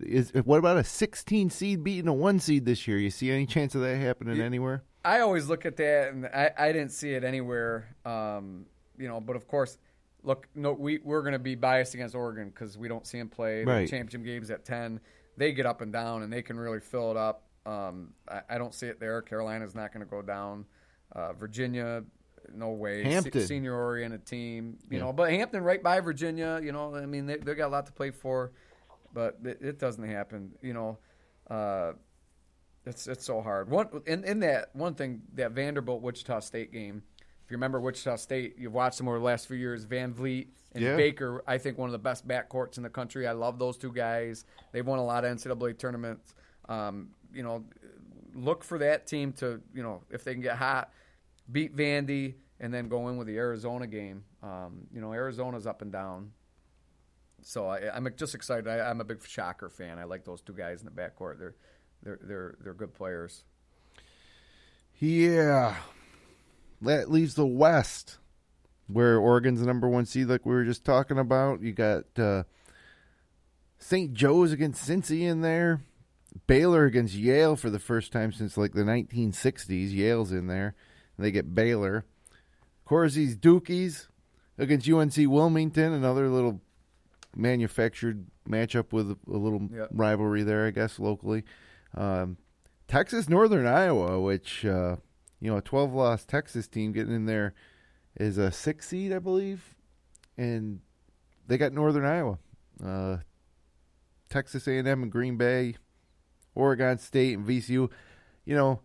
Is 0.00 0.32
what 0.44 0.58
about 0.58 0.76
a 0.78 0.84
16 0.84 1.50
seed 1.50 1.84
beating 1.84 2.08
a 2.08 2.12
one 2.14 2.38
seed 2.40 2.64
this 2.64 2.86
year? 2.88 2.98
You 2.98 3.10
see 3.10 3.30
any 3.30 3.46
chance 3.46 3.74
of 3.74 3.80
that 3.82 3.96
happening 3.96 4.36
Yeah. 4.36 4.44
anywhere? 4.44 4.82
I 5.04 5.20
always 5.20 5.46
look 5.48 5.64
at 5.64 5.76
that, 5.76 6.12
and 6.12 6.26
I, 6.26 6.50
I 6.58 6.72
didn't 6.72 6.90
see 6.90 7.12
it 7.14 7.22
anywhere. 7.22 7.94
Um, 8.04 8.66
you 8.98 9.06
know, 9.06 9.20
but 9.20 9.36
of 9.36 9.46
course, 9.46 9.78
look, 10.24 10.48
no, 10.54 10.72
we 10.72 10.98
we're 11.04 11.20
going 11.22 11.32
to 11.34 11.38
be 11.38 11.54
biased 11.54 11.94
against 11.94 12.14
Oregon 12.16 12.48
because 12.48 12.76
we 12.76 12.88
don't 12.88 13.06
see 13.06 13.18
them 13.18 13.28
play. 13.28 13.64
The 13.64 13.86
championship 13.86 14.24
games 14.24 14.50
at 14.50 14.64
ten, 14.64 14.98
they 15.36 15.52
get 15.52 15.64
up 15.66 15.80
and 15.80 15.92
down, 15.92 16.22
and 16.22 16.32
they 16.32 16.42
can 16.42 16.58
really 16.58 16.80
fill 16.80 17.12
it 17.12 17.16
up. 17.16 17.44
Um, 17.66 18.14
I, 18.28 18.40
I 18.50 18.58
don't 18.58 18.74
see 18.74 18.86
it 18.86 18.98
there. 18.98 19.22
Carolina's 19.22 19.74
not 19.74 19.92
going 19.92 20.04
to 20.04 20.10
go 20.10 20.22
down. 20.22 20.64
Uh, 21.12 21.32
Virginia, 21.34 22.02
no 22.52 22.70
way. 22.70 23.04
Se- 23.04 23.10
Hampton. 23.12 23.46
senior 23.46 23.74
oriented 23.76 24.26
team, 24.26 24.78
you 24.90 24.98
Yeah. 24.98 25.04
know, 25.04 25.12
but 25.12 25.30
Hampton 25.30 25.62
right 25.62 25.82
by 25.82 26.00
Virginia. 26.00 26.58
You 26.62 26.72
know, 26.72 26.94
I 26.96 27.06
mean, 27.06 27.26
they 27.26 27.36
they 27.36 27.54
got 27.54 27.68
a 27.68 27.72
lot 27.72 27.86
to 27.86 27.92
play 27.92 28.10
for, 28.10 28.50
but 29.16 29.38
it, 29.42 29.58
it 29.62 29.78
doesn't 29.80 30.06
happen. 30.06 30.52
You 30.62 30.74
know. 30.74 30.98
Uh, 31.50 31.92
it's 32.84 33.08
it's 33.08 33.24
so 33.24 33.40
hard. 33.40 33.68
One 33.68 33.88
in 34.06 34.22
in 34.24 34.40
that 34.40 34.68
one 34.74 34.94
thing 34.94 35.22
that 35.34 35.52
Vanderbilt 35.52 36.02
Wichita 36.02 36.40
State 36.40 36.72
game. 36.72 37.02
If 37.44 37.50
you 37.50 37.56
remember 37.56 37.80
Wichita 37.80 38.16
State, 38.16 38.56
you've 38.58 38.72
watched 38.72 38.98
them 38.98 39.06
over 39.08 39.18
the 39.18 39.24
last 39.24 39.46
few 39.46 39.56
years. 39.56 39.86
VanVleet 39.86 40.48
and 40.72 40.82
Yeah. 40.82 40.96
Baker, 40.96 41.44
I 41.46 41.58
think 41.58 41.78
one 41.78 41.88
of 41.88 41.92
the 41.92 41.98
best 41.98 42.26
backcourts 42.26 42.76
in 42.76 42.82
the 42.82 42.90
country. 42.90 43.26
I 43.26 43.32
love 43.32 43.58
those 43.58 43.76
two 43.76 43.92
guys. 43.92 44.44
They've 44.72 44.86
won 44.86 44.98
a 44.98 45.04
lot 45.04 45.24
of 45.24 45.36
NCAA 45.36 45.78
tournaments. 45.78 46.34
Um, 46.68 47.10
you 47.32 47.44
know, 47.44 47.64
look 48.34 48.64
for 48.64 48.78
that 48.78 49.06
team 49.06 49.32
to 49.34 49.60
you 49.74 49.82
know 49.82 50.02
if 50.10 50.22
they 50.24 50.32
can 50.32 50.42
get 50.42 50.56
hot, 50.56 50.90
beat 51.50 51.74
Vandy, 51.76 52.34
and 52.60 52.72
then 52.72 52.88
go 52.88 53.08
in 53.08 53.16
with 53.16 53.26
the 53.26 53.36
Arizona 53.36 53.86
game. 53.86 54.24
Um, 54.42 54.86
you 54.92 55.00
know, 55.00 55.12
Arizona's 55.12 55.66
up 55.66 55.82
and 55.82 55.90
down. 55.90 56.32
So 57.48 57.68
I, 57.68 57.94
I'm 57.94 58.08
just 58.16 58.34
excited. 58.34 58.66
I, 58.66 58.80
I'm 58.80 59.00
a 59.00 59.04
big 59.04 59.24
Shocker 59.24 59.68
fan. 59.68 60.00
I 60.00 60.04
like 60.04 60.24
those 60.24 60.40
two 60.40 60.52
guys 60.52 60.80
in 60.80 60.86
the 60.86 60.90
backcourt. 60.90 61.38
They're 61.38 61.54
they're 62.02 62.18
they're 62.20 62.54
they're 62.60 62.74
good 62.74 62.92
players. 62.92 63.44
Yeah. 64.98 65.76
That 66.82 67.08
leaves 67.08 67.36
the 67.36 67.46
West, 67.46 68.18
where 68.88 69.18
Oregon's 69.18 69.62
number 69.62 69.88
one 69.88 70.06
seed, 70.06 70.26
like 70.26 70.44
we 70.44 70.54
were 70.54 70.64
just 70.64 70.84
talking 70.84 71.20
about. 71.20 71.62
You 71.62 71.72
got 71.72 72.06
uh, 72.18 72.42
St. 73.78 74.12
Joe's 74.12 74.50
against 74.50 74.88
Cincy 74.88 75.20
in 75.20 75.42
there. 75.42 75.82
Baylor 76.48 76.84
against 76.84 77.14
Yale 77.14 77.54
for 77.54 77.70
the 77.70 77.78
first 77.78 78.10
time 78.10 78.32
since 78.32 78.56
like 78.56 78.72
the 78.72 78.82
1960s. 78.82 79.92
Yale's 79.92 80.32
in 80.32 80.48
there. 80.48 80.74
And 81.16 81.24
they 81.24 81.30
get 81.30 81.54
Baylor. 81.54 82.06
Corsi's 82.84 83.36
Dukies 83.36 84.08
against 84.58 84.88
UNC 84.88 85.14
Wilmington, 85.16 85.92
another 85.92 86.28
little 86.28 86.60
manufactured 87.36 88.26
matchup 88.48 88.92
with 88.92 89.10
a 89.10 89.16
little 89.26 89.68
Yep. 89.72 89.88
rivalry 89.92 90.42
there, 90.42 90.66
I 90.66 90.70
guess, 90.70 90.98
locally. 90.98 91.44
Um, 91.94 92.38
Texas 92.88 93.28
Northern 93.28 93.66
Iowa, 93.66 94.20
which 94.20 94.64
uh, 94.64 94.96
you 95.40 95.50
know 95.50 95.58
a 95.58 95.62
12 95.62 95.92
loss 95.92 96.24
Texas 96.24 96.66
team 96.68 96.92
getting 96.92 97.14
in 97.14 97.26
there 97.26 97.54
is 98.18 98.38
a 98.38 98.50
six 98.50 98.88
seed, 98.88 99.12
I 99.12 99.18
believe, 99.18 99.74
and 100.38 100.80
they 101.46 101.58
got 101.58 101.72
Northern 101.72 102.04
Iowa, 102.04 102.38
uh, 102.84 103.18
Texas 104.28 104.66
A&M 104.66 104.86
and 104.86 105.12
Green 105.12 105.36
Bay, 105.36 105.76
Oregon 106.54 106.98
State 106.98 107.36
and 107.38 107.46
VCU. 107.46 107.90
You 108.44 108.54
know, 108.56 108.80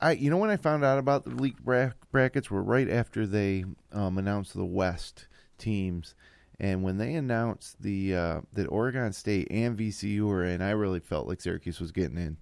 I 0.00 0.12
you 0.12 0.30
know 0.30 0.36
when 0.38 0.50
I 0.50 0.56
found 0.56 0.84
out 0.84 0.98
about 0.98 1.24
the 1.24 1.30
league 1.30 1.62
bra- 1.62 1.92
brackets 2.12 2.50
were 2.50 2.62
right 2.62 2.88
after 2.88 3.26
they 3.26 3.64
um, 3.92 4.18
announced 4.18 4.54
the 4.54 4.64
West 4.64 5.26
teams. 5.58 6.14
And 6.60 6.82
when 6.82 6.98
they 6.98 7.14
announced 7.14 7.80
the 7.80 8.16
uh, 8.16 8.40
that 8.54 8.66
Oregon 8.66 9.12
State 9.12 9.48
and 9.50 9.78
VCU 9.78 10.22
were 10.22 10.44
in, 10.44 10.60
I 10.60 10.70
really 10.70 11.00
felt 11.00 11.28
like 11.28 11.40
Syracuse 11.40 11.80
was 11.80 11.92
getting 11.92 12.18
in. 12.18 12.36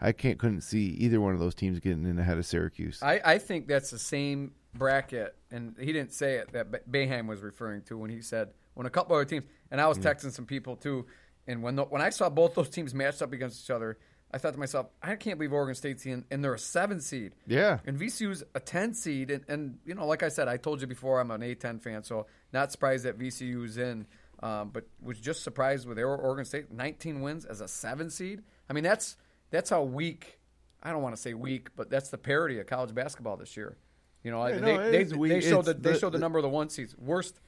I 0.00 0.12
can't 0.12 0.38
couldn't 0.38 0.62
see 0.62 0.86
either 0.86 1.20
one 1.20 1.34
of 1.34 1.40
those 1.40 1.54
teams 1.54 1.78
getting 1.80 2.06
in 2.06 2.18
ahead 2.18 2.38
of 2.38 2.46
Syracuse. 2.46 3.02
I, 3.02 3.20
I 3.24 3.38
think 3.38 3.66
that's 3.66 3.90
the 3.90 3.98
same 3.98 4.52
bracket, 4.74 5.36
and 5.50 5.74
he 5.78 5.92
didn't 5.92 6.12
say 6.12 6.36
it 6.36 6.52
that 6.52 6.70
Ba- 6.70 6.80
Boeheim 6.90 7.26
was 7.26 7.42
referring 7.42 7.82
to 7.82 7.98
when 7.98 8.10
he 8.10 8.22
said 8.22 8.50
when 8.74 8.86
a 8.86 8.90
couple 8.90 9.16
other 9.16 9.24
teams, 9.24 9.44
and 9.70 9.80
I 9.80 9.88
was 9.88 9.98
texting 9.98 10.30
some 10.30 10.46
people 10.46 10.76
too, 10.76 11.06
and 11.46 11.62
when 11.62 11.76
the, 11.76 11.84
when 11.84 12.00
I 12.00 12.10
saw 12.10 12.30
both 12.30 12.54
those 12.54 12.70
teams 12.70 12.94
matched 12.94 13.20
up 13.20 13.32
against 13.32 13.64
each 13.64 13.70
other, 13.70 13.98
I 14.32 14.38
thought 14.38 14.52
to 14.52 14.58
myself, 14.58 14.88
I 15.02 15.14
can't 15.16 15.38
believe 15.38 15.52
Oregon 15.52 15.74
State's 15.74 16.04
in, 16.04 16.24
and 16.30 16.44
they're 16.44 16.54
a 16.54 16.58
seven 16.58 17.00
seed. 17.00 17.34
yeah, 17.46 17.78
And 17.86 17.98
VCU's 17.98 18.44
a 18.54 18.60
10 18.60 18.92
seed. 18.94 19.30
And, 19.30 19.44
and, 19.48 19.78
you 19.86 19.94
know, 19.94 20.06
like 20.06 20.22
I 20.22 20.28
said, 20.28 20.48
I 20.48 20.58
told 20.58 20.80
you 20.82 20.86
before, 20.86 21.18
I'm 21.20 21.30
an 21.30 21.40
A10 21.40 21.80
fan, 21.82 22.02
so 22.02 22.26
not 22.52 22.70
surprised 22.70 23.04
that 23.06 23.18
VCU's 23.18 23.78
in. 23.78 24.06
Um, 24.40 24.70
but 24.70 24.84
was 25.02 25.18
just 25.18 25.42
surprised 25.42 25.88
with 25.88 25.96
their 25.96 26.08
Oregon 26.14 26.44
State 26.44 26.70
19 26.70 27.22
wins 27.22 27.44
as 27.44 27.60
a 27.60 27.66
seven 27.66 28.08
seed. 28.08 28.42
I 28.70 28.72
mean, 28.72 28.84
that's 28.84 29.16
that's 29.50 29.68
how 29.70 29.82
weak. 29.82 30.38
I 30.80 30.92
don't 30.92 31.02
want 31.02 31.16
to 31.16 31.20
say 31.20 31.34
weak, 31.34 31.70
but 31.74 31.90
that's 31.90 32.10
the 32.10 32.18
parity 32.18 32.60
of 32.60 32.66
college 32.68 32.94
basketball 32.94 33.36
this 33.36 33.56
year. 33.56 33.76
You 34.22 34.30
know, 34.30 34.46
Yeah, 34.46 34.58
they, 34.58 34.74
no, 34.76 34.90
they, 34.92 35.02
they 35.28 35.40
showed 35.40 35.60
It's 35.60 35.68
the, 35.68 35.74
they 35.74 35.98
showed 35.98 36.10
the 36.12 36.18
the- 36.18 36.20
number 36.20 36.38
of 36.38 36.44
the 36.44 36.48
one 36.50 36.68
seeds. 36.68 36.94
Worst, 36.96 37.40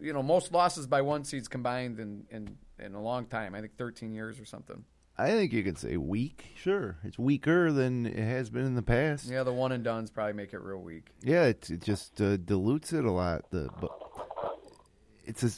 you 0.00 0.14
know, 0.14 0.22
most 0.22 0.50
losses 0.50 0.86
by 0.86 1.02
one 1.02 1.24
seeds 1.24 1.46
combined 1.46 2.00
in, 2.00 2.24
in, 2.30 2.56
in 2.78 2.94
a 2.94 3.02
long 3.02 3.26
time. 3.26 3.54
I 3.54 3.60
think 3.60 3.76
13 3.76 4.14
years 4.14 4.40
or 4.40 4.46
something. 4.46 4.82
I 5.16 5.30
think 5.30 5.52
you 5.52 5.62
could 5.62 5.78
say 5.78 5.96
weak. 5.96 6.46
Sure, 6.56 6.96
it's 7.04 7.18
weaker 7.18 7.70
than 7.70 8.04
it 8.06 8.16
has 8.16 8.50
been 8.50 8.64
in 8.66 8.74
the 8.74 8.82
past. 8.82 9.30
Yeah, 9.30 9.44
the 9.44 9.52
one 9.52 9.70
and 9.72 9.84
dones 9.84 10.10
probably 10.10 10.32
make 10.32 10.52
it 10.52 10.60
real 10.60 10.80
weak. 10.80 11.06
Yeah, 11.22 11.44
it, 11.44 11.70
it 11.70 11.82
just 11.82 12.20
uh, 12.20 12.36
dilutes 12.36 12.92
it 12.92 13.04
a 13.04 13.12
lot. 13.12 13.50
The 13.50 13.68
but 13.80 13.92
it's 15.24 15.42
a, 15.44 15.50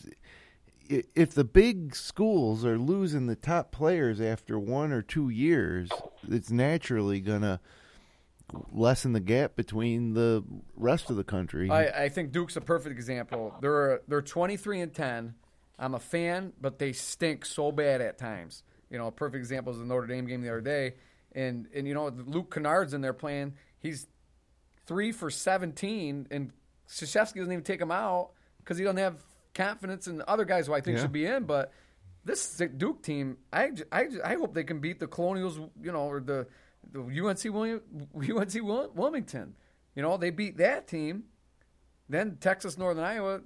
i- 0.94 1.04
if 1.14 1.32
the 1.32 1.44
big 1.44 1.94
schools 1.96 2.64
are 2.66 2.76
losing 2.78 3.26
the 3.26 3.36
top 3.36 3.72
players 3.72 4.20
after 4.20 4.58
one 4.58 4.92
or 4.92 5.00
two 5.00 5.30
years, 5.30 5.88
it's 6.28 6.50
naturally 6.50 7.20
gonna 7.20 7.58
lessen 8.70 9.12
the 9.12 9.20
gap 9.20 9.56
between 9.56 10.12
the 10.14 10.44
rest 10.76 11.08
of 11.10 11.16
the 11.16 11.24
country. 11.24 11.70
I, 11.70 12.04
I 12.04 12.08
think 12.10 12.30
Duke's 12.30 12.56
a 12.56 12.60
perfect 12.60 12.92
example. 12.94 13.54
They're 13.62 14.02
they're 14.06 14.20
23 14.22 14.80
and 14.80 14.92
10. 14.94 15.34
I'm 15.78 15.94
a 15.94 15.98
fan, 16.00 16.52
but 16.60 16.78
they 16.78 16.92
stink 16.92 17.44
so 17.44 17.72
bad 17.72 18.00
at 18.00 18.18
times. 18.18 18.62
You 18.90 18.98
know, 18.98 19.08
a 19.08 19.12
perfect 19.12 19.38
example 19.40 19.72
is 19.72 19.78
the 19.78 19.84
Notre 19.84 20.06
Dame 20.06 20.26
game 20.26 20.42
the 20.42 20.48
other 20.48 20.60
day, 20.60 20.94
and 21.32 21.66
and 21.74 21.86
you 21.86 21.94
know 21.94 22.06
Luke 22.08 22.52
Kennard's 22.54 22.94
in 22.94 23.00
there 23.00 23.12
playing. 23.12 23.54
He's 23.78 24.06
three 24.86 25.10
for 25.12 25.30
17, 25.30 26.28
and 26.30 26.52
Krzyzewski 26.88 27.36
doesn't 27.36 27.52
even 27.52 27.64
take 27.64 27.80
him 27.80 27.90
out 27.90 28.30
because 28.58 28.78
he 28.78 28.84
doesn't 28.84 28.98
have 28.98 29.16
confidence 29.54 30.06
in 30.06 30.18
the 30.18 30.28
other 30.30 30.44
guys 30.44 30.66
who 30.68 30.74
I 30.74 30.80
think 30.80 30.96
Yeah. 30.96 31.02
should 31.02 31.12
be 31.12 31.26
in. 31.26 31.44
But 31.44 31.72
this 32.24 32.56
Duke 32.76 33.02
team, 33.02 33.38
I, 33.52 33.70
I, 33.90 34.06
I 34.24 34.34
hope 34.34 34.54
they 34.54 34.64
can 34.64 34.80
beat 34.80 35.00
the 35.00 35.06
Colonials, 35.06 35.58
you 35.82 35.90
know, 35.92 36.02
or 36.08 36.20
the, 36.20 36.46
the 36.92 37.00
UNC 37.00 37.42
William, 37.52 37.80
UNC 38.14 38.54
Wilmington. 38.94 39.54
You 39.94 40.02
know, 40.02 40.16
they 40.16 40.30
beat 40.30 40.58
that 40.58 40.86
team. 40.86 41.24
Then 42.08 42.36
Texas, 42.40 42.76
Northern 42.78 43.02
Iowa. 43.04 43.40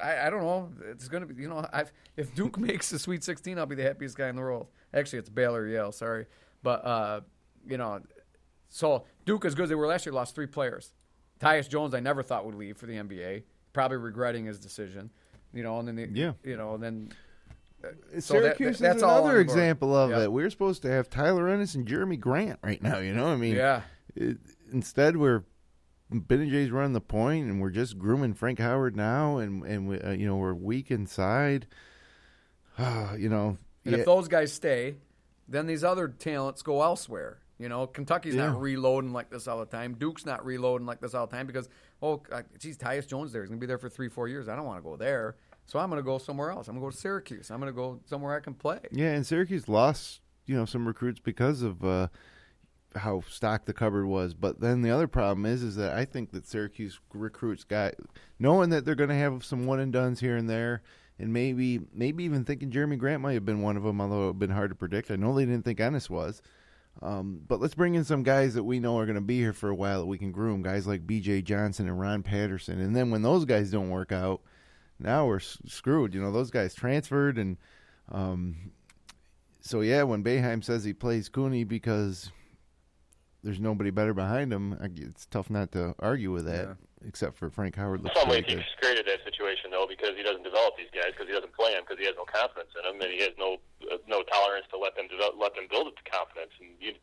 I, 0.00 0.26
I 0.26 0.30
don't 0.30 0.42
know. 0.42 0.70
It's 0.90 1.08
gonna 1.08 1.26
be 1.26 1.34
you 1.42 1.48
know. 1.48 1.66
I've, 1.72 1.92
if 2.16 2.34
Duke 2.34 2.58
makes 2.58 2.90
the 2.90 2.98
Sweet 2.98 3.24
16, 3.24 3.58
I'll 3.58 3.66
be 3.66 3.74
the 3.74 3.82
happiest 3.82 4.16
guy 4.16 4.28
in 4.28 4.36
the 4.36 4.42
world. 4.42 4.68
Actually, 4.94 5.20
it's 5.20 5.28
Baylor, 5.30 5.66
Yale. 5.66 5.92
Sorry, 5.92 6.26
but 6.62 6.84
uh, 6.84 7.20
you 7.66 7.78
know, 7.78 8.00
so 8.68 9.04
Duke 9.24 9.44
as 9.44 9.54
good 9.54 9.64
as 9.64 9.68
they 9.68 9.74
were 9.74 9.86
last 9.86 10.06
year 10.06 10.12
lost 10.12 10.34
three 10.34 10.46
players. 10.46 10.92
Tyus 11.40 11.68
Jones, 11.68 11.92
I 11.94 12.00
never 12.00 12.22
thought 12.22 12.46
would 12.46 12.54
leave 12.54 12.76
for 12.76 12.86
the 12.86 12.94
NBA. 12.94 13.42
Probably 13.72 13.96
regretting 13.96 14.44
his 14.44 14.60
decision. 14.60 15.10
You 15.52 15.62
know, 15.62 15.78
and 15.78 15.88
then 15.88 15.96
the, 15.96 16.08
Yeah. 16.12 16.32
you 16.44 16.56
know, 16.56 16.74
and 16.74 16.82
then 16.82 17.12
so 18.20 18.40
that- 18.40 18.56
Syracuse 18.56 18.78
that's 18.78 18.98
is 18.98 19.02
another 19.02 19.40
example 19.40 19.94
of 19.94 20.10
Yeah. 20.10 20.22
it. 20.22 20.32
We're 20.32 20.50
supposed 20.50 20.82
to 20.82 20.90
have 20.90 21.10
Tyler 21.10 21.48
Ennis 21.48 21.74
and 21.74 21.86
Jeremy 21.86 22.16
Grant 22.16 22.58
right 22.62 22.80
now. 22.82 22.98
You 22.98 23.12
know, 23.12 23.26
I 23.26 23.36
mean, 23.36 23.56
yeah, 23.56 23.82
it, 24.14 24.38
instead 24.72 25.16
we're 25.16 25.42
Gbinije's 26.12 26.70
running 26.70 26.92
the 26.92 27.00
point, 27.00 27.48
and 27.48 27.60
we're 27.60 27.70
just 27.70 27.98
grooming 27.98 28.34
Frank 28.34 28.58
Howard 28.58 28.96
now, 28.96 29.38
and 29.38 29.62
and 29.64 29.88
we, 29.88 30.00
uh, 30.00 30.10
you 30.12 30.26
know 30.26 30.36
we're 30.36 30.54
weak 30.54 30.90
inside. 30.90 31.66
Uh, 32.78 33.14
you 33.18 33.28
know, 33.28 33.58
And 33.84 33.92
yeah, 33.94 33.98
if 34.00 34.04
those 34.04 34.28
guys 34.28 34.52
stay, 34.52 34.96
then 35.48 35.66
these 35.66 35.84
other 35.84 36.08
talents 36.08 36.62
go 36.62 36.82
elsewhere. 36.82 37.38
You 37.58 37.68
know, 37.68 37.86
Kentucky's 37.86 38.34
Yeah. 38.34 38.48
not 38.50 38.60
reloading 38.60 39.12
like 39.12 39.30
this 39.30 39.46
all 39.46 39.60
the 39.60 39.66
time. 39.66 39.94
Duke's 39.94 40.26
not 40.26 40.44
reloading 40.44 40.86
like 40.86 41.00
this 41.00 41.14
all 41.14 41.26
the 41.28 41.36
time 41.36 41.46
because, 41.46 41.68
oh, 42.02 42.20
geez, 42.58 42.76
Tyus 42.76 43.06
Jones 43.06 43.32
there. 43.32 43.42
He's 43.42 43.50
going 43.50 43.60
to 43.60 43.64
be 43.64 43.68
there 43.68 43.78
for 43.78 43.88
three, 43.88 44.08
four 44.08 44.26
years. 44.26 44.48
I 44.48 44.56
don't 44.56 44.64
want 44.64 44.78
to 44.78 44.88
go 44.88 44.96
there. 44.96 45.36
So 45.66 45.78
I'm 45.78 45.88
going 45.88 46.00
to 46.00 46.04
go 46.04 46.18
somewhere 46.18 46.50
else. 46.50 46.66
I'm 46.66 46.74
going 46.74 46.82
to 46.82 46.86
go 46.86 46.90
to 46.90 46.96
Syracuse. 46.96 47.50
I'm 47.52 47.60
going 47.60 47.72
to 47.72 47.76
go 47.76 48.00
somewhere 48.06 48.34
I 48.36 48.40
can 48.40 48.54
play. 48.54 48.80
yeah, 48.90 49.12
and 49.12 49.24
Syracuse 49.24 49.68
lost 49.68 50.20
you 50.46 50.56
know 50.56 50.64
some 50.64 50.88
recruits 50.88 51.20
because 51.20 51.62
of 51.62 51.84
uh, 51.84 52.08
how 52.96 53.22
stocked 53.28 53.66
the 53.66 53.72
cupboard 53.72 54.06
was. 54.06 54.34
But 54.34 54.60
then 54.60 54.82
the 54.82 54.90
other 54.90 55.08
problem 55.08 55.46
is 55.46 55.62
is 55.62 55.76
that 55.76 55.94
I 55.94 56.04
think 56.04 56.32
that 56.32 56.46
Syracuse 56.46 56.98
recruits 57.12 57.64
got 57.64 57.94
knowing 58.38 58.70
that 58.70 58.84
they're 58.84 58.94
going 58.94 59.10
to 59.10 59.16
have 59.16 59.44
some 59.44 59.66
one 59.66 59.80
and 59.80 59.92
dones 59.92 60.20
here 60.20 60.36
and 60.36 60.48
there. 60.48 60.82
And 61.18 61.32
maybe, 61.32 61.80
maybe 61.92 62.24
even 62.24 62.44
thinking 62.44 62.70
Jeremy 62.70 62.96
Grant 62.96 63.22
might 63.22 63.34
have 63.34 63.44
been 63.44 63.62
one 63.62 63.76
of 63.76 63.82
them, 63.82 64.00
although 64.00 64.14
it 64.14 64.26
would 64.26 64.28
have 64.28 64.38
been 64.38 64.50
hard 64.50 64.70
to 64.70 64.76
predict. 64.76 65.10
I 65.10 65.16
know 65.16 65.34
they 65.34 65.44
didn't 65.44 65.64
think 65.64 65.78
Ennis 65.78 66.10
was. 66.10 66.42
Um, 67.00 67.40
but 67.46 67.60
let's 67.60 67.74
bring 67.74 67.94
in 67.94 68.04
some 68.04 68.22
guys 68.22 68.54
that 68.54 68.64
we 68.64 68.80
know 68.80 68.98
are 68.98 69.06
going 69.06 69.14
to 69.14 69.20
be 69.20 69.38
here 69.38 69.52
for 69.52 69.68
a 69.68 69.74
while 69.74 70.00
that 70.00 70.06
we 70.06 70.18
can 70.18 70.32
groom. 70.32 70.62
Guys 70.62 70.86
like 70.86 71.06
B.J. 71.06 71.42
Johnson 71.42 71.88
and 71.88 71.98
Ron 71.98 72.22
Patterson. 72.22 72.80
And 72.80 72.94
then 72.94 73.10
when 73.10 73.22
those 73.22 73.44
guys 73.44 73.70
don't 73.70 73.90
work 73.90 74.12
out, 74.12 74.40
now 74.98 75.26
we're 75.26 75.40
screwed. 75.40 76.14
You 76.14 76.20
know, 76.20 76.32
those 76.32 76.50
guys 76.50 76.74
transferred. 76.74 77.38
And 77.38 77.56
um, 78.10 78.72
so, 79.60 79.80
yeah, 79.80 80.02
when 80.02 80.24
Boeheim 80.24 80.62
says 80.62 80.84
he 80.84 80.92
plays 80.92 81.28
Cooney 81.28 81.64
because 81.64 82.30
there's 83.42 83.60
nobody 83.60 83.90
better 83.90 84.14
behind 84.14 84.52
him, 84.52 84.78
I 84.80 84.88
g 84.88 85.02
it's 85.02 85.26
tough 85.26 85.50
not 85.50 85.72
to 85.72 85.94
argue 85.98 86.30
with 86.30 86.46
that, 86.46 86.76
except 87.06 87.36
for 87.36 87.50
Frank 87.50 87.76
Howard. 87.76 88.00
In 88.00 88.04
Looks 88.04 88.20
some 88.20 88.28
ways, 88.28 88.44
pretty 88.44 88.62
he's 88.62 88.66
good. 88.78 88.82
created 88.82 89.06
that 89.06 89.24
situation 89.24 89.70
though 89.70 89.86
because 89.88 90.14
he 90.16 90.22
doesn't 90.22 90.44
develop 90.44 90.76
these 90.76 90.90
guys 90.94 91.10
because 91.12 91.26
he 91.26 91.34
doesn't 91.34 91.52
play 91.54 91.74
them 91.74 91.82
because 91.86 91.98
he 91.98 92.06
has 92.06 92.14
no 92.16 92.24
confidence 92.24 92.70
in 92.78 92.82
them 92.86 93.00
and 93.02 93.10
he 93.10 93.20
has 93.26 93.34
no 93.38 93.58
uh, 93.90 93.98
no 94.06 94.22
tolerance 94.30 94.66
to 94.70 94.78
let 94.78 94.94
them 94.94 95.06
develop, 95.10 95.34
let 95.38 95.54
them 95.54 95.66
build 95.70 95.88
up 95.90 95.96
the 95.98 96.06
confidence. 96.08 96.52
And 96.62 96.70
you 96.78 96.94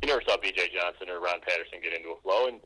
you 0.00 0.06
never 0.06 0.22
saw 0.22 0.36
B.J. 0.38 0.70
Johnson 0.70 1.10
or 1.10 1.18
Ron 1.18 1.42
Patterson 1.42 1.82
get 1.82 1.92
into 1.92 2.14
a 2.14 2.20
flow. 2.22 2.46
And 2.46 2.60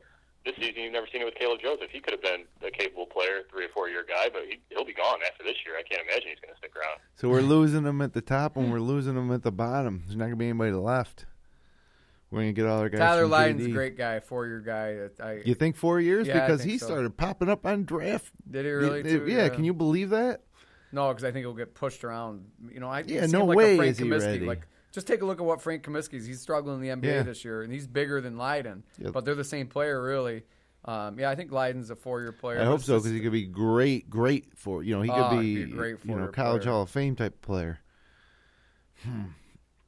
this 0.45 0.53
season, 0.61 0.83
you've 0.85 0.93
never 0.93 1.07
seen 1.11 1.21
it 1.21 1.25
with 1.25 1.33
Caleb 1.41 1.57
Joseph. 1.59 1.89
He 1.89 1.99
could 1.99 2.13
have 2.13 2.21
been 2.21 2.45
a 2.61 2.69
capable 2.69 3.07
player, 3.07 3.41
three 3.49 3.65
or 3.65 3.69
four 3.73 3.89
year 3.89 4.05
guy, 4.07 4.29
but 4.29 4.43
he, 4.45 4.61
he'll 4.69 4.85
be 4.85 4.93
gone 4.93 5.17
after 5.25 5.43
this 5.43 5.57
year. 5.65 5.73
I 5.73 5.81
can't 5.81 6.05
imagine 6.07 6.29
he's 6.29 6.39
going 6.39 6.53
to 6.53 6.57
stick 6.61 6.77
around. 6.77 7.01
So 7.15 7.29
we're 7.29 7.41
losing 7.41 7.81
them 7.81 7.99
at 8.01 8.13
the 8.13 8.21
top 8.21 8.55
and 8.55 8.71
we're 8.71 8.79
losing 8.79 9.15
them 9.15 9.31
at 9.31 9.41
the 9.41 9.51
bottom. 9.51 10.03
There's 10.05 10.15
not 10.15 10.25
going 10.25 10.37
to 10.37 10.37
be 10.37 10.45
anybody 10.49 10.71
left. 10.73 11.25
We're 12.35 12.41
going 12.41 12.53
to 12.55 12.61
get 12.61 12.67
all 12.67 12.79
our 12.79 12.89
guys. 12.89 12.99
Tyler 12.99 13.27
Lydon's 13.27 13.65
a 13.65 13.69
great 13.69 13.97
guy, 13.97 14.19
four 14.19 14.45
year 14.45 14.59
guy. 14.59 15.07
I, 15.25 15.41
You 15.45 15.55
think 15.55 15.77
four 15.77 16.01
years? 16.01 16.27
Yeah, 16.27 16.45
because 16.45 16.59
think 16.61 16.71
he 16.73 16.77
so. 16.79 16.87
started 16.87 17.15
popping 17.15 17.47
up 17.47 17.65
on 17.65 17.85
draft. 17.85 18.29
did 18.51 18.65
he 18.65 18.71
really? 18.71 18.97
Yeah, 19.09 19.17
too? 19.19 19.25
yeah, 19.27 19.47
can 19.49 19.63
you 19.63 19.73
believe 19.73 20.09
that? 20.09 20.41
No, 20.91 21.07
because 21.07 21.23
I 21.23 21.31
think 21.31 21.43
he'll 21.45 21.53
get 21.53 21.73
pushed 21.75 22.03
around. 22.03 22.45
You 22.69 22.81
know, 22.81 22.89
I 22.89 23.03
Yeah, 23.07 23.25
no 23.27 23.45
like 23.45 23.57
way 23.57 23.87
is 23.87 23.97
he 23.97 24.03
Kaminsky. 24.05 24.21
ready. 24.25 24.45
Like, 24.45 24.67
just 24.91 25.07
take 25.07 25.21
a 25.21 25.25
look 25.25 25.39
at 25.39 25.45
what 25.45 25.61
Frank 25.61 25.83
Kaminsky's. 25.83 26.25
He's 26.25 26.41
struggling 26.41 26.75
in 26.75 26.81
the 26.81 26.89
NBA 26.89 27.05
Yeah. 27.15 27.23
this 27.23 27.45
year, 27.45 27.61
and 27.63 27.71
he's 27.71 27.87
bigger 27.87 28.19
than 28.19 28.37
Lydon. 28.37 28.83
Yep. 28.99 29.13
But 29.13 29.23
they're 29.23 29.33
the 29.35 29.43
same 29.45 29.67
player, 29.67 30.01
really. 30.03 30.43
Um, 30.83 31.17
yeah, 31.17 31.29
I 31.29 31.35
think 31.35 31.51
Lydon's 31.53 31.89
a 31.89 31.95
four-year 31.95 32.33
player. 32.33 32.59
I 32.61 32.65
hope 32.65 32.81
so 32.81 32.97
because 32.97 33.11
he 33.11 33.19
could 33.21 33.31
be 33.31 33.45
great, 33.47 34.09
great 34.09 34.57
for 34.57 34.83
you 34.83 34.93
know 34.95 35.01
he 35.03 35.09
could 35.09 35.17
Oh, 35.17 35.39
be, 35.39 35.55
he'd 35.55 35.65
be 35.67 35.71
a 35.71 35.75
great 35.75 35.95
you 36.03 36.15
know 36.15 36.27
college 36.27 36.63
player. 36.63 36.73
Hall 36.73 36.81
of 36.83 36.89
Fame 36.89 37.15
type 37.15 37.41
player. 37.41 37.79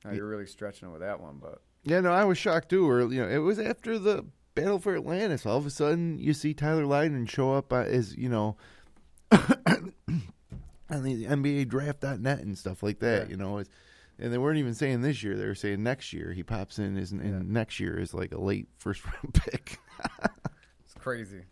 Oh, 0.06 0.12
you're 0.12 0.28
really 0.28 0.48
stretching 0.48 0.88
it 0.88 0.92
with 0.92 1.02
that 1.02 1.20
one, 1.22 1.38
but 1.42 1.62
Yeah, 1.88 2.02
no, 2.02 2.12
I 2.12 2.26
was 2.26 2.38
shocked 2.38 2.70
too. 2.70 2.88
Or 2.90 3.02
you 3.12 3.22
know, 3.22 3.30
it 3.30 3.38
was 3.38 3.60
after 3.60 3.98
the 3.98 4.26
battle 4.56 4.78
for 4.78 4.96
Atlantis. 4.96 5.46
All 5.46 5.58
of 5.58 5.66
a 5.66 5.70
sudden, 5.70 6.18
you 6.20 6.34
see 6.34 6.54
Tyler 6.54 6.86
Lydon 6.86 7.26
show 7.28 7.54
up 7.54 7.72
uh, 7.72 7.78
as 7.78 8.14
you 8.16 8.28
know 8.28 8.58
on 9.32 9.94
the 10.90 11.26
NBA 11.26 11.70
Draft.net 11.70 12.40
and 12.40 12.58
stuff 12.58 12.84
like 12.84 13.00
that. 13.00 13.24
Yeah. 13.28 13.32
You 13.32 13.38
know, 13.38 13.58
it's, 13.60 13.70
and 14.20 14.34
they 14.34 14.38
weren't 14.38 14.58
even 14.58 14.74
saying 14.74 15.02
this 15.02 15.24
year; 15.24 15.38
they 15.38 15.46
were 15.46 15.56
saying 15.56 15.82
next 15.82 16.12
year. 16.12 16.34
He 16.34 16.44
pops 16.44 16.78
in 16.78 16.98
as 16.98 17.12
and 17.14 17.24
Yeah. 17.24 17.40
next 17.46 17.80
year 17.80 17.98
is 18.00 18.14
like 18.14 18.34
a 18.34 18.40
late 18.42 18.68
first 18.78 19.06
round 19.06 19.34
pick. 19.34 19.80
it's 20.84 20.94
crazy. 21.00 21.44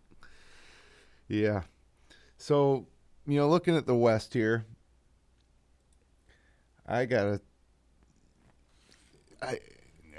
Yeah. 1.28 1.62
So, 2.36 2.86
you 3.26 3.38
know, 3.38 3.48
looking 3.48 3.74
at 3.74 3.86
the 3.86 3.94
West 3.94 4.34
here, 4.34 4.66
I 6.86 7.06
gotta. 7.06 7.40
I 9.40 9.60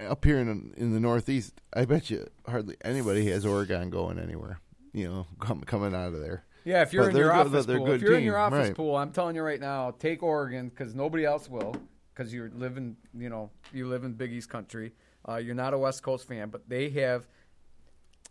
up 0.02 0.24
here 0.26 0.40
in 0.40 0.74
in 0.78 0.94
the 0.94 1.00
Northeast, 1.00 1.54
I 1.74 1.86
bet 1.86 2.10
you 2.10 2.28
hardly 2.48 2.76
anybody 2.84 3.30
has 3.32 3.46
Oregon 3.46 3.90
going 3.90 4.20
anywhere. 4.20 4.60
You 4.94 5.08
know, 5.08 5.28
com- 5.40 5.62
coming 5.62 5.94
out 5.96 6.14
of 6.14 6.20
there. 6.22 6.44
Yeah, 6.66 6.82
if 6.82 6.92
you're 6.92 7.04
But 7.04 7.10
in 7.12 7.16
your 7.18 7.26
they're 7.28 7.44
good- 7.44 7.48
office 7.56 7.66
pool, 7.66 7.92
if 7.92 8.02
you're 8.02 8.16
in 8.18 8.24
your 8.24 8.38
office 8.38 8.68
right. 8.68 8.76
pool, 8.76 8.96
I'm 8.98 9.12
telling 9.12 9.36
you 9.36 9.42
right 9.42 9.60
now, 9.60 9.92
take 9.92 10.22
Oregon 10.22 10.70
because 10.70 10.94
nobody 10.96 11.24
else 11.26 11.50
will. 11.50 11.76
Because 12.14 12.34
you're 12.34 12.50
living, 12.50 12.98
you 13.16 13.30
know, 13.30 13.52
you 13.72 13.88
live 13.88 14.04
in 14.04 14.14
Big 14.14 14.34
East 14.34 14.50
country. 14.50 14.92
Uh, 15.30 15.36
you're 15.36 15.54
not 15.56 15.74
a 15.76 15.78
West 15.78 16.02
Coast 16.02 16.28
fan, 16.28 16.50
but 16.50 16.68
they 16.68 16.90
have 16.90 17.28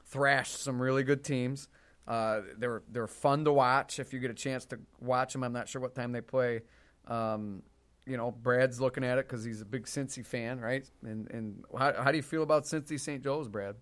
thrashed 0.04 0.60
some 0.62 0.80
really 0.80 1.02
good 1.04 1.24
teams. 1.24 1.68
Uh, 2.06 2.40
they're 2.58 2.82
they're 2.90 3.06
fun 3.06 3.44
to 3.44 3.52
watch 3.52 3.98
if 3.98 4.12
you 4.12 4.18
get 4.20 4.30
a 4.30 4.34
chance 4.34 4.64
to 4.66 4.78
watch 5.00 5.32
them. 5.32 5.42
I'm 5.42 5.52
not 5.52 5.68
sure 5.68 5.80
what 5.80 5.94
time 5.94 6.12
they 6.12 6.20
play. 6.20 6.62
Um, 7.06 7.62
you 8.06 8.16
know, 8.16 8.30
Brad's 8.30 8.80
looking 8.80 9.04
at 9.04 9.18
it 9.18 9.28
because 9.28 9.44
he's 9.44 9.60
a 9.60 9.64
big 9.64 9.84
Cincy 9.84 10.24
fan, 10.24 10.60
right? 10.60 10.88
And 11.02 11.30
and 11.30 11.64
how, 11.76 11.92
how 11.92 12.10
do 12.10 12.16
you 12.16 12.22
feel 12.22 12.42
about 12.42 12.64
Cincy 12.64 12.98
St. 12.98 13.22
Joe's, 13.22 13.48
Brad? 13.48 13.76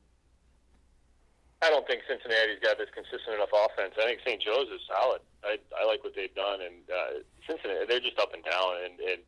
I 1.63 1.71
don't 1.71 1.87
think 1.87 2.03
Cincinnati's 2.09 2.61
got 2.61 2.77
this 2.77 2.93
consistent 2.93 3.37
enough 3.37 3.53
offense. 3.53 3.95
I 3.97 4.05
think 4.05 4.21
St. 4.21 4.41
Joe's 4.41 4.69
is 4.69 4.85
solid. 4.85 5.21
I, 5.45 5.57
I 5.73 5.87
like 5.87 6.05
what 6.05 6.13
they've 6.17 6.35
done, 6.35 6.61
and 6.61 6.85
uh, 6.89 7.25
Cincinnati 7.49 7.87
they're 7.89 8.05
just 8.05 8.19
up 8.19 8.35
and 8.35 8.45
down, 8.45 8.85
and, 8.85 9.01
and 9.01 9.21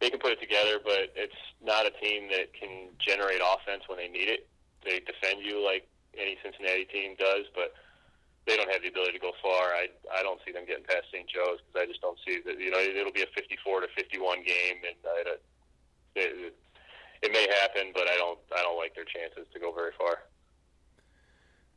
they 0.00 0.10
can 0.10 0.18
put 0.18 0.32
it 0.32 0.40
together, 0.40 0.78
but 0.82 1.14
it's 1.14 1.38
not 1.62 1.86
a 1.86 1.94
team 2.02 2.30
that 2.30 2.50
can 2.54 2.90
generate 2.98 3.42
offense 3.42 3.86
when 3.86 3.98
they 3.98 4.08
need 4.08 4.26
it. 4.26 4.48
They 4.82 5.00
defend 5.06 5.46
you 5.46 5.62
like 5.62 5.86
any 6.18 6.38
Cincinnati 6.42 6.84
team 6.90 7.14
does, 7.18 7.46
but 7.54 7.74
they 8.46 8.56
don't 8.56 8.70
have 8.70 8.82
the 8.82 8.88
ability 8.88 9.12
to 9.12 9.18
go 9.18 9.32
far. 9.42 9.72
I 9.72 9.88
I 10.12 10.22
don't 10.22 10.40
see 10.44 10.52
them 10.52 10.64
getting 10.66 10.84
past 10.84 11.08
St. 11.12 11.28
Joe's 11.28 11.60
because 11.64 11.76
I 11.82 11.86
just 11.86 12.00
don't 12.00 12.18
see 12.26 12.40
that. 12.44 12.60
You 12.60 12.70
know, 12.70 12.78
it'll 12.78 13.12
be 13.12 13.22
a 13.22 13.32
54 13.34 13.80
to 13.80 13.88
51 13.96 14.44
game, 14.44 14.78
and 14.84 14.96
I, 15.04 15.36
it, 16.16 16.54
it 17.22 17.32
may 17.32 17.46
happen, 17.62 17.92
but 17.94 18.08
I 18.08 18.16
don't 18.16 18.38
I 18.56 18.62
don't 18.62 18.76
like 18.76 18.94
their 18.94 19.04
chances 19.08 19.46
to 19.52 19.58
go 19.60 19.72
very 19.72 19.92
far. 19.98 20.18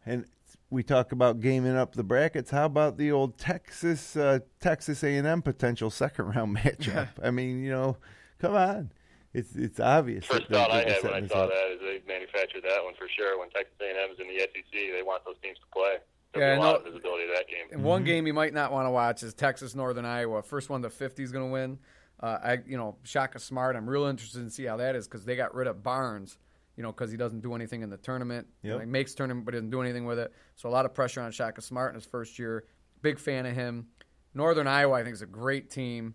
And 0.05 0.25
we 0.69 0.83
talk 0.83 1.11
about 1.11 1.39
gaming 1.41 1.75
up 1.75 1.93
the 1.95 2.03
brackets. 2.03 2.51
How 2.51 2.65
about 2.65 2.97
the 2.97 3.11
old 3.11 3.37
Texas 3.37 4.15
uh, 4.15 4.39
Texas 4.59 5.03
A&M 5.03 5.41
potential 5.41 5.89
second 5.89 6.35
round 6.35 6.57
matchup? 6.59 7.09
I 7.23 7.31
mean, 7.31 7.63
you 7.63 7.71
know, 7.71 7.97
come 8.39 8.55
on. 8.55 8.91
it's 9.33 9.55
it's 9.55 9.79
obvious. 9.79 10.25
First 10.25 10.49
that 10.49 10.55
thought 10.55 10.71
I 10.71 10.83
they're 10.83 10.93
had 10.95 11.03
when 11.03 11.13
I 11.23 11.27
saw 11.27 11.43
up. 11.43 11.49
that 11.49 11.71
is 11.71 11.79
they 11.79 12.01
manufactured 12.07 12.63
that 12.63 12.83
one 12.83 12.93
for 12.97 13.07
sure. 13.17 13.39
When 13.39 13.49
Texas 13.51 13.75
A&M 13.79 14.11
is 14.11 14.19
in 14.19 14.27
the 14.27 14.39
SEC, 14.39 14.71
they 14.71 15.03
want 15.03 15.23
those 15.25 15.35
teams 15.41 15.57
to 15.59 15.67
play. 15.73 15.97
There'll 16.37 16.55
Yeah, 16.55 16.55
be 16.55 16.61
a 16.61 16.63
I 16.63 16.65
lot 16.65 16.71
know- 16.73 16.77
of 16.87 16.93
visibility 16.93 17.27
to 17.27 17.33
that 17.35 17.47
game. 17.47 17.65
And 17.71 17.83
one 17.83 18.03
game 18.03 18.27
you 18.27 18.33
might 18.33 18.53
not 18.53 18.71
want 18.71 18.85
to 18.85 18.91
watch 18.91 19.23
is 19.23 19.33
Texas 19.33 19.75
Northern 19.75 20.05
Iowa. 20.05 20.41
First 20.41 20.69
one, 20.69 20.81
the 20.81 20.89
50 20.89 21.23
is 21.23 21.31
going 21.31 21.45
to 21.45 21.51
win. 21.51 21.79
Uh, 22.19 22.37
I, 22.43 22.57
you 22.65 22.77
know, 22.77 22.97
Shaka 23.03 23.39
Smart. 23.39 23.75
I'm 23.75 23.87
real 23.89 24.05
interested 24.05 24.41
in 24.41 24.49
see 24.49 24.63
how 24.65 24.77
that 24.77 24.95
is 24.95 25.07
because 25.07 25.23
they 25.25 25.35
got 25.35 25.53
rid 25.53 25.67
of 25.67 25.83
Barnes. 25.83 26.37
You 26.75 26.83
know, 26.83 26.91
because 26.91 27.09
he 27.09 27.17
doesn't 27.17 27.41
do 27.41 27.55
anything 27.55 27.81
in 27.81 27.89
the 27.89 27.97
tournament. 27.97 28.47
You 28.61 28.69
know, 28.69 28.75
Yep. 28.77 28.85
he 28.85 28.91
makes 28.91 29.15
tournament, 29.15 29.45
but 29.45 29.53
doesn't 29.53 29.71
do 29.71 29.81
anything 29.81 30.05
with 30.05 30.19
it. 30.19 30.31
So 30.55 30.69
a 30.69 30.71
lot 30.71 30.85
of 30.85 30.93
pressure 30.93 31.21
on 31.21 31.31
Shaka 31.31 31.61
Smart 31.61 31.89
in 31.91 31.95
his 31.95 32.05
first 32.05 32.37
year. 32.37 32.65
Big 33.01 33.17
fan 33.17 33.45
of 33.47 33.55
him. 33.55 33.87
Northern 34.35 34.67
Iowa, 34.67 34.93
I 34.95 35.03
think, 35.03 35.15
is 35.15 35.23
a 35.23 35.25
great 35.27 35.71
team, 35.71 36.13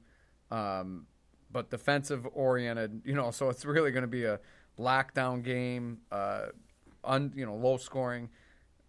um, 0.53 1.07
but 1.51 1.71
defensive 1.71 2.27
oriented. 2.33 3.03
You 3.05 3.15
know, 3.15 3.31
so 3.33 3.49
it's 3.49 3.65
really 3.65 3.91
going 3.91 4.03
to 4.03 4.09
be 4.09 4.25
a 4.25 4.39
lockdown 4.79 5.43
game. 5.43 5.99
Uh, 6.13 6.47
un, 7.05 7.33
you 7.35 7.45
know, 7.47 7.57
low 7.57 7.77
scoring. 7.77 8.29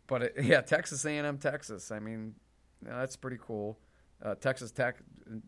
But 0.07 0.23
it, 0.23 0.33
yeah, 0.43 0.61
Texas 0.61 1.05
A&M, 1.05 1.37
Texas. 1.37 1.91
I 1.91 1.99
mean, 1.99 2.35
that's 2.81 3.15
pretty 3.15 3.37
cool. 3.41 3.77
Uh, 4.23 4.35
Texas 4.35 4.71
Tech, 4.71 4.97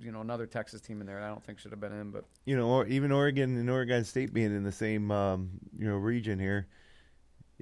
you 0.01 0.11
know, 0.11 0.19
another 0.21 0.45
Texas 0.45 0.81
team 0.81 0.99
in 0.99 1.07
there. 1.07 1.21
I 1.21 1.29
don't 1.29 1.43
think 1.43 1.59
should 1.59 1.71
have 1.71 1.79
been 1.79 1.93
in, 1.93 2.11
but 2.11 2.25
you 2.45 2.57
know, 2.57 2.67
or 2.67 2.87
even 2.87 3.11
Oregon 3.11 3.57
and 3.57 3.69
Oregon 3.69 4.03
State 4.03 4.33
being 4.33 4.53
in 4.53 4.63
the 4.63 4.71
same 4.71 5.11
um, 5.11 5.51
you 5.77 5.87
know 5.87 5.95
region 5.95 6.39
here 6.39 6.67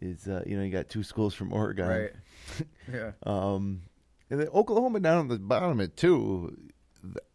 is 0.01 0.27
uh, 0.27 0.41
you 0.47 0.57
know 0.57 0.63
you 0.63 0.71
got 0.71 0.89
two 0.89 1.03
schools 1.03 1.35
from 1.35 1.53
Oregon, 1.53 1.87
right, 1.87 2.11
yeah, 2.91 3.11
Um, 3.27 3.83
and 4.31 4.39
then 4.39 4.47
Oklahoma 4.47 4.99
down 5.01 5.25
at 5.25 5.29
the 5.29 5.37
bottom 5.37 5.79
at 5.81 5.95
two. 5.95 6.57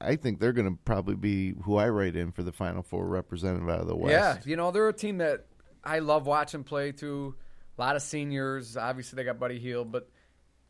I 0.01 0.17
think 0.17 0.41
they're 0.41 0.53
going 0.55 0.71
to 0.71 0.79
probably 0.85 1.15
be 1.15 1.53
who 1.63 1.77
I 1.77 1.89
write 1.91 2.17
in 2.17 2.33
for 2.33 2.43
the 2.43 2.53
Final 2.53 2.83
Four 2.83 3.07
representative 3.07 3.69
out 3.69 3.81
of 3.81 3.87
the 3.87 3.95
West. 3.95 4.11
yeah. 4.13 4.37
You 4.45 4.57
know, 4.57 4.71
they're 4.73 4.89
a 4.89 4.93
team 4.93 5.19
that 5.19 5.45
I 5.85 5.99
love 6.01 6.27
watching 6.27 6.65
play. 6.65 6.91
Too, 6.91 7.35
a 7.79 7.83
lot 7.83 7.97
of 7.97 8.03
seniors. 8.03 8.77
Obviously, 8.77 9.17
they 9.17 9.25
got 9.25 9.39
Buddy 9.39 9.59
Hield, 9.59 9.93
but 9.93 10.09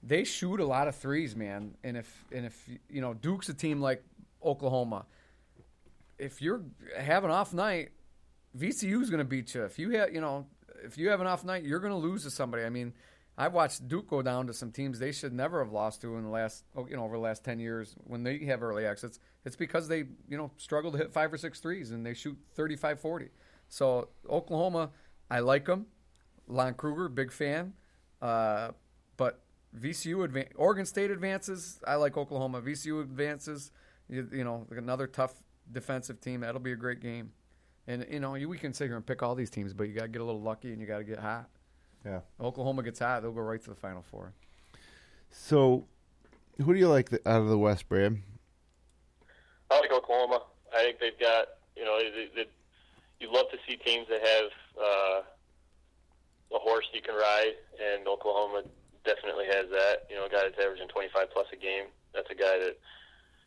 they 0.03 0.25
shoot 0.25 0.61
a 0.61 0.67
lot 0.67 0.89
of 0.89 0.97
threes, 0.97 1.35
man. 1.35 1.75
And 1.83 1.97
if 1.97 2.25
and 2.33 2.47
if 2.47 2.69
you 2.89 3.01
know 3.01 3.15
Duke's 3.15 3.49
a 3.49 3.55
team 3.55 3.81
like 3.81 4.03
Oklahoma, 4.45 5.07
if 6.19 6.43
you're 6.43 6.63
have 6.97 7.25
an 7.25 7.31
off 7.31 7.53
night, 7.53 7.91
VCU's 8.57 9.11
going 9.11 9.19
to 9.19 9.25
beat 9.25 9.55
you. 9.55 9.65
If 9.65 9.79
you 9.79 9.91
have, 9.91 10.13
you 10.13 10.21
know, 10.21 10.47
if 10.85 10.99
you 10.99 11.09
have 11.11 11.21
an 11.21 11.27
off 11.27 11.45
night, 11.45 11.65
you're 11.65 11.81
going 11.81 11.93
to 11.93 11.99
lose 11.99 12.25
to 12.25 12.31
somebody. 12.31 12.65
I 12.65 12.71
mean, 12.71 12.93
I've 13.37 13.55
watched 13.55 13.87
Duke 13.89 14.09
go 14.09 14.21
down 14.21 14.47
to 14.49 14.53
some 14.53 14.73
teams 14.73 14.99
they 14.99 15.13
should 15.13 15.33
never 15.33 15.63
have 15.63 15.73
lost 15.73 16.01
to 16.03 16.17
in 16.17 16.25
the 16.25 16.31
last, 16.31 16.65
oh, 16.77 16.87
you 16.89 16.97
know, 16.97 17.05
over 17.05 17.17
the 17.17 17.23
last 17.23 17.45
ten 17.45 17.59
years 17.59 17.95
when 18.05 18.23
they 18.25 18.39
have 18.47 18.63
early 18.63 18.85
exits. 18.85 19.19
It's 19.45 19.57
because 19.57 19.89
they, 19.89 20.05
you 20.29 20.37
know, 20.37 20.51
struggle 20.57 20.93
to 20.93 20.99
hit 20.99 21.13
five 21.13 21.33
or 21.33 21.39
six 21.39 21.61
threes 21.61 21.91
and 21.91 22.05
they 22.05 22.15
shoot 22.15 22.37
35, 22.55 23.01
40. 23.01 23.29
So 23.69 24.09
Oklahoma, 24.29 24.91
I 25.31 25.41
like 25.41 25.67
them. 25.67 25.87
Lon 26.49 26.75
Kruger, 26.75 27.09
big 27.09 27.31
fan. 27.31 27.75
Uh, 28.21 28.71
but 29.17 29.41
VCU 29.79 30.27
advan- 30.27 30.51
Oregon 30.57 30.87
State 30.87 31.11
advances. 31.11 31.81
I 31.87 31.95
like 31.97 32.17
Oklahoma. 32.17 32.61
VCU 32.61 33.01
advances. 33.01 33.71
You, 34.09 34.29
you 34.33 34.45
know, 34.45 34.67
another 34.71 35.07
tough 35.07 35.35
defensive 35.71 36.21
team. 36.21 36.41
That'll 36.41 36.61
be 36.61 36.73
a 36.73 36.77
great 36.77 37.01
game. 37.01 37.33
And 37.87 38.07
you 38.11 38.21
know, 38.21 38.35
you, 38.35 38.49
we 38.49 38.59
can 38.59 38.73
sit 38.73 38.87
here 38.87 38.97
and 38.97 39.07
pick 39.07 39.23
all 39.23 39.35
these 39.35 39.51
teams, 39.51 39.73
but 39.73 39.89
you 39.89 39.95
got 39.95 40.03
to 40.03 40.09
get 40.09 40.21
a 40.21 40.25
little 40.25 40.43
lucky 40.43 40.73
and 40.73 40.81
you 40.81 40.87
got 40.87 40.99
to 40.99 41.05
get 41.05 41.19
hot. 41.19 41.49
Yeah. 42.05 42.21
Oklahoma 42.41 42.83
gets 42.83 42.99
hot, 42.99 43.23
they'll 43.23 43.33
go 43.33 43.41
right 43.41 43.63
to 43.63 43.71
the 43.71 43.77
Final 43.77 44.03
Four. 44.03 44.33
So, 45.31 45.87
who 46.59 46.73
do 46.73 46.79
you 46.79 46.89
like 46.89 47.11
the, 47.11 47.21
out 47.29 47.43
of 47.43 47.49
the 47.49 47.59
West, 47.59 47.89
Brad? 47.89 48.19
I 49.71 49.81
like 49.81 49.93
Oklahoma. 49.93 50.43
I 50.75 50.83
think 50.83 51.01
they've 51.01 51.19
got 51.19 51.49
you 51.77 51.85
know 51.85 51.99
they, 51.99 52.29
they, 52.35 52.49
you 53.21 53.33
love 53.33 53.47
to 53.51 53.59
see 53.67 53.77
teams 53.77 54.07
that 54.09 54.21
have 54.21 54.51
uh, 54.81 55.21
a 56.55 56.59
horse 56.59 56.87
you 56.93 57.03
can 57.03 57.15
ride, 57.15 57.55
and 57.77 58.07
Oklahoma 58.09 58.63
definitely 59.05 59.47
has 59.47 59.69
that. 59.71 60.09
You 60.11 60.17
know, 60.17 60.27
a 60.27 60.31
guy 60.31 60.45
that's 60.45 60.59
averaging 60.59 60.89
25 60.89 61.31
plus 61.33 61.47
a 61.53 61.57
game. 61.57 61.93
That's 62.15 62.31
a 62.31 62.35
guy 62.35 62.59
that 62.59 62.77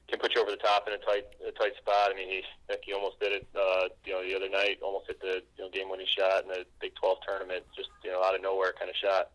can 0.10 0.20
put 0.20 0.36
you 0.36 0.42
over 0.42 0.52
the 0.52 0.62
top 0.62 0.88
in 0.88 0.94
a 0.94 1.02
tight 1.02 1.26
a 1.46 1.52
tight 1.52 1.76
spot. 1.78 2.12
I 2.12 2.16
mean, 2.16 2.30
he 2.30 2.42
heck, 2.70 2.84
he 2.84 2.94
almost 2.94 3.20
did 3.20 3.32
it. 3.32 3.48
Uh, 3.56 3.90
you 4.06 4.14
know, 4.14 4.22
the 4.22 4.36
other 4.36 4.50
night, 4.50 4.80
almost 4.82 5.08
hit 5.08 5.22
the 5.22 5.42
you 5.58 5.64
know, 5.66 5.70
game 5.70 5.90
winning 5.90 6.10
shot 6.10 6.44
in 6.44 6.50
the 6.50 6.66
Big 6.80 6.94
12 6.96 7.18
tournament. 7.28 7.66
Just 7.76 7.90
you 8.04 8.12
know, 8.12 8.22
out 8.22 8.36
of 8.36 8.42
nowhere 8.42 8.74
kind 8.78 8.90
of 8.90 8.98
shot. 8.98 9.32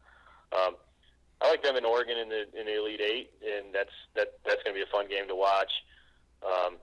Um, 0.54 0.76
I 1.40 1.50
like 1.50 1.62
them 1.62 1.76
in 1.76 1.84
Oregon 1.84 2.16
in 2.18 2.28
the 2.28 2.46
in 2.58 2.66
the 2.66 2.78
Elite 2.78 3.00
Eight, 3.00 3.30
and 3.44 3.74
that's 3.74 3.92
that 4.14 4.38
that's 4.44 4.62
going 4.62 4.74
to 4.74 4.78
be 4.78 4.86
a 4.86 4.92
fun 4.92 5.08
game 5.08 5.28
to 5.28 5.36
watch. 5.36 5.72
Um, 6.44 6.78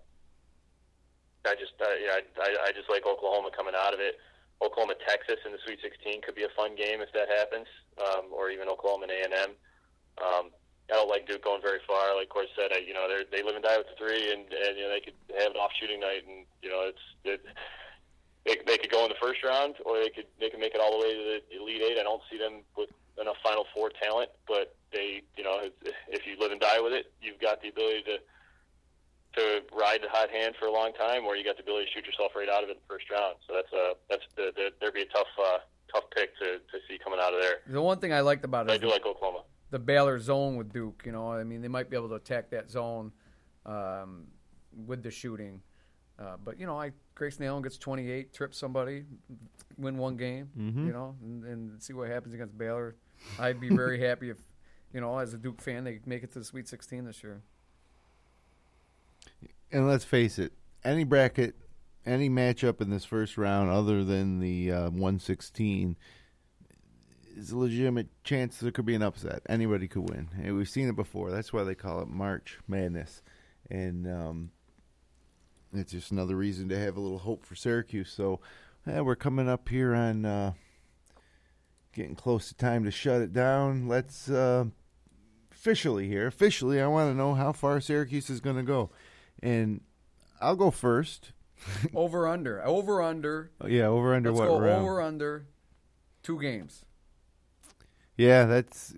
I 1.45 1.55
just 1.55 1.73
uh, 1.81 1.95
yeah, 1.99 2.19
I, 2.19 2.21
I, 2.39 2.49
I 2.67 2.71
just 2.71 2.89
like 2.89 3.05
Oklahoma 3.05 3.49
coming 3.55 3.73
out 3.75 3.93
of 3.93 3.99
it. 3.99 4.19
Oklahoma 4.63 4.95
Texas 5.07 5.43
in 5.45 5.51
the 5.51 5.59
Sweet 5.65 5.79
16 5.83 6.21
could 6.21 6.35
be 6.35 6.47
a 6.47 6.53
fun 6.55 6.75
game 6.75 7.01
if 7.01 7.11
that 7.11 7.27
happens, 7.27 7.67
um, 7.99 8.31
or 8.31 8.49
even 8.49 8.69
Oklahoma 8.69 9.05
and 9.05 9.11
A 9.11 9.19
and 9.23 9.33
M. 9.33 9.51
Um, 10.23 10.45
I 10.91 10.95
don't 10.95 11.09
like 11.09 11.27
Duke 11.27 11.43
going 11.43 11.61
very 11.61 11.79
far. 11.87 12.15
Like 12.15 12.29
Court 12.29 12.47
said, 12.55 12.71
I, 12.71 12.79
you 12.79 12.93
know 12.93 13.07
they 13.07 13.23
they 13.31 13.43
live 13.43 13.55
and 13.55 13.63
die 13.63 13.77
with 13.77 13.87
the 13.87 13.97
three, 13.99 14.31
and, 14.31 14.47
and 14.51 14.77
you 14.77 14.83
know 14.83 14.91
they 14.91 15.03
could 15.03 15.17
have 15.39 15.51
an 15.51 15.59
off 15.59 15.71
shooting 15.79 15.99
night, 15.99 16.23
and 16.27 16.45
you 16.61 16.69
know 16.69 16.87
it's 16.87 17.05
it, 17.23 17.41
they 18.45 18.59
they 18.67 18.77
could 18.77 18.91
go 18.91 19.03
in 19.03 19.09
the 19.09 19.21
first 19.21 19.43
round, 19.43 19.75
or 19.85 19.99
they 19.99 20.09
could 20.09 20.27
they 20.39 20.49
could 20.49 20.59
make 20.59 20.75
it 20.75 20.81
all 20.81 20.99
the 20.99 21.03
way 21.03 21.13
to 21.13 21.23
the 21.23 21.39
Elite 21.55 21.81
Eight. 21.81 21.97
I 21.99 22.03
don't 22.03 22.21
see 22.29 22.37
them 22.37 22.63
with 22.75 22.89
enough 23.19 23.37
Final 23.43 23.65
Four 23.73 23.91
talent, 23.95 24.29
but 24.47 24.75
they 24.91 25.23
you 25.37 25.43
know 25.43 25.59
if, 25.63 25.73
if 26.09 26.27
you 26.27 26.35
live 26.39 26.51
and 26.51 26.59
die 26.59 26.79
with 26.79 26.93
it, 26.93 27.11
you've 27.21 27.39
got 27.39 27.61
the 27.61 27.69
ability 27.69 28.03
to 28.03 28.17
to 29.35 29.61
ride 29.73 29.99
the 30.03 30.09
hot 30.09 30.29
hand 30.29 30.55
for 30.59 30.65
a 30.67 30.71
long 30.71 30.93
time, 30.93 31.25
or 31.25 31.35
you 31.35 31.43
got 31.43 31.57
the 31.57 31.63
ability 31.63 31.85
to 31.85 31.91
shoot 31.91 32.05
yourself 32.05 32.31
right 32.35 32.49
out 32.49 32.63
of 32.63 32.69
it 32.69 32.73
in 32.73 32.77
the 32.77 32.93
first 32.93 33.09
round. 33.09 33.35
So 33.47 33.53
that's 33.53 33.71
a 33.73 33.93
that's 34.09 34.23
the, 34.35 34.51
the, 34.55 34.69
there'd 34.79 34.93
be 34.93 35.01
a 35.01 35.05
tough 35.13 35.27
uh, 35.39 35.57
tough 35.93 36.03
pick 36.15 36.37
to, 36.39 36.45
to 36.59 36.77
see 36.87 36.97
coming 37.03 37.19
out 37.21 37.33
of 37.33 37.41
there. 37.41 37.55
The 37.67 37.81
one 37.81 37.99
thing 37.99 38.13
I 38.13 38.21
liked 38.21 38.43
about 38.45 38.67
But 38.67 38.73
I 38.73 38.75
it 38.75 38.81
do 38.81 38.87
is 38.87 38.93
like 38.93 39.05
Oklahoma. 39.05 39.43
the 39.71 39.79
Baylor 39.79 40.19
zone 40.19 40.55
with 40.55 40.71
Duke. 40.71 41.03
You 41.05 41.11
know, 41.11 41.31
I 41.31 41.43
mean, 41.43 41.61
they 41.61 41.67
might 41.67 41.89
be 41.89 41.95
able 41.97 42.09
to 42.09 42.15
attack 42.15 42.49
that 42.51 42.69
zone 42.69 43.11
um, 43.65 44.25
with 44.85 45.03
the 45.03 45.11
shooting. 45.11 45.61
Uh, 46.19 46.35
but 46.43 46.59
you 46.59 46.65
know, 46.67 46.79
I 46.79 46.91
Grayson 47.15 47.43
Allen 47.45 47.61
gets 47.63 47.77
28, 47.77 48.33
trips 48.33 48.57
somebody, 48.57 49.03
win 49.77 49.97
one 49.97 50.15
game. 50.17 50.49
Mhm. 50.57 50.85
You 50.87 50.93
know, 50.93 51.15
and, 51.21 51.43
and 51.45 51.81
see 51.83 51.93
what 51.93 52.09
happens 52.09 52.33
against 52.33 52.57
Baylor. 52.57 52.95
I'd 53.39 53.59
be 53.59 53.69
very 53.69 53.99
happy 54.07 54.29
if, 54.29 54.37
you 54.93 55.01
know, 55.01 55.17
as 55.17 55.33
a 55.33 55.37
Duke 55.37 55.61
fan, 55.61 55.83
they 55.83 55.99
make 56.05 56.23
it 56.23 56.31
to 56.33 56.39
the 56.39 56.45
Sweet 56.45 56.67
16 56.67 57.05
this 57.05 57.23
year. 57.23 57.41
And 59.73 59.87
let's 59.87 60.05
face 60.05 60.37
it, 60.37 60.53
any 60.83 61.03
bracket, 61.03 61.55
any 62.05 62.29
matchup 62.29 62.79
in 62.79 62.91
this 62.91 63.05
first 63.05 63.39
round, 63.39 63.71
other 63.71 64.03
than 64.03 64.39
the 64.39 64.71
uh, 64.71 64.83
116, 64.91 65.97
is 67.35 67.49
a 67.49 67.57
legitimate 67.57 68.07
chance 68.23 68.59
there 68.59 68.71
could 68.71 68.85
be 68.85 68.93
an 68.93 69.01
upset. 69.01 69.41
Anybody 69.49 69.87
could 69.87 70.07
win. 70.07 70.29
And 70.39 70.55
we've 70.55 70.69
seen 70.69 70.87
it 70.89 70.95
before. 70.95 71.31
That's 71.31 71.51
why 71.51 71.63
they 71.63 71.73
call 71.73 72.01
it 72.01 72.07
March 72.07 72.59
Madness. 72.67 73.23
And 73.71 74.07
um, 74.07 74.51
it's 75.73 75.91
just 75.91 76.11
another 76.11 76.35
reason 76.35 76.69
to 76.69 76.77
have 76.79 76.95
a 76.95 77.01
little 77.01 77.17
hope 77.17 77.43
for 77.43 77.55
Syracuse. 77.55 78.11
So 78.11 78.41
we're 78.85 79.15
coming 79.15 79.49
up 79.49 79.69
here 79.69 79.95
on 79.95 80.23
uh, 80.23 80.53
getting 81.93 82.13
close 82.13 82.47
to 82.49 82.53
time 82.53 82.83
to 82.83 82.91
shut 82.91 83.23
it 83.23 83.33
down. 83.33 83.87
Let's 83.87 84.29
uh, 84.29 84.65
officially 85.51 86.07
here, 86.07 86.27
officially, 86.27 86.79
I 86.79 86.85
want 86.85 87.11
to 87.11 87.17
know 87.17 87.33
how 87.33 87.53
far 87.53 87.81
Syracuse 87.81 88.29
is 88.29 88.39
going 88.39 88.57
to 88.57 88.63
go. 88.63 88.91
And 89.43 89.81
I'll 90.41 90.55
go 90.55 90.71
first. 90.71 91.33
over 91.93 92.27
under, 92.27 92.65
over 92.65 93.01
under. 93.01 93.51
Yeah, 93.65 93.87
over 93.87 94.13
under 94.15 94.31
Let's 94.31 94.39
what 94.39 94.47
go 94.47 94.59
round? 94.59 94.81
over 94.81 95.01
under 95.01 95.45
two 96.23 96.39
games. 96.41 96.83
Yeah, 98.17 98.45
that's 98.45 98.93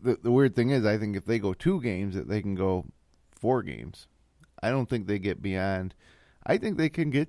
the 0.00 0.18
the 0.22 0.30
weird 0.30 0.54
thing 0.54 0.70
is 0.70 0.84
I 0.84 0.98
think 0.98 1.16
if 1.16 1.24
they 1.24 1.38
go 1.38 1.54
two 1.54 1.80
games 1.80 2.14
that 2.14 2.28
they 2.28 2.40
can 2.40 2.54
go 2.54 2.86
four 3.32 3.62
games. 3.62 4.06
I 4.62 4.70
don't 4.70 4.88
think 4.88 5.06
they 5.06 5.18
get 5.18 5.42
beyond 5.42 5.94
I 6.46 6.58
think 6.58 6.76
they 6.76 6.88
can 6.88 7.10
get 7.10 7.28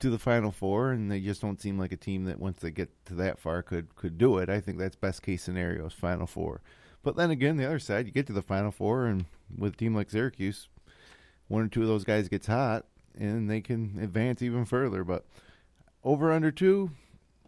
to 0.00 0.10
the 0.10 0.18
final 0.18 0.50
four 0.50 0.90
and 0.90 1.10
they 1.10 1.20
just 1.20 1.40
don't 1.40 1.60
seem 1.60 1.78
like 1.78 1.92
a 1.92 1.96
team 1.96 2.24
that 2.24 2.38
once 2.38 2.60
they 2.60 2.70
get 2.70 2.90
to 3.06 3.14
that 3.14 3.38
far 3.38 3.62
could 3.62 3.94
could 3.94 4.18
do 4.18 4.38
it. 4.38 4.48
I 4.48 4.60
think 4.60 4.78
that's 4.78 4.96
best 4.96 5.22
case 5.22 5.42
scenario 5.42 5.86
is 5.86 5.92
final 5.92 6.26
four. 6.26 6.60
But 7.02 7.16
then 7.16 7.30
again, 7.30 7.58
the 7.58 7.66
other 7.66 7.78
side, 7.78 8.06
you 8.06 8.12
get 8.12 8.26
to 8.28 8.32
the 8.32 8.42
final 8.42 8.70
four 8.70 9.06
and 9.06 9.26
with 9.54 9.74
a 9.74 9.76
team 9.76 9.94
like 9.94 10.10
Syracuse, 10.10 10.68
one 11.48 11.62
or 11.62 11.68
two 11.68 11.82
of 11.82 11.88
those 11.88 12.04
guys 12.04 12.28
gets 12.28 12.46
hot 12.46 12.86
and 13.18 13.50
they 13.50 13.60
can 13.60 13.98
advance 14.00 14.42
even 14.42 14.64
further, 14.64 15.04
but 15.04 15.24
over 16.02 16.32
under 16.32 16.50
two, 16.50 16.90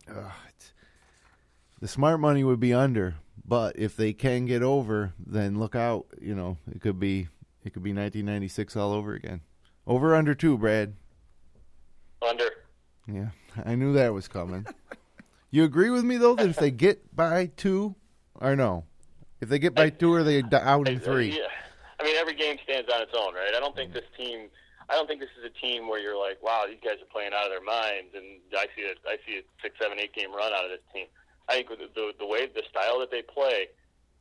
it's, 0.09 0.73
the 1.81 1.89
smart 1.89 2.21
money 2.21 2.45
would 2.45 2.61
be 2.61 2.73
under, 2.73 3.17
but 3.45 3.79
if 3.79 3.97
they 3.97 4.13
can 4.13 4.47
get 4.47 4.63
over, 4.63 5.13
then 5.19 5.59
look 5.59 5.75
out. 5.75 6.07
You 6.21 6.35
know, 6.35 6.57
it 6.75 6.81
could 6.81 6.99
be 6.99 7.29
it 7.65 7.73
could 7.73 7.83
be 7.83 7.91
1996 7.91 8.77
all 8.77 8.93
over 8.93 9.15
again. 9.15 9.41
Over 9.87 10.15
under 10.15 10.35
two, 10.35 10.57
Brad. 10.57 10.95
Under. 12.27 12.49
Yeah, 13.07 13.29
I 13.65 13.75
knew 13.75 13.93
that 13.93 14.13
was 14.13 14.27
coming. 14.29 14.67
you 15.51 15.65
agree 15.65 15.91
with 15.91 16.05
me 16.05 16.17
though 16.17 16.35
that 16.37 16.49
if 16.49 16.57
they 16.57 16.71
get 16.71 17.15
by 17.15 17.47
two, 17.57 17.95
or 18.37 18.57
no, 18.57 18.85
if 19.41 19.49
they 19.49 19.59
get 19.59 19.75
by 19.75 19.91
two, 19.91 20.13
are 20.15 20.25
they 20.25 20.43
out 20.53 20.89
in 20.89 20.97
I- 20.97 21.01
uh, 21.01 21.05
three? 21.05 21.37
Yeah. 21.39 21.47
I 21.99 22.05
mean, 22.05 22.17
every 22.17 22.35
game 22.35 22.57
stands 22.65 22.93
on 22.93 23.01
its 23.03 23.13
own, 23.17 23.35
right? 23.35 23.55
I 23.57 23.61
don't 23.61 23.75
think 23.75 23.93
this 23.93 24.09
team. 24.17 24.49
I 24.89 24.95
don't 24.95 25.09
think 25.11 25.19
this 25.19 25.35
is 25.35 25.43
a 25.43 25.55
team 25.59 25.89
where 25.89 25.99
you're 25.99 26.19
like, 26.19 26.39
wow, 26.43 26.63
these 26.69 26.79
guys 26.79 27.03
are 27.03 27.11
playing 27.11 27.35
out 27.35 27.43
of 27.43 27.51
their 27.51 27.65
minds, 27.65 28.15
and 28.15 28.39
I 28.55 28.71
see 28.77 28.87
a 28.87 28.95
I 29.09 29.19
see 29.27 29.41
a 29.41 29.43
six, 29.63 29.75
seven, 29.81 29.99
eight 29.99 30.15
game 30.15 30.31
run 30.31 30.53
out 30.53 30.65
of 30.65 30.71
this 30.71 30.85
team. 30.93 31.07
I 31.49 31.63
think 31.63 31.69
the 31.71 31.89
the, 31.95 32.13
the 32.19 32.27
way 32.27 32.47
the 32.47 32.63
style 32.71 33.01
that 33.01 33.11
they 33.11 33.23
play, 33.23 33.73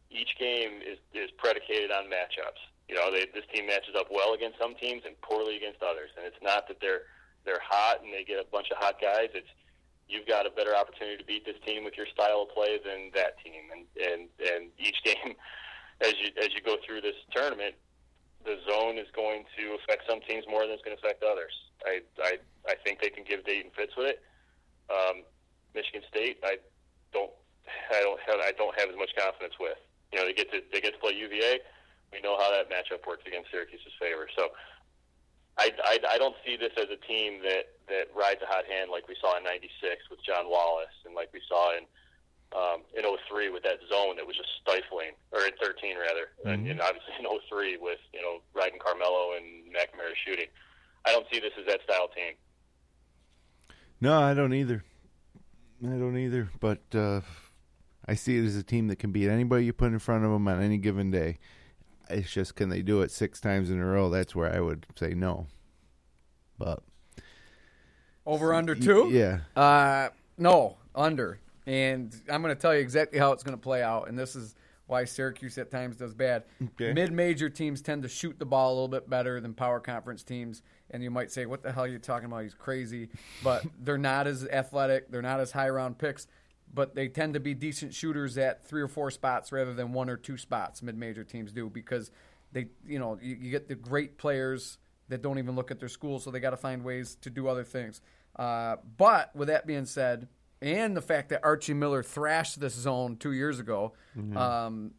each 0.10 0.34
game 0.40 0.82
is 0.82 0.98
is 1.14 1.30
predicated 1.38 1.92
on 1.92 2.06
matchups. 2.06 2.62
You 2.88 2.96
know, 2.96 3.10
they, 3.10 3.26
this 3.34 3.46
team 3.54 3.66
matches 3.66 3.98
up 3.98 4.08
well 4.10 4.34
against 4.34 4.62
some 4.62 4.76
teams 4.76 5.02
and 5.06 5.20
poorly 5.22 5.58
against 5.58 5.82
others, 5.82 6.10
and 6.18 6.26
it's 6.26 6.42
not 6.42 6.68
that 6.68 6.78
they're 6.82 7.10
they're 7.46 7.62
hot 7.62 8.02
and 8.02 8.14
they 8.14 8.24
get 8.24 8.42
a 8.42 8.48
bunch 8.50 8.72
of 8.72 8.78
hot 8.78 8.98
guys. 9.02 9.30
It's 9.34 9.50
you've 10.08 10.28
got 10.28 10.46
a 10.46 10.54
better 10.54 10.76
opportunity 10.76 11.18
to 11.18 11.26
beat 11.26 11.46
this 11.46 11.58
team 11.66 11.84
with 11.84 11.98
your 11.98 12.06
style 12.08 12.46
of 12.46 12.54
play 12.54 12.80
than 12.82 13.12
that 13.14 13.38
team, 13.42 13.70
and 13.74 13.86
and 14.02 14.22
and 14.42 14.64
each 14.78 14.98
game 15.06 15.36
as 16.02 16.14
you 16.20 16.30
as 16.42 16.50
you 16.54 16.62
go 16.62 16.78
through 16.86 17.02
this 17.02 17.16
tournament, 17.32 17.76
the 18.44 18.58
zone 18.70 18.98
is 18.98 19.08
going 19.16 19.46
to 19.58 19.78
affect 19.80 20.04
some 20.10 20.20
teams 20.28 20.46
more 20.48 20.62
than 20.62 20.72
it's 20.72 20.84
going 20.84 20.96
to 20.96 21.02
affect 21.02 21.24
others. 21.24 21.54
I 21.86 22.02
I, 22.22 22.34
I 22.68 22.76
think 22.84 23.02
they 23.02 23.10
can 23.10 23.24
give 23.24 23.46
Dayton 23.46 23.72
fits 23.76 23.96
with 23.96 24.08
it. 24.08 24.20
Um, 24.90 25.24
Michigan 25.74 26.02
State, 26.10 26.40
I 26.44 26.58
don't 27.14 27.32
I 27.92 28.02
don't 28.02 28.20
have 28.28 28.40
I 28.40 28.52
don't 28.58 28.78
have 28.80 28.90
as 28.90 28.98
much 28.98 29.12
confidence 29.18 29.56
with. 29.60 29.78
You 30.12 30.20
know, 30.20 30.26
they 30.26 30.34
get 30.34 30.52
to 30.52 30.62
they 30.72 30.82
get 30.82 30.94
to 30.94 31.00
play 31.00 31.16
UVA. 31.16 31.60
We 32.14 32.22
know 32.22 32.38
how 32.38 32.52
that 32.52 32.72
matchup 32.72 33.04
works 33.08 33.24
against 33.28 33.52
Syracuse's 33.52 33.92
favor. 34.00 34.30
So 34.38 34.56
I, 35.58 35.72
I, 35.84 36.16
I 36.16 36.18
don't 36.18 36.36
see 36.46 36.56
this 36.56 36.72
as 36.78 36.88
a 36.92 37.00
team 37.08 37.42
that 37.44 37.72
that 37.88 38.12
rides 38.16 38.44
a 38.44 38.48
hot 38.48 38.66
hand 38.68 38.92
like 38.92 39.08
we 39.08 39.16
saw 39.20 39.38
in 39.38 39.44
'96 39.44 39.72
with 40.12 40.20
John 40.24 40.50
Wallace 40.50 40.96
and 41.06 41.16
like 41.16 41.32
we 41.32 41.42
saw 41.48 41.76
in 41.76 41.88
um, 42.54 42.82
in 42.96 43.04
03 43.04 43.50
with 43.50 43.64
that 43.64 43.80
zone 43.90 44.16
that 44.18 44.26
was 44.26 44.36
just 44.36 44.50
stifling, 44.62 45.12
or 45.32 45.42
in 45.42 45.52
13 45.62 45.98
rather, 45.98 46.30
mm-hmm. 46.40 46.50
and, 46.50 46.68
and 46.68 46.82
obviously 46.82 47.14
in 47.20 47.26
03 47.26 47.78
with 47.78 48.00
you 48.14 48.22
know 48.22 48.40
riding 48.54 48.80
Carmelo 48.80 49.34
and 49.36 49.74
McNamara 49.74 50.14
shooting. 50.26 50.48
I 51.06 51.12
don't 51.12 51.26
see 51.32 51.40
this 51.40 51.52
as 51.60 51.66
that 51.68 51.82
style 51.84 52.08
team. 52.08 52.34
No, 54.02 54.22
I 54.22 54.34
don't 54.34 54.54
either. 54.54 54.84
I 55.84 55.98
don't 55.98 56.18
either. 56.18 56.50
But 56.60 56.82
uh, 56.94 57.22
I 58.08 58.16
see 58.16 58.38
it 58.38 58.46
as 58.46 58.56
a 58.56 58.64
team 58.64 58.88
that 58.88 58.98
can 58.98 59.12
beat 59.12 59.30
anybody 59.30 59.66
you 59.66 59.74
put 59.74 59.92
in 59.92 60.00
front 60.00 60.26
of 60.26 60.32
them 60.32 60.48
on 60.48 60.62
any 60.62 60.78
given 60.78 61.12
day. 61.12 61.40
It's 62.10 62.32
just 62.32 62.56
can 62.56 62.70
they 62.70 62.82
do 62.82 63.02
it 63.02 63.12
six 63.12 63.40
times 63.40 63.70
in 63.70 63.80
a 63.80 63.86
row? 63.86 64.10
That's 64.10 64.36
where 64.36 64.54
I 64.54 64.60
would 64.60 64.86
say 64.96 65.14
no. 65.14 65.48
But 66.58 66.84
over 68.26 68.54
under 68.54 68.76
two? 68.76 69.10
Yeah. 69.12 69.40
Uh, 69.56 70.10
no, 70.38 70.78
under. 70.94 71.40
And 71.68 72.14
I'm 72.30 72.42
going 72.42 72.56
to 72.56 72.62
tell 72.62 72.74
you 72.74 72.82
exactly 72.82 73.20
how 73.20 73.32
it's 73.32 73.44
going 73.44 73.58
to 73.58 73.62
play 73.62 73.82
out. 73.82 74.08
And 74.08 74.18
this 74.18 74.36
is 74.36 74.56
why 74.88 75.06
Syracuse 75.06 75.58
at 75.58 75.72
times 75.72 75.98
does 75.98 76.14
bad. 76.14 76.44
Okay. 76.62 76.94
Mid-major 76.94 77.50
teams 77.50 77.82
tend 77.82 78.04
to 78.04 78.10
shoot 78.10 78.38
the 78.38 78.46
ball 78.46 78.72
a 78.72 78.76
little 78.76 78.88
bit 78.88 79.10
better 79.10 79.42
than 79.42 79.54
power 79.54 79.80
conference 79.80 80.24
teams. 80.24 80.62
And 80.92 81.02
you 81.02 81.10
might 81.10 81.32
say, 81.32 81.46
"What 81.46 81.64
the 81.64 81.72
hell 81.72 81.86
are 81.86 81.88
you 81.88 81.98
talking 81.98 82.28
about? 82.28 82.44
He's 82.44 82.54
crazy." 82.54 83.10
But 83.44 83.66
they're 83.80 83.98
not 83.98 84.28
as 84.28 84.46
athletic. 84.46 85.12
They're 85.12 85.22
not 85.22 85.40
as 85.40 85.52
high 85.52 85.70
round 85.70 85.98
picks. 85.98 86.28
But 86.74 86.94
they 86.94 87.08
tend 87.08 87.36
to 87.36 87.40
be 87.40 87.54
decent 87.54 87.94
shooters 87.94 88.38
at 88.38 88.68
three 88.68 88.82
or 88.82 88.88
four 88.88 89.10
spots 89.10 89.52
rather 89.52 89.74
than 89.74 89.94
one 89.94 90.10
or 90.10 90.18
two 90.18 90.38
spots. 90.38 90.82
Mid-major 90.82 91.24
teams 91.24 91.52
do 91.52 91.70
because 91.70 92.12
they, 92.52 92.68
you 92.86 93.00
know, 93.00 93.18
you, 93.22 93.36
you 93.36 93.52
get 93.52 93.68
the 93.68 93.76
great 93.76 94.18
players 94.18 94.78
that 95.10 95.22
don't 95.22 95.38
even 95.38 95.56
look 95.56 95.72
at 95.72 95.80
their 95.80 95.90
school, 95.90 96.20
so 96.20 96.32
they 96.32 96.40
got 96.40 96.50
to 96.52 96.58
find 96.58 96.84
ways 96.84 97.16
to 97.22 97.30
do 97.30 97.48
other 97.48 97.64
things. 97.64 98.02
Uh, 98.36 98.78
but 98.98 99.34
with 99.36 99.48
that 99.48 99.66
being 99.66 99.86
said, 99.86 100.28
and 100.66 100.98
the 100.98 101.02
fact 101.02 101.30
that 101.30 101.42
Archie 101.44 101.76
Miller 101.76 102.02
thrashed 102.02 102.60
this 102.60 102.74
zone 102.74 103.18
two 103.18 103.32
years 103.32 103.60
ago. 103.60 103.94
Mm-hmm. 104.18 104.36
Um, 104.36 104.92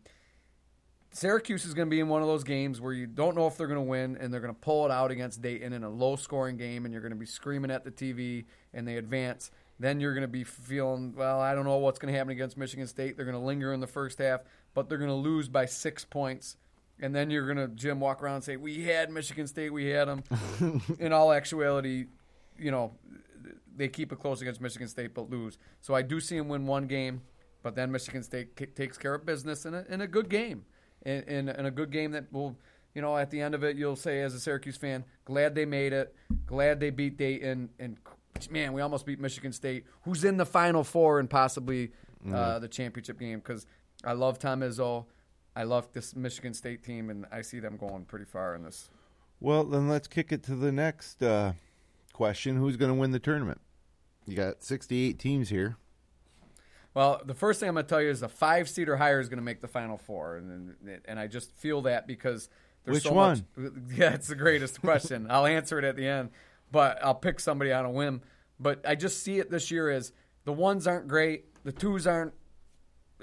Syracuse 1.12 1.64
is 1.64 1.74
going 1.74 1.88
to 1.88 1.90
be 1.90 1.98
in 1.98 2.08
one 2.08 2.22
of 2.22 2.28
those 2.28 2.44
games 2.44 2.80
where 2.80 2.92
you 2.92 3.06
don't 3.06 3.34
know 3.34 3.46
if 3.46 3.56
they're 3.56 3.66
going 3.66 3.78
to 3.78 3.90
win, 3.90 4.16
and 4.20 4.32
they're 4.32 4.40
going 4.40 4.54
to 4.54 4.60
pull 4.60 4.84
it 4.84 4.92
out 4.92 5.10
against 5.10 5.42
Dayton 5.42 5.72
in 5.72 5.82
a 5.82 5.88
low-scoring 5.88 6.56
game, 6.56 6.84
and 6.84 6.92
you're 6.92 7.00
going 7.00 7.12
to 7.12 7.18
be 7.18 7.26
screaming 7.26 7.70
at 7.70 7.84
the 7.84 7.90
TV, 7.90 8.44
and 8.74 8.86
they 8.86 8.96
advance. 8.96 9.50
Then 9.80 9.98
you're 9.98 10.12
going 10.12 10.22
to 10.22 10.28
be 10.28 10.44
feeling, 10.44 11.14
well, 11.16 11.40
I 11.40 11.54
don't 11.54 11.64
know 11.64 11.78
what's 11.78 11.98
going 11.98 12.12
to 12.12 12.18
happen 12.18 12.32
against 12.32 12.56
Michigan 12.56 12.86
State. 12.86 13.16
They're 13.16 13.24
going 13.24 13.38
to 13.38 13.44
linger 13.44 13.72
in 13.72 13.80
the 13.80 13.86
first 13.86 14.18
half, 14.18 14.42
but 14.74 14.88
they're 14.88 14.98
going 14.98 15.10
to 15.10 15.14
lose 15.14 15.48
by 15.48 15.66
six 15.66 16.04
points. 16.04 16.58
And 17.00 17.14
then 17.14 17.30
you're 17.30 17.52
going 17.52 17.66
to, 17.66 17.74
Jim, 17.74 17.98
walk 17.98 18.22
around 18.22 18.36
and 18.36 18.44
say, 18.44 18.56
we 18.56 18.84
had 18.84 19.10
Michigan 19.10 19.46
State, 19.46 19.70
we 19.70 19.86
had 19.86 20.08
them. 20.08 20.82
in 20.98 21.12
all 21.12 21.32
actuality, 21.32 22.06
you 22.58 22.70
know, 22.70 22.92
they 23.76 23.88
keep 23.88 24.12
it 24.12 24.18
close 24.18 24.40
against 24.40 24.60
Michigan 24.60 24.88
State 24.88 25.14
but 25.14 25.30
lose. 25.30 25.58
So 25.80 25.94
I 25.94 26.02
do 26.02 26.20
see 26.20 26.36
them 26.38 26.48
win 26.48 26.66
one 26.66 26.86
game, 26.86 27.22
but 27.62 27.74
then 27.74 27.92
Michigan 27.92 28.22
State 28.22 28.56
k- 28.56 28.66
takes 28.66 28.98
care 28.98 29.14
of 29.14 29.26
business 29.26 29.66
in 29.66 29.74
a, 29.74 29.84
in 29.88 30.00
a 30.00 30.06
good 30.06 30.28
game, 30.28 30.64
in, 31.04 31.22
in, 31.24 31.48
in 31.48 31.66
a 31.66 31.70
good 31.70 31.90
game 31.90 32.12
that 32.12 32.32
will, 32.32 32.56
you 32.94 33.02
know, 33.02 33.16
at 33.16 33.30
the 33.30 33.40
end 33.40 33.54
of 33.54 33.62
it, 33.62 33.76
you'll 33.76 33.96
say 33.96 34.22
as 34.22 34.34
a 34.34 34.40
Syracuse 34.40 34.76
fan, 34.76 35.04
glad 35.24 35.54
they 35.54 35.66
made 35.66 35.92
it, 35.92 36.14
glad 36.46 36.80
they 36.80 36.90
beat 36.90 37.16
Dayton, 37.16 37.70
and 37.78 37.98
man, 38.50 38.72
we 38.72 38.80
almost 38.80 39.06
beat 39.06 39.20
Michigan 39.20 39.52
State, 39.52 39.84
who's 40.02 40.24
in 40.24 40.36
the 40.36 40.46
Final 40.46 40.84
Four 40.84 41.18
and 41.18 41.28
possibly 41.28 41.92
uh, 42.26 42.30
mm-hmm. 42.30 42.60
the 42.60 42.68
championship 42.68 43.18
game. 43.18 43.38
Because 43.38 43.66
I 44.04 44.12
love 44.12 44.38
Tom 44.38 44.60
Izzo, 44.60 45.06
I 45.54 45.64
love 45.64 45.88
this 45.92 46.14
Michigan 46.14 46.54
State 46.54 46.82
team, 46.82 47.10
and 47.10 47.26
I 47.32 47.42
see 47.42 47.60
them 47.60 47.76
going 47.76 48.04
pretty 48.04 48.26
far 48.26 48.54
in 48.54 48.62
this. 48.62 48.88
Well, 49.40 49.64
then 49.64 49.88
let's 49.88 50.08
kick 50.08 50.32
it 50.32 50.42
to 50.44 50.54
the 50.54 50.72
next 50.72 51.22
uh, 51.22 51.52
question: 52.12 52.56
Who's 52.56 52.76
going 52.76 52.90
to 52.90 52.94
win 52.94 53.10
the 53.10 53.18
tournament? 53.18 53.60
You 54.26 54.36
got 54.36 54.62
68 54.62 55.18
teams 55.18 55.48
here. 55.48 55.76
Well, 56.94 57.20
the 57.24 57.34
first 57.34 57.60
thing 57.60 57.68
I'm 57.68 57.74
going 57.74 57.84
to 57.84 57.88
tell 57.88 58.00
you 58.00 58.08
is 58.08 58.20
the 58.20 58.28
five 58.28 58.68
seed 58.68 58.88
or 58.88 58.96
higher 58.96 59.20
is 59.20 59.28
going 59.28 59.38
to 59.38 59.44
make 59.44 59.60
the 59.60 59.68
final 59.68 59.98
four, 59.98 60.36
and 60.36 60.74
and 61.04 61.20
I 61.20 61.26
just 61.26 61.52
feel 61.52 61.82
that 61.82 62.06
because 62.06 62.48
there's 62.84 62.96
which 62.96 63.04
so 63.04 63.12
one? 63.12 63.44
Much, 63.54 63.72
yeah, 63.94 64.14
it's 64.14 64.28
the 64.28 64.34
greatest 64.34 64.80
question. 64.80 65.26
I'll 65.30 65.44
answer 65.44 65.78
it 65.78 65.84
at 65.84 65.96
the 65.96 66.06
end, 66.06 66.30
but 66.72 66.98
I'll 67.04 67.14
pick 67.14 67.38
somebody 67.38 67.70
on 67.70 67.84
a 67.84 67.90
whim. 67.90 68.22
But 68.58 68.80
I 68.88 68.94
just 68.94 69.22
see 69.22 69.38
it 69.38 69.50
this 69.50 69.70
year 69.70 69.90
as 69.90 70.12
the 70.44 70.54
ones 70.54 70.86
aren't 70.86 71.06
great, 71.06 71.62
the 71.64 71.72
twos 71.72 72.06
aren't 72.06 72.32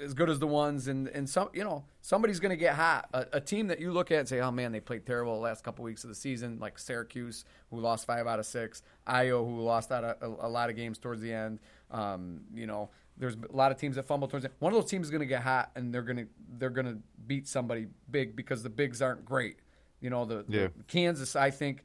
as 0.02 0.14
good 0.14 0.28
as 0.28 0.38
the 0.38 0.46
ones, 0.46 0.88
and 0.88 1.08
and 1.08 1.28
some 1.28 1.48
you 1.52 1.62
know 1.62 1.84
somebody's 2.00 2.40
going 2.40 2.50
to 2.50 2.56
get 2.56 2.74
hot. 2.74 3.08
A, 3.12 3.26
a, 3.34 3.40
team 3.40 3.68
that 3.68 3.80
you 3.80 3.92
look 3.92 4.10
at 4.10 4.20
and 4.20 4.28
say, 4.28 4.40
oh 4.40 4.50
man, 4.50 4.72
they 4.72 4.80
played 4.80 5.06
terrible 5.06 5.34
the 5.34 5.40
last 5.40 5.64
couple 5.64 5.84
weeks 5.84 6.04
of 6.04 6.08
the 6.08 6.14
season, 6.14 6.58
like 6.58 6.78
Syracuse, 6.78 7.44
who 7.70 7.80
lost 7.80 8.06
five 8.06 8.26
out 8.26 8.38
of 8.38 8.46
six, 8.46 8.82
Io, 9.06 9.44
who 9.44 9.60
lost 9.60 9.92
out 9.92 10.04
a, 10.04 10.16
a, 10.20 10.46
a 10.46 10.48
lot 10.48 10.70
of 10.70 10.76
games 10.76 10.98
towards 10.98 11.20
the 11.20 11.32
end. 11.32 11.60
Um, 11.90 12.40
you 12.52 12.66
know, 12.66 12.90
there's 13.16 13.36
a 13.36 13.56
lot 13.56 13.70
of 13.70 13.78
teams 13.78 13.96
that 13.96 14.04
fumble 14.04 14.28
towards 14.28 14.44
the 14.44 14.50
end. 14.50 14.56
One 14.58 14.72
of 14.72 14.80
those 14.80 14.90
teams 14.90 15.06
is 15.06 15.10
going 15.10 15.20
to 15.20 15.26
get 15.26 15.42
hot, 15.42 15.70
and 15.76 15.94
they're 15.94 16.02
going 16.02 16.18
to 16.18 16.26
they're 16.58 16.70
going 16.70 16.86
to 16.86 16.98
beat 17.26 17.46
somebody 17.46 17.86
big 18.10 18.34
because 18.34 18.62
the 18.62 18.70
bigs 18.70 19.00
aren't 19.00 19.24
great. 19.24 19.58
You 20.00 20.10
know, 20.10 20.24
the, 20.24 20.44
yeah. 20.48 20.68
the 20.76 20.84
Kansas, 20.86 21.36
I 21.36 21.50
think. 21.50 21.84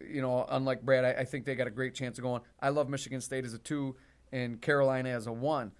You 0.00 0.22
know, 0.22 0.46
unlike 0.48 0.82
Brad, 0.82 1.04
I, 1.04 1.22
I 1.22 1.24
think 1.24 1.44
they 1.44 1.56
got 1.56 1.66
a 1.66 1.72
great 1.72 1.92
chance 1.92 2.18
of 2.18 2.22
going. 2.22 2.40
I 2.60 2.68
love 2.68 2.88
Michigan 2.88 3.20
State 3.20 3.44
as 3.44 3.52
a 3.52 3.58
two 3.58 3.96
and 4.30 4.60
Carolina 4.60 5.08
as 5.08 5.26
a 5.26 5.32
one. 5.32 5.72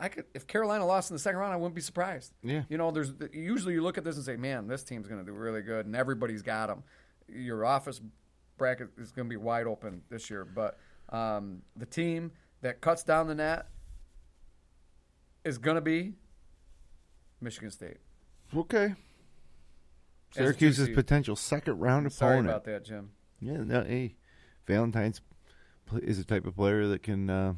I 0.00 0.08
could 0.08 0.24
if 0.34 0.46
Carolina 0.46 0.86
lost 0.86 1.10
in 1.10 1.14
the 1.14 1.20
second 1.20 1.38
round, 1.38 1.52
I 1.52 1.56
wouldn't 1.56 1.74
be 1.74 1.80
surprised. 1.80 2.32
Yeah, 2.42 2.62
you 2.68 2.78
know, 2.78 2.90
there's 2.90 3.12
usually 3.32 3.74
you 3.74 3.82
look 3.82 3.98
at 3.98 4.04
this 4.04 4.16
and 4.16 4.24
say, 4.24 4.36
man, 4.36 4.66
this 4.66 4.82
team's 4.82 5.06
going 5.06 5.20
to 5.20 5.26
do 5.26 5.36
really 5.36 5.62
good, 5.62 5.86
and 5.86 5.94
everybody's 5.94 6.42
got 6.42 6.68
them. 6.68 6.82
Your 7.28 7.64
office 7.64 8.00
bracket 8.56 8.88
is 8.98 9.12
going 9.12 9.28
to 9.28 9.30
be 9.30 9.36
wide 9.36 9.66
open 9.66 10.02
this 10.10 10.30
year, 10.30 10.44
but 10.44 10.78
um, 11.10 11.62
the 11.76 11.86
team 11.86 12.32
that 12.62 12.80
cuts 12.80 13.02
down 13.02 13.28
the 13.28 13.34
net 13.34 13.66
is 15.44 15.58
going 15.58 15.76
to 15.76 15.80
be 15.80 16.14
Michigan 17.40 17.70
State. 17.70 17.98
Okay. 18.56 18.94
Syracuse's 20.32 20.88
potential 20.90 21.34
second 21.36 21.78
round 21.78 22.06
opponent. 22.06 22.12
Sorry 22.12 22.40
about 22.40 22.64
that, 22.64 22.84
Jim. 22.84 23.10
Yeah, 23.40 23.58
no, 23.64 23.82
hey, 23.82 24.16
Valentine's 24.66 25.20
is 26.02 26.18
a 26.18 26.24
type 26.24 26.46
of 26.46 26.54
player 26.54 26.86
that 26.86 27.02
can 27.02 27.28
uh, 27.28 27.54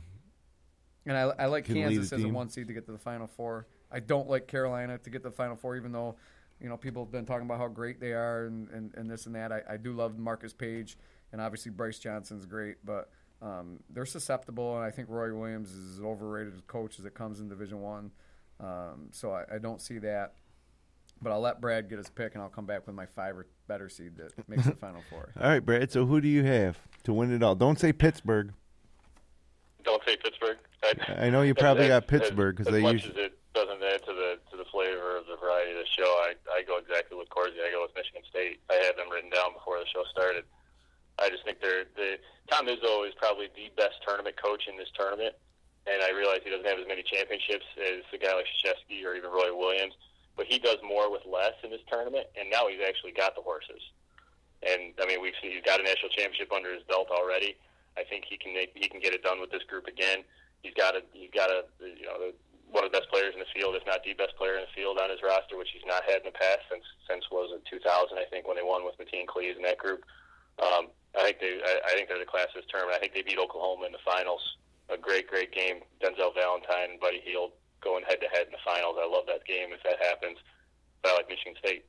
and 1.06 1.16
I, 1.16 1.22
I 1.38 1.46
like 1.46 1.64
Kansas 1.66 2.12
as 2.12 2.22
a 2.22 2.28
one 2.28 2.48
seed 2.48 2.68
to 2.68 2.74
get 2.74 2.86
to 2.86 2.92
the 2.92 2.98
Final 2.98 3.26
Four. 3.26 3.66
I 3.90 4.00
don't 4.00 4.28
like 4.28 4.46
Carolina 4.46 4.98
to 4.98 5.10
get 5.10 5.22
to 5.22 5.30
the 5.30 5.34
Final 5.34 5.56
Four, 5.56 5.76
even 5.76 5.92
though 5.92 6.16
you 6.60 6.68
know 6.68 6.76
people 6.76 7.04
have 7.04 7.12
been 7.12 7.26
talking 7.26 7.46
about 7.46 7.58
how 7.58 7.68
great 7.68 8.00
they 8.00 8.12
are 8.12 8.46
and, 8.46 8.68
and, 8.70 8.94
and 8.94 9.10
this 9.10 9.26
and 9.26 9.34
that. 9.34 9.52
I, 9.52 9.62
I 9.70 9.76
do 9.76 9.92
love 9.92 10.18
Marcus 10.18 10.52
Paige, 10.52 10.96
and 11.32 11.40
obviously 11.40 11.70
Brice 11.70 11.98
Johnson's 11.98 12.46
great, 12.46 12.76
but 12.84 13.10
um, 13.42 13.80
they're 13.90 14.06
susceptible, 14.06 14.76
and 14.76 14.84
I 14.84 14.90
think 14.90 15.08
Roy 15.10 15.34
Williams 15.34 15.72
is 15.72 15.98
as 15.98 16.04
overrated 16.04 16.54
as 16.54 16.60
coach 16.62 16.98
as 17.00 17.04
it 17.04 17.14
comes 17.14 17.40
in 17.40 17.48
Division 17.48 17.80
One. 17.80 18.12
Um, 18.60 19.08
so 19.10 19.32
I, 19.32 19.56
I, 19.56 19.58
don't 19.58 19.80
see 19.80 19.98
that. 19.98 20.34
But 21.20 21.32
I'll 21.32 21.40
let 21.40 21.60
Brad 21.60 21.88
get 21.88 21.98
his 21.98 22.08
pick, 22.08 22.34
and 22.34 22.42
I'll 22.42 22.48
come 22.48 22.66
back 22.66 22.86
with 22.86 22.94
my 22.94 23.06
five 23.06 23.36
or 23.36 23.46
better 23.66 23.88
seed 23.88 24.16
that 24.16 24.48
makes 24.48 24.64
the 24.64 24.72
Final 24.76 25.02
Four. 25.10 25.32
All 25.40 25.48
right, 25.48 25.64
Brad. 25.64 25.90
So 25.90 26.06
who 26.06 26.20
do 26.20 26.28
you 26.28 26.44
have 26.44 26.78
to 27.04 27.12
win 27.12 27.32
it 27.34 27.42
all? 27.42 27.56
Don't 27.56 27.78
say 27.78 27.92
Pittsburgh. 27.92 28.52
Don't 29.84 30.02
say 30.04 30.16
Pittsburgh. 30.16 30.31
I, 31.08 31.26
I 31.26 31.30
know 31.30 31.42
you 31.42 31.54
probably 31.54 31.88
got 31.88 32.06
Pittsburgh 32.06 32.56
because 32.56 32.72
they 32.72 32.82
much 32.82 33.04
usually. 33.04 33.24
As 33.24 33.32
it 33.32 33.38
doesn't 33.54 33.82
add 33.82 34.02
to 34.04 34.12
the 34.12 34.38
to 34.50 34.56
the 34.56 34.64
flavor 34.72 35.16
of 35.16 35.26
the 35.26 35.36
variety 35.36 35.72
of 35.72 35.84
the 35.84 35.90
show. 35.90 36.08
I 36.24 36.34
I 36.52 36.62
go 36.62 36.78
exactly 36.78 37.16
with 37.16 37.28
Corsi. 37.30 37.60
I 37.60 37.70
go 37.70 37.82
with 37.82 37.94
Michigan 37.94 38.22
State. 38.28 38.60
I 38.70 38.80
had 38.80 38.96
them 38.96 39.10
written 39.10 39.30
down 39.30 39.52
before 39.52 39.78
the 39.78 39.86
show 39.86 40.04
started. 40.10 40.44
I 41.18 41.28
just 41.28 41.44
think 41.44 41.60
they're 41.60 41.84
the 41.96 42.16
Tom 42.50 42.66
Izzo 42.66 43.06
is 43.06 43.14
probably 43.16 43.48
the 43.54 43.70
best 43.76 44.00
tournament 44.06 44.36
coach 44.40 44.66
in 44.68 44.76
this 44.76 44.88
tournament, 44.96 45.36
and 45.86 46.02
I 46.02 46.10
realize 46.10 46.40
he 46.44 46.50
doesn't 46.50 46.66
have 46.66 46.80
as 46.80 46.88
many 46.88 47.04
championships 47.04 47.66
as 47.76 48.02
a 48.12 48.18
guy 48.18 48.32
like 48.34 48.48
Krzyzewski 48.48 49.04
or 49.04 49.14
even 49.14 49.30
Roy 49.30 49.54
Williams, 49.54 49.94
but 50.36 50.46
he 50.46 50.58
does 50.58 50.80
more 50.82 51.12
with 51.12 51.22
less 51.28 51.54
in 51.62 51.70
this 51.70 51.84
tournament, 51.90 52.26
and 52.38 52.48
now 52.50 52.66
he's 52.66 52.80
actually 52.80 53.12
got 53.12 53.36
the 53.36 53.44
horses. 53.44 53.80
And 54.62 54.94
I 55.00 55.06
mean, 55.06 55.20
we've 55.20 55.36
seen 55.42 55.52
he's 55.52 55.64
got 55.64 55.80
a 55.80 55.84
national 55.84 56.10
championship 56.10 56.52
under 56.52 56.72
his 56.72 56.82
belt 56.84 57.08
already. 57.10 57.56
I 57.96 58.04
think 58.04 58.24
he 58.24 58.38
can 58.38 58.54
make, 58.54 58.72
he 58.74 58.88
can 58.88 59.00
get 59.00 59.12
it 59.12 59.22
done 59.22 59.40
with 59.40 59.50
this 59.50 59.62
group 59.64 59.86
again. 59.86 60.24
He's 60.62 60.74
got 60.74 60.94
a 60.94 61.02
he's 61.12 61.30
got 61.34 61.50
a 61.50 61.66
you 61.82 62.06
know 62.06 62.30
one 62.70 62.86
of 62.86 62.90
the 62.90 62.96
best 62.96 63.10
players 63.12 63.34
in 63.34 63.40
the 63.42 63.52
field, 63.52 63.76
if 63.76 63.84
not 63.84 64.00
the 64.00 64.16
best 64.16 64.32
player 64.40 64.56
in 64.56 64.64
the 64.64 64.74
field 64.74 64.96
on 64.96 65.12
his 65.12 65.20
roster, 65.20 65.60
which 65.60 65.68
he's 65.74 65.84
not 65.84 66.06
had 66.08 66.24
in 66.24 66.32
the 66.32 66.38
past 66.38 66.64
since 66.70 66.86
since 67.04 67.26
was 67.30 67.52
it 67.52 67.66
2000 67.68 67.84
I 68.16 68.24
think 68.30 68.48
when 68.48 68.56
they 68.56 68.64
won 68.64 68.86
with 68.86 68.96
Mateen 68.96 69.26
Cleaves 69.26 69.56
and 69.56 69.66
that 69.66 69.78
group. 69.78 70.06
Um, 70.60 70.88
I 71.18 71.28
think 71.28 71.40
they 71.40 71.60
I, 71.60 71.72
I 71.86 71.90
think 71.92 72.08
they're 72.08 72.22
the 72.22 72.28
class 72.28 72.48
of 72.54 72.62
this 72.62 72.70
tournament. 72.70 72.96
I 72.96 73.00
think 73.00 73.12
they 73.12 73.22
beat 73.26 73.38
Oklahoma 73.38 73.86
in 73.86 73.92
the 73.92 74.04
finals. 74.06 74.40
A 74.88 74.96
great 74.96 75.28
great 75.28 75.52
game. 75.52 75.84
Denzel 76.00 76.32
Valentine 76.32 76.96
and 76.96 77.00
Buddy 77.00 77.20
Hield 77.20 77.52
going 77.82 78.04
head 78.08 78.22
to 78.22 78.28
head 78.30 78.46
in 78.46 78.54
the 78.54 78.64
finals. 78.64 78.96
I 78.98 79.06
love 79.06 79.26
that 79.26 79.44
game 79.44 79.74
if 79.74 79.82
that 79.84 79.98
happens. 79.98 80.38
But 81.02 81.12
I 81.12 81.14
like 81.16 81.28
Michigan 81.28 81.54
State. 81.58 81.84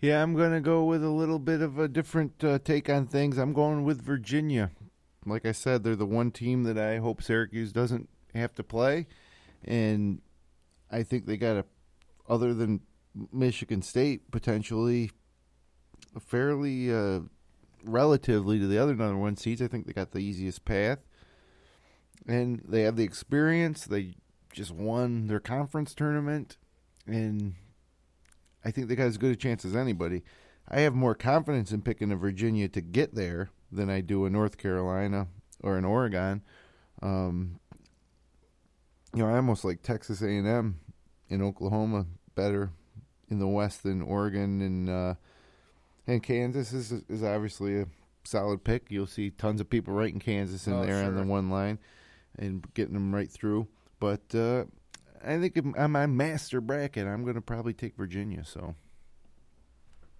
Yeah, 0.00 0.22
I'm 0.22 0.34
going 0.34 0.52
to 0.52 0.60
go 0.60 0.84
with 0.84 1.02
a 1.02 1.08
little 1.08 1.38
bit 1.38 1.62
of 1.62 1.78
a 1.78 1.88
different 1.88 2.44
uh, 2.44 2.58
take 2.62 2.88
on 2.90 3.06
things. 3.06 3.38
I'm 3.38 3.52
going 3.52 3.82
with 3.82 4.02
Virginia. 4.02 4.70
Like 5.26 5.44
I 5.44 5.52
said, 5.52 5.82
they're 5.82 5.96
the 5.96 6.06
one 6.06 6.30
team 6.30 6.62
that 6.64 6.78
I 6.78 6.98
hope 6.98 7.22
Syracuse 7.22 7.72
doesn't 7.72 8.08
have 8.34 8.54
to 8.54 8.62
play, 8.62 9.06
and 9.64 10.20
I 10.90 11.02
think 11.02 11.26
they 11.26 11.36
got 11.36 11.56
a, 11.56 11.64
other 12.28 12.54
than 12.54 12.80
Michigan 13.32 13.82
State, 13.82 14.30
potentially 14.30 15.10
fairly 16.20 16.92
uh, 16.92 17.20
relatively 17.84 18.58
to 18.58 18.66
the 18.66 18.78
other 18.78 18.94
number 18.94 19.16
one 19.16 19.36
seeds. 19.36 19.60
I 19.60 19.68
think 19.68 19.86
they 19.86 19.92
got 19.92 20.12
the 20.12 20.20
easiest 20.20 20.64
path, 20.64 21.00
and 22.26 22.62
they 22.66 22.82
have 22.82 22.96
the 22.96 23.04
experience. 23.04 23.84
They 23.84 24.14
just 24.52 24.70
won 24.70 25.26
their 25.26 25.40
conference 25.40 25.92
tournament, 25.92 26.56
and 27.06 27.54
I 28.64 28.70
think 28.70 28.88
they 28.88 28.96
got 28.96 29.06
as 29.06 29.18
good 29.18 29.32
a 29.32 29.36
chance 29.36 29.64
as 29.64 29.74
anybody. 29.74 30.22
I 30.68 30.80
have 30.80 30.94
more 30.94 31.14
confidence 31.14 31.72
in 31.72 31.82
picking 31.82 32.10
a 32.10 32.16
Virginia 32.16 32.68
to 32.68 32.80
get 32.80 33.14
there 33.14 33.50
than 33.76 33.90
I 33.90 34.00
do 34.00 34.26
in 34.26 34.32
North 34.32 34.58
Carolina 34.58 35.28
or 35.62 35.78
in 35.78 35.84
Oregon. 35.84 36.42
Um, 37.02 37.60
you 39.14 39.22
know, 39.22 39.28
I 39.28 39.36
almost 39.36 39.64
like 39.64 39.82
Texas 39.82 40.20
A 40.22 40.28
and 40.28 40.46
M 40.46 40.80
in 41.28 41.42
Oklahoma 41.42 42.06
better 42.34 42.70
in 43.30 43.38
the 43.38 43.46
West 43.46 43.82
than 43.82 44.02
Oregon 44.02 44.60
and 44.60 44.90
uh, 44.90 45.14
and 46.06 46.22
Kansas 46.22 46.72
is 46.72 46.92
is 47.08 47.22
obviously 47.22 47.80
a 47.80 47.86
solid 48.24 48.64
pick. 48.64 48.86
You'll 48.90 49.06
see 49.06 49.30
tons 49.30 49.60
of 49.60 49.70
people 49.70 49.94
writing 49.94 50.20
Kansas 50.20 50.66
in 50.66 50.74
Oh, 50.74 50.84
there 50.84 51.04
on 51.04 51.14
the 51.16 51.22
one 51.22 51.50
line 51.50 51.78
and 52.38 52.66
getting 52.74 52.94
them 52.94 53.14
right 53.14 53.30
through. 53.30 53.68
But 53.98 54.34
uh, 54.34 54.64
I 55.24 55.38
think 55.38 55.58
on 55.78 55.90
my 55.92 56.06
master 56.06 56.60
bracket, 56.60 57.06
I'm 57.06 57.22
going 57.22 57.34
to 57.34 57.40
probably 57.40 57.72
take 57.72 57.96
Virginia. 57.96 58.44
So 58.44 58.74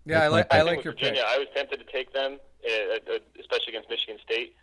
Yeah, 0.06 0.22
I 0.22 0.28
like. 0.28 0.46
I 0.54 0.62
like 0.62 0.84
your 0.84 0.92
Virginia. 0.94 1.22
pick. 1.22 1.30
I 1.34 1.38
was 1.38 1.48
tempted 1.54 1.78
to 1.80 1.92
take 1.92 2.12
them, 2.12 2.38
uh, 2.64 2.94
uh, 3.12 3.18
especially 3.40 3.74
against 3.74 3.90
Michigan 3.90 4.16
State. 4.24 4.54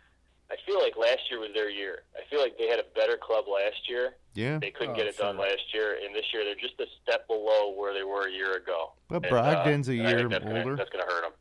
I 0.50 0.56
feel 0.66 0.78
like 0.80 0.94
last 0.96 1.20
year 1.30 1.40
was 1.40 1.50
their 1.54 1.70
year. 1.70 2.02
I 2.16 2.20
feel 2.30 2.40
like 2.40 2.58
they 2.58 2.66
had 2.66 2.78
a 2.78 2.84
better 2.94 3.16
club 3.16 3.46
last 3.48 3.88
year. 3.88 4.16
yeah, 4.34 4.58
They 4.58 4.70
couldn't 4.70 4.92
Oh, 4.92 4.96
get 4.96 5.06
it 5.06 5.16
done 5.16 5.38
last 5.38 5.72
year, 5.72 5.96
and 6.04 6.14
this 6.14 6.24
year 6.34 6.44
they're 6.44 6.54
just 6.54 6.78
a 6.80 6.86
step 7.02 7.26
below 7.28 7.72
where 7.76 7.94
they 7.94 8.02
were 8.04 8.28
a 8.28 8.30
year 8.30 8.56
ago. 8.56 8.92
But 9.08 9.24
And, 9.24 9.32
Brogdon's 9.32 9.88
a 9.88 9.94
year 9.94 10.28
that's 10.28 10.44
older. 10.44 10.62
Gonna, 10.64 10.76
that's 10.76 10.90
going 10.90 11.04
to 11.06 11.10
hurt 11.12 11.22
them. 11.22 11.32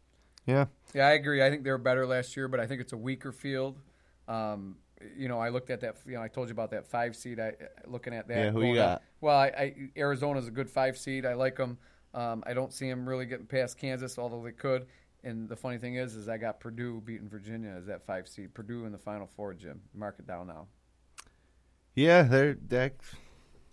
yeah, 0.45 0.66
Yeah, 0.93 1.08
I 1.08 1.12
agree. 1.14 1.43
I 1.43 1.49
think 1.49 1.64
they 1.64 1.72
were 1.72 1.78
better 1.78 2.06
last 2.08 2.36
year, 2.38 2.47
but 2.47 2.60
I 2.62 2.66
think 2.66 2.80
it's 2.80 2.93
a 2.93 2.97
weaker 2.97 3.32
field. 3.34 3.78
Um, 4.30 4.78
you 5.18 5.28
know, 5.28 5.38
I 5.38 5.49
looked 5.49 5.70
at 5.70 5.82
that. 5.82 5.97
You 6.06 6.14
know, 6.14 6.22
I 6.22 6.30
told 6.30 6.47
you 6.47 6.54
about 6.54 6.72
that 6.72 6.88
five 6.88 7.14
seed. 7.16 7.39
I 7.41 7.54
looking 7.86 8.14
at 8.14 8.30
that. 8.30 8.38
Yeah, 8.38 8.51
who 8.51 8.64
you 8.64 8.76
got? 8.76 8.89
up. 8.89 9.04
Well, 9.20 9.38
I, 9.38 9.47
I 9.47 9.76
Arizona's 9.97 10.47
a 10.47 10.51
good 10.51 10.70
five 10.70 10.97
seed. 10.97 11.26
I 11.26 11.34
like 11.34 11.58
them. 11.58 11.78
Um, 12.14 12.43
I 12.45 12.53
don't 12.53 12.72
see 12.72 12.89
them 12.89 13.07
really 13.07 13.26
getting 13.26 13.45
past 13.45 13.78
Kansas, 13.78 14.18
although 14.20 14.43
they 14.43 14.51
could. 14.51 14.86
And 15.24 15.47
the 15.47 15.55
funny 15.55 15.78
thing 15.78 15.95
is, 15.95 16.16
is 16.16 16.28
I 16.30 16.38
got 16.38 16.59
Purdue 16.59 17.01
beating 17.05 17.30
Virginia 17.30 17.74
as 17.78 17.86
that 17.86 18.05
five 18.05 18.28
seed. 18.28 18.53
Purdue 18.53 18.86
in 18.86 18.91
the 18.91 18.97
Final 18.97 19.26
Four, 19.36 19.53
Jim. 19.53 19.82
Mark 19.95 20.18
it 20.20 20.28
down 20.28 20.47
now. 20.47 20.68
yeah. 21.95 22.24
They're 22.24 22.55
that. 22.68 22.95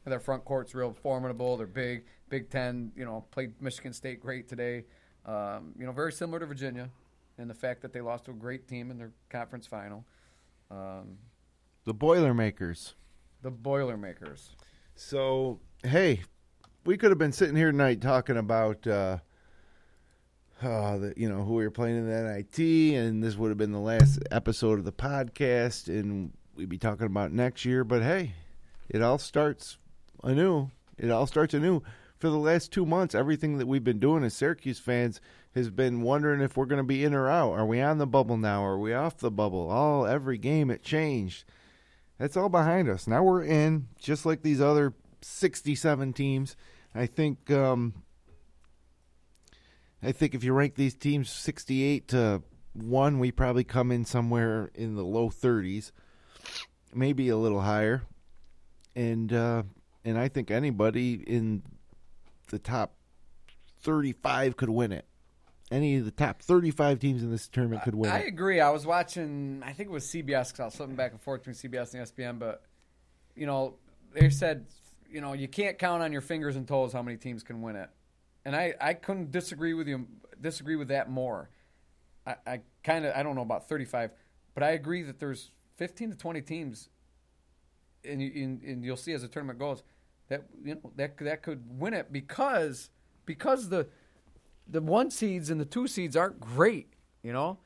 Their 0.06 0.20
front 0.20 0.44
court's 0.44 0.74
real 0.74 0.92
formidable. 0.92 1.56
They're 1.56 1.66
big. 1.66 2.04
Big 2.30 2.48
Ten, 2.50 2.90
you 2.96 3.04
know, 3.04 3.24
played 3.30 3.60
Michigan 3.60 3.92
State 3.92 4.20
great 4.20 4.48
today. 4.48 4.84
Um, 5.26 5.72
you 5.78 5.84
know, 5.86 5.92
very 5.92 6.12
similar 6.12 6.38
to 6.40 6.46
Virginia, 6.46 6.88
and 7.38 7.50
the 7.50 7.54
fact 7.54 7.82
that 7.82 7.92
they 7.92 8.00
lost 8.00 8.24
to 8.24 8.30
a 8.30 8.34
great 8.34 8.66
team 8.66 8.90
in 8.90 8.98
their 8.98 9.12
conference 9.28 9.66
final. 9.66 10.04
Um, 10.70 11.18
The 11.84 11.92
Boilermakers. 11.94 12.94
the 13.42 13.50
Boilermakers. 13.50 14.54
So 14.94 15.60
hey, 15.84 16.22
we 16.84 16.96
could 16.96 17.10
have 17.10 17.18
been 17.18 17.32
sitting 17.32 17.56
here 17.56 17.70
tonight 17.70 18.00
talking 18.00 18.36
about 18.36 18.86
uh, 18.86 19.18
uh 20.62 20.98
the, 20.98 21.14
you 21.16 21.28
know 21.28 21.42
who 21.42 21.54
we 21.54 21.64
were 21.64 21.70
playing 21.70 21.96
in 21.96 22.08
the 22.08 22.34
NIT, 22.34 22.94
and 22.96 23.22
this 23.22 23.36
would 23.36 23.48
have 23.48 23.58
been 23.58 23.72
the 23.72 23.78
last 23.78 24.20
episode 24.30 24.78
of 24.78 24.84
the 24.84 24.92
podcast, 24.92 25.88
and 25.88 26.32
we'd 26.54 26.68
be 26.68 26.78
talking 26.78 27.06
about 27.06 27.32
next 27.32 27.64
year. 27.64 27.84
But 27.84 28.02
hey, 28.02 28.34
it 28.88 29.02
all 29.02 29.18
starts 29.18 29.78
anew. 30.22 30.70
It 30.98 31.10
all 31.10 31.26
starts 31.26 31.54
anew. 31.54 31.82
For 32.18 32.28
the 32.28 32.36
last 32.36 32.70
two 32.70 32.84
months, 32.84 33.14
everything 33.14 33.56
that 33.56 33.66
we've 33.66 33.84
been 33.84 33.98
doing 33.98 34.24
as 34.24 34.34
Syracuse 34.34 34.78
fans 34.78 35.22
has 35.54 35.70
been 35.70 36.02
wondering 36.02 36.42
if 36.42 36.54
we're 36.54 36.66
going 36.66 36.82
to 36.82 36.84
be 36.84 37.02
in 37.02 37.14
or 37.14 37.30
out. 37.30 37.52
Are 37.52 37.64
we 37.64 37.80
on 37.80 37.96
the 37.96 38.06
bubble 38.06 38.36
now? 38.36 38.62
Are 38.62 38.78
we 38.78 38.92
off 38.92 39.16
the 39.16 39.30
bubble? 39.30 39.70
All 39.70 40.06
every 40.06 40.36
game 40.36 40.70
it 40.70 40.82
changed. 40.82 41.44
That's 42.18 42.36
all 42.36 42.50
behind 42.50 42.90
us. 42.90 43.06
Now 43.06 43.22
we're 43.22 43.42
in, 43.42 43.88
just 43.98 44.26
like 44.26 44.42
these 44.42 44.60
other 44.60 44.92
67 45.22 46.12
teams. 46.12 46.56
I 46.94 47.06
think 47.06 47.50
um, 47.50 47.94
I 50.02 50.12
think 50.12 50.34
if 50.34 50.42
you 50.42 50.52
rank 50.52 50.74
these 50.74 50.94
teams 50.94 51.30
68 51.30 52.08
to 52.08 52.42
1, 52.74 53.18
we 53.18 53.30
probably 53.30 53.64
come 53.64 53.92
in 53.92 54.04
somewhere 54.04 54.70
in 54.74 54.94
the 54.94 55.04
low 55.04 55.28
30s, 55.28 55.92
maybe 56.94 57.28
a 57.28 57.36
little 57.36 57.60
higher. 57.60 58.02
And 58.96 59.32
uh, 59.32 59.62
and 60.04 60.18
I 60.18 60.28
think 60.28 60.50
anybody 60.50 61.14
in 61.14 61.62
the 62.48 62.58
top 62.58 62.94
35 63.82 64.56
could 64.56 64.70
win 64.70 64.92
it. 64.92 65.06
Any 65.70 65.96
of 65.96 66.04
the 66.04 66.10
top 66.10 66.42
35 66.42 66.98
teams 66.98 67.22
in 67.22 67.30
this 67.30 67.46
tournament 67.46 67.84
could 67.84 67.94
win 67.94 68.10
I 68.10 68.20
it. 68.22 68.26
agree. 68.28 68.60
I 68.60 68.70
was 68.70 68.84
watching. 68.84 69.62
I 69.64 69.72
think 69.72 69.88
it 69.88 69.92
was 69.92 70.04
CBS 70.06 70.48
because 70.48 70.60
I 70.60 70.64
was 70.64 70.74
flipping 70.74 70.96
back 70.96 71.12
and 71.12 71.20
forth 71.20 71.44
between 71.44 71.54
CBS 71.54 71.94
and 71.94 72.04
ESPN. 72.04 72.40
But 72.40 72.62
you 73.36 73.46
know, 73.46 73.76
they 74.12 74.30
said 74.30 74.66
you 75.12 75.20
know 75.20 75.32
you 75.32 75.48
can't 75.48 75.78
count 75.78 76.02
on 76.02 76.12
your 76.12 76.20
fingers 76.20 76.56
and 76.56 76.66
toes 76.66 76.92
how 76.92 77.02
many 77.02 77.16
teams 77.16 77.42
can 77.42 77.62
win 77.62 77.76
it, 77.76 77.90
and 78.44 78.54
I 78.54 78.74
I 78.80 78.94
couldn't 78.94 79.30
disagree 79.30 79.74
with 79.74 79.88
you. 79.88 80.06
Disagree 80.40 80.76
with 80.76 80.88
that 80.88 81.10
more. 81.10 81.50
I, 82.26 82.34
I 82.46 82.60
kind 82.82 83.04
of 83.04 83.14
I 83.14 83.22
don't 83.22 83.34
know 83.34 83.42
about 83.42 83.68
thirty 83.68 83.84
five, 83.84 84.10
but 84.54 84.62
I 84.62 84.70
agree 84.70 85.02
that 85.02 85.18
there's 85.18 85.50
fifteen 85.76 86.10
to 86.10 86.16
twenty 86.16 86.40
teams, 86.40 86.88
and 88.04 88.22
you, 88.22 88.30
and, 88.42 88.62
and 88.62 88.84
you'll 88.84 88.96
see 88.96 89.12
as 89.12 89.22
the 89.22 89.28
tournament 89.28 89.58
goes 89.58 89.82
that 90.30 90.44
you 90.64 90.74
know 90.76 90.92
that 90.96 91.18
that 91.18 91.42
could 91.42 91.78
win 91.78 91.92
it 91.92 92.10
because 92.10 92.88
because 93.26 93.68
the 93.68 93.86
the 94.66 94.80
one 94.80 95.10
seeds 95.10 95.50
and 95.50 95.60
the 95.60 95.64
two 95.66 95.86
seeds 95.86 96.16
aren't 96.16 96.40
great. 96.40 96.94
You 97.22 97.34
know. 97.34 97.58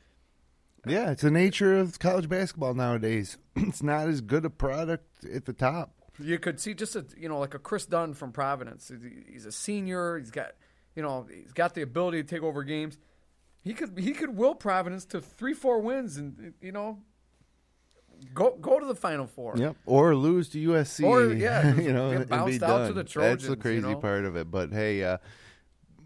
Yeah, 0.86 1.12
it's 1.12 1.22
the 1.22 1.30
nature 1.30 1.78
of 1.78 1.99
college 1.99 2.28
basketball 2.28 2.74
nowadays. 2.74 3.38
It's 3.57 3.82
not 3.82 4.09
as 4.09 4.20
good 4.20 4.45
a 4.45 4.51
product 4.51 5.24
at 5.24 5.47
the 5.47 5.53
top. 5.55 5.95
You 6.19 6.39
could 6.39 6.61
see 6.61 6.75
just 6.75 6.95
a 6.97 7.05
you 7.19 7.29
know 7.29 7.39
like 7.39 7.55
a 7.55 7.59
Kris 7.59 7.87
Dunn 7.87 8.15
from 8.15 8.33
Providence. 8.33 8.91
He's 9.29 9.47
a 9.47 9.53
senior. 9.53 10.19
He's 10.19 10.31
got 10.31 10.53
you 10.95 11.03
know 11.03 11.27
he's 11.33 11.53
got 11.53 11.75
the 11.75 11.83
ability 11.83 12.23
to 12.23 12.29
take 12.29 12.43
over 12.43 12.62
games. 12.62 12.99
He 13.62 13.75
could 13.75 13.99
he 13.99 14.12
could 14.12 14.37
will 14.37 14.55
Providence 14.55 15.05
to 15.07 15.21
three 15.21 15.55
four 15.55 15.81
wins 15.81 16.17
and 16.17 16.55
you 16.61 16.73
know 16.73 16.99
go 18.33 18.57
go 18.61 18.79
to 18.79 18.87
the 18.87 18.95
Final 18.95 19.27
Four. 19.27 19.55
Yep. 19.57 19.77
Or 19.87 20.15
lose 20.15 20.49
to 20.51 20.69
USC. 20.69 21.05
Or, 21.05 21.33
yeah, 21.33 21.75
you 21.81 21.93
know, 21.93 22.11
get 22.11 22.21
and 22.21 22.29
be 22.29 22.59
bounced 22.59 22.62
out 22.62 22.79
to 22.79 22.85
done. 22.85 22.89
the 22.89 22.95
That's 22.95 23.12
Trojans, 23.12 23.43
the 23.45 23.51
you 23.51 23.57
crazy 23.57 23.81
know? 23.89 23.97
part 23.97 24.25
of 24.25 24.37
it. 24.37 24.51
But 24.51 24.73
hey, 24.73 25.03
uh, 25.03 25.19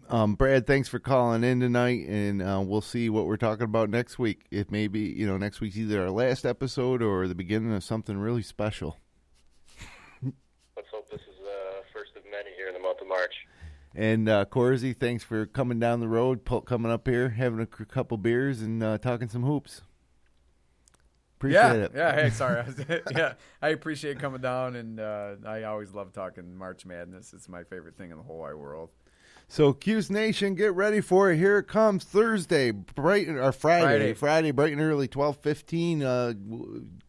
um, 0.09 0.35
Brad, 0.35 0.65
thanks 0.65 0.89
for 0.89 0.99
calling 0.99 1.43
in 1.43 1.59
tonight, 1.59 2.07
and 2.07 2.41
uh, 2.41 2.63
we'll 2.65 2.81
see 2.81 3.09
what 3.09 3.27
we're 3.27 3.37
talking 3.37 3.65
about 3.65 3.89
next 3.89 4.17
week. 4.17 4.45
It 4.49 4.71
may 4.71 4.87
be, 4.87 5.01
you 5.01 5.27
know, 5.27 5.37
next 5.37 5.61
week's 5.61 5.77
either 5.77 6.01
our 6.01 6.09
last 6.09 6.45
episode 6.45 7.03
or 7.03 7.27
the 7.27 7.35
beginning 7.35 7.73
of 7.73 7.83
something 7.83 8.17
really 8.17 8.41
special. 8.41 8.97
Let's 10.23 10.89
hope 10.91 11.09
this 11.09 11.21
is 11.21 11.37
the 11.43 11.83
first 11.93 12.15
of 12.15 12.18
many 12.31 12.49
here 12.55 12.67
in 12.67 12.73
the 12.73 12.79
month 12.79 13.01
of 13.01 13.07
March. 13.07 13.33
And 13.95 14.29
uh, 14.29 14.45
Corsi, 14.45 14.93
thanks 14.93 15.23
for 15.23 15.45
coming 15.45 15.79
down 15.79 15.99
the 15.99 16.07
road, 16.07 16.45
pull, 16.45 16.61
coming 16.61 16.91
up 16.91 17.07
here, 17.07 17.29
having 17.29 17.59
a 17.59 17.65
c- 17.77 17.85
couple 17.85 18.17
beers, 18.17 18.61
and 18.61 18.83
uh, 18.83 18.97
talking 18.99 19.29
some 19.29 19.43
hoops. 19.43 19.81
Appreciate 21.37 21.59
yeah, 21.59 21.73
it. 21.73 21.91
yeah. 21.95 22.15
Hey, 22.15 22.29
sorry. 22.29 22.63
yeah, 23.15 23.33
I 23.61 23.69
appreciate 23.69 24.19
coming 24.19 24.41
down, 24.41 24.75
and 24.75 24.99
uh, 24.99 25.35
I 25.45 25.63
always 25.63 25.93
love 25.93 26.11
talking 26.11 26.55
March 26.57 26.85
Madness. 26.85 27.33
It's 27.33 27.47
my 27.49 27.63
favorite 27.63 27.97
thing 27.97 28.11
in 28.11 28.17
the 28.17 28.23
whole 28.23 28.39
wide 28.39 28.55
world. 28.55 28.89
So, 29.47 29.73
'Cuse 29.73 30.11
Nation, 30.11 30.53
get 30.53 30.75
ready 30.75 31.01
for 31.01 31.31
it. 31.31 31.37
Here 31.37 31.57
it 31.57 31.67
comes 31.67 32.03
Thursday, 32.03 32.69
bright 32.71 33.27
or 33.29 33.51
Friday, 33.51 33.83
Friday. 33.83 34.13
Friday, 34.13 34.51
bright 34.51 34.73
and 34.73 34.81
early, 34.81 35.07
twelve 35.07 35.37
fifteen. 35.37 36.03
Uh, 36.03 36.33
w- 36.33 36.85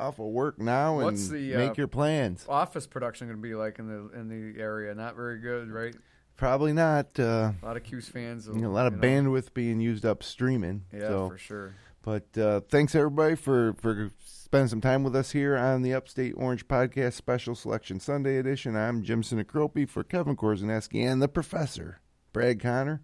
off 0.00 0.18
of 0.18 0.26
work 0.26 0.58
now 0.60 0.96
and 0.96 1.04
What's 1.04 1.28
the, 1.28 1.54
make 1.54 1.70
uh, 1.72 1.74
your 1.76 1.88
plans. 1.88 2.44
Office 2.48 2.86
production 2.86 3.28
going 3.28 3.38
to 3.38 3.42
be 3.42 3.54
like 3.54 3.78
in 3.78 3.86
the 3.88 4.18
in 4.18 4.28
the 4.28 4.60
area? 4.60 4.94
Not 4.94 5.14
very 5.16 5.38
good, 5.38 5.70
right? 5.70 5.94
Probably 6.36 6.72
not. 6.72 7.18
Uh, 7.18 7.52
A 7.62 7.66
lot 7.66 7.76
of 7.76 7.84
'Cuse 7.84 8.08
fans. 8.08 8.46
you 8.46 8.54
know, 8.54 8.70
a 8.70 8.72
lot 8.72 8.86
of 8.86 8.94
you 8.94 9.00
know, 9.00 9.06
bandwidth 9.06 9.52
being 9.52 9.78
used 9.78 10.06
up 10.06 10.22
streaming. 10.22 10.84
Yeah, 10.92 11.08
so. 11.08 11.28
for 11.28 11.38
sure. 11.38 11.74
But 12.02 12.38
uh, 12.38 12.60
thanks 12.70 12.94
everybody 12.94 13.34
for 13.34 13.74
for 13.74 14.10
spending 14.24 14.68
some 14.68 14.80
time 14.80 15.02
with 15.04 15.14
us 15.14 15.32
here 15.32 15.54
on 15.56 15.82
the 15.82 15.92
Upstate 15.92 16.32
Orange 16.34 16.66
Podcast 16.66 17.12
Special 17.12 17.54
Selection 17.54 18.00
Sunday 18.00 18.38
Edition. 18.38 18.74
I'm 18.74 19.02
Jim 19.02 19.22
Sinicropi 19.22 19.86
for 19.86 20.02
Kevin 20.02 20.34
Korzeniewski 20.34 21.04
and 21.06 21.20
the 21.20 21.28
Professor 21.28 22.00
Brad 22.32 22.58
Conner. 22.58 23.02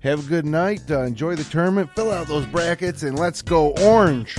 Have 0.00 0.24
a 0.26 0.28
good 0.28 0.46
night. 0.46 0.90
Uh, 0.90 1.02
enjoy 1.02 1.34
the 1.36 1.44
tournament. 1.44 1.90
Fill 1.94 2.10
out 2.10 2.26
those 2.26 2.46
brackets 2.46 3.02
and 3.02 3.18
let's 3.18 3.42
go 3.42 3.72
orange. 3.82 4.38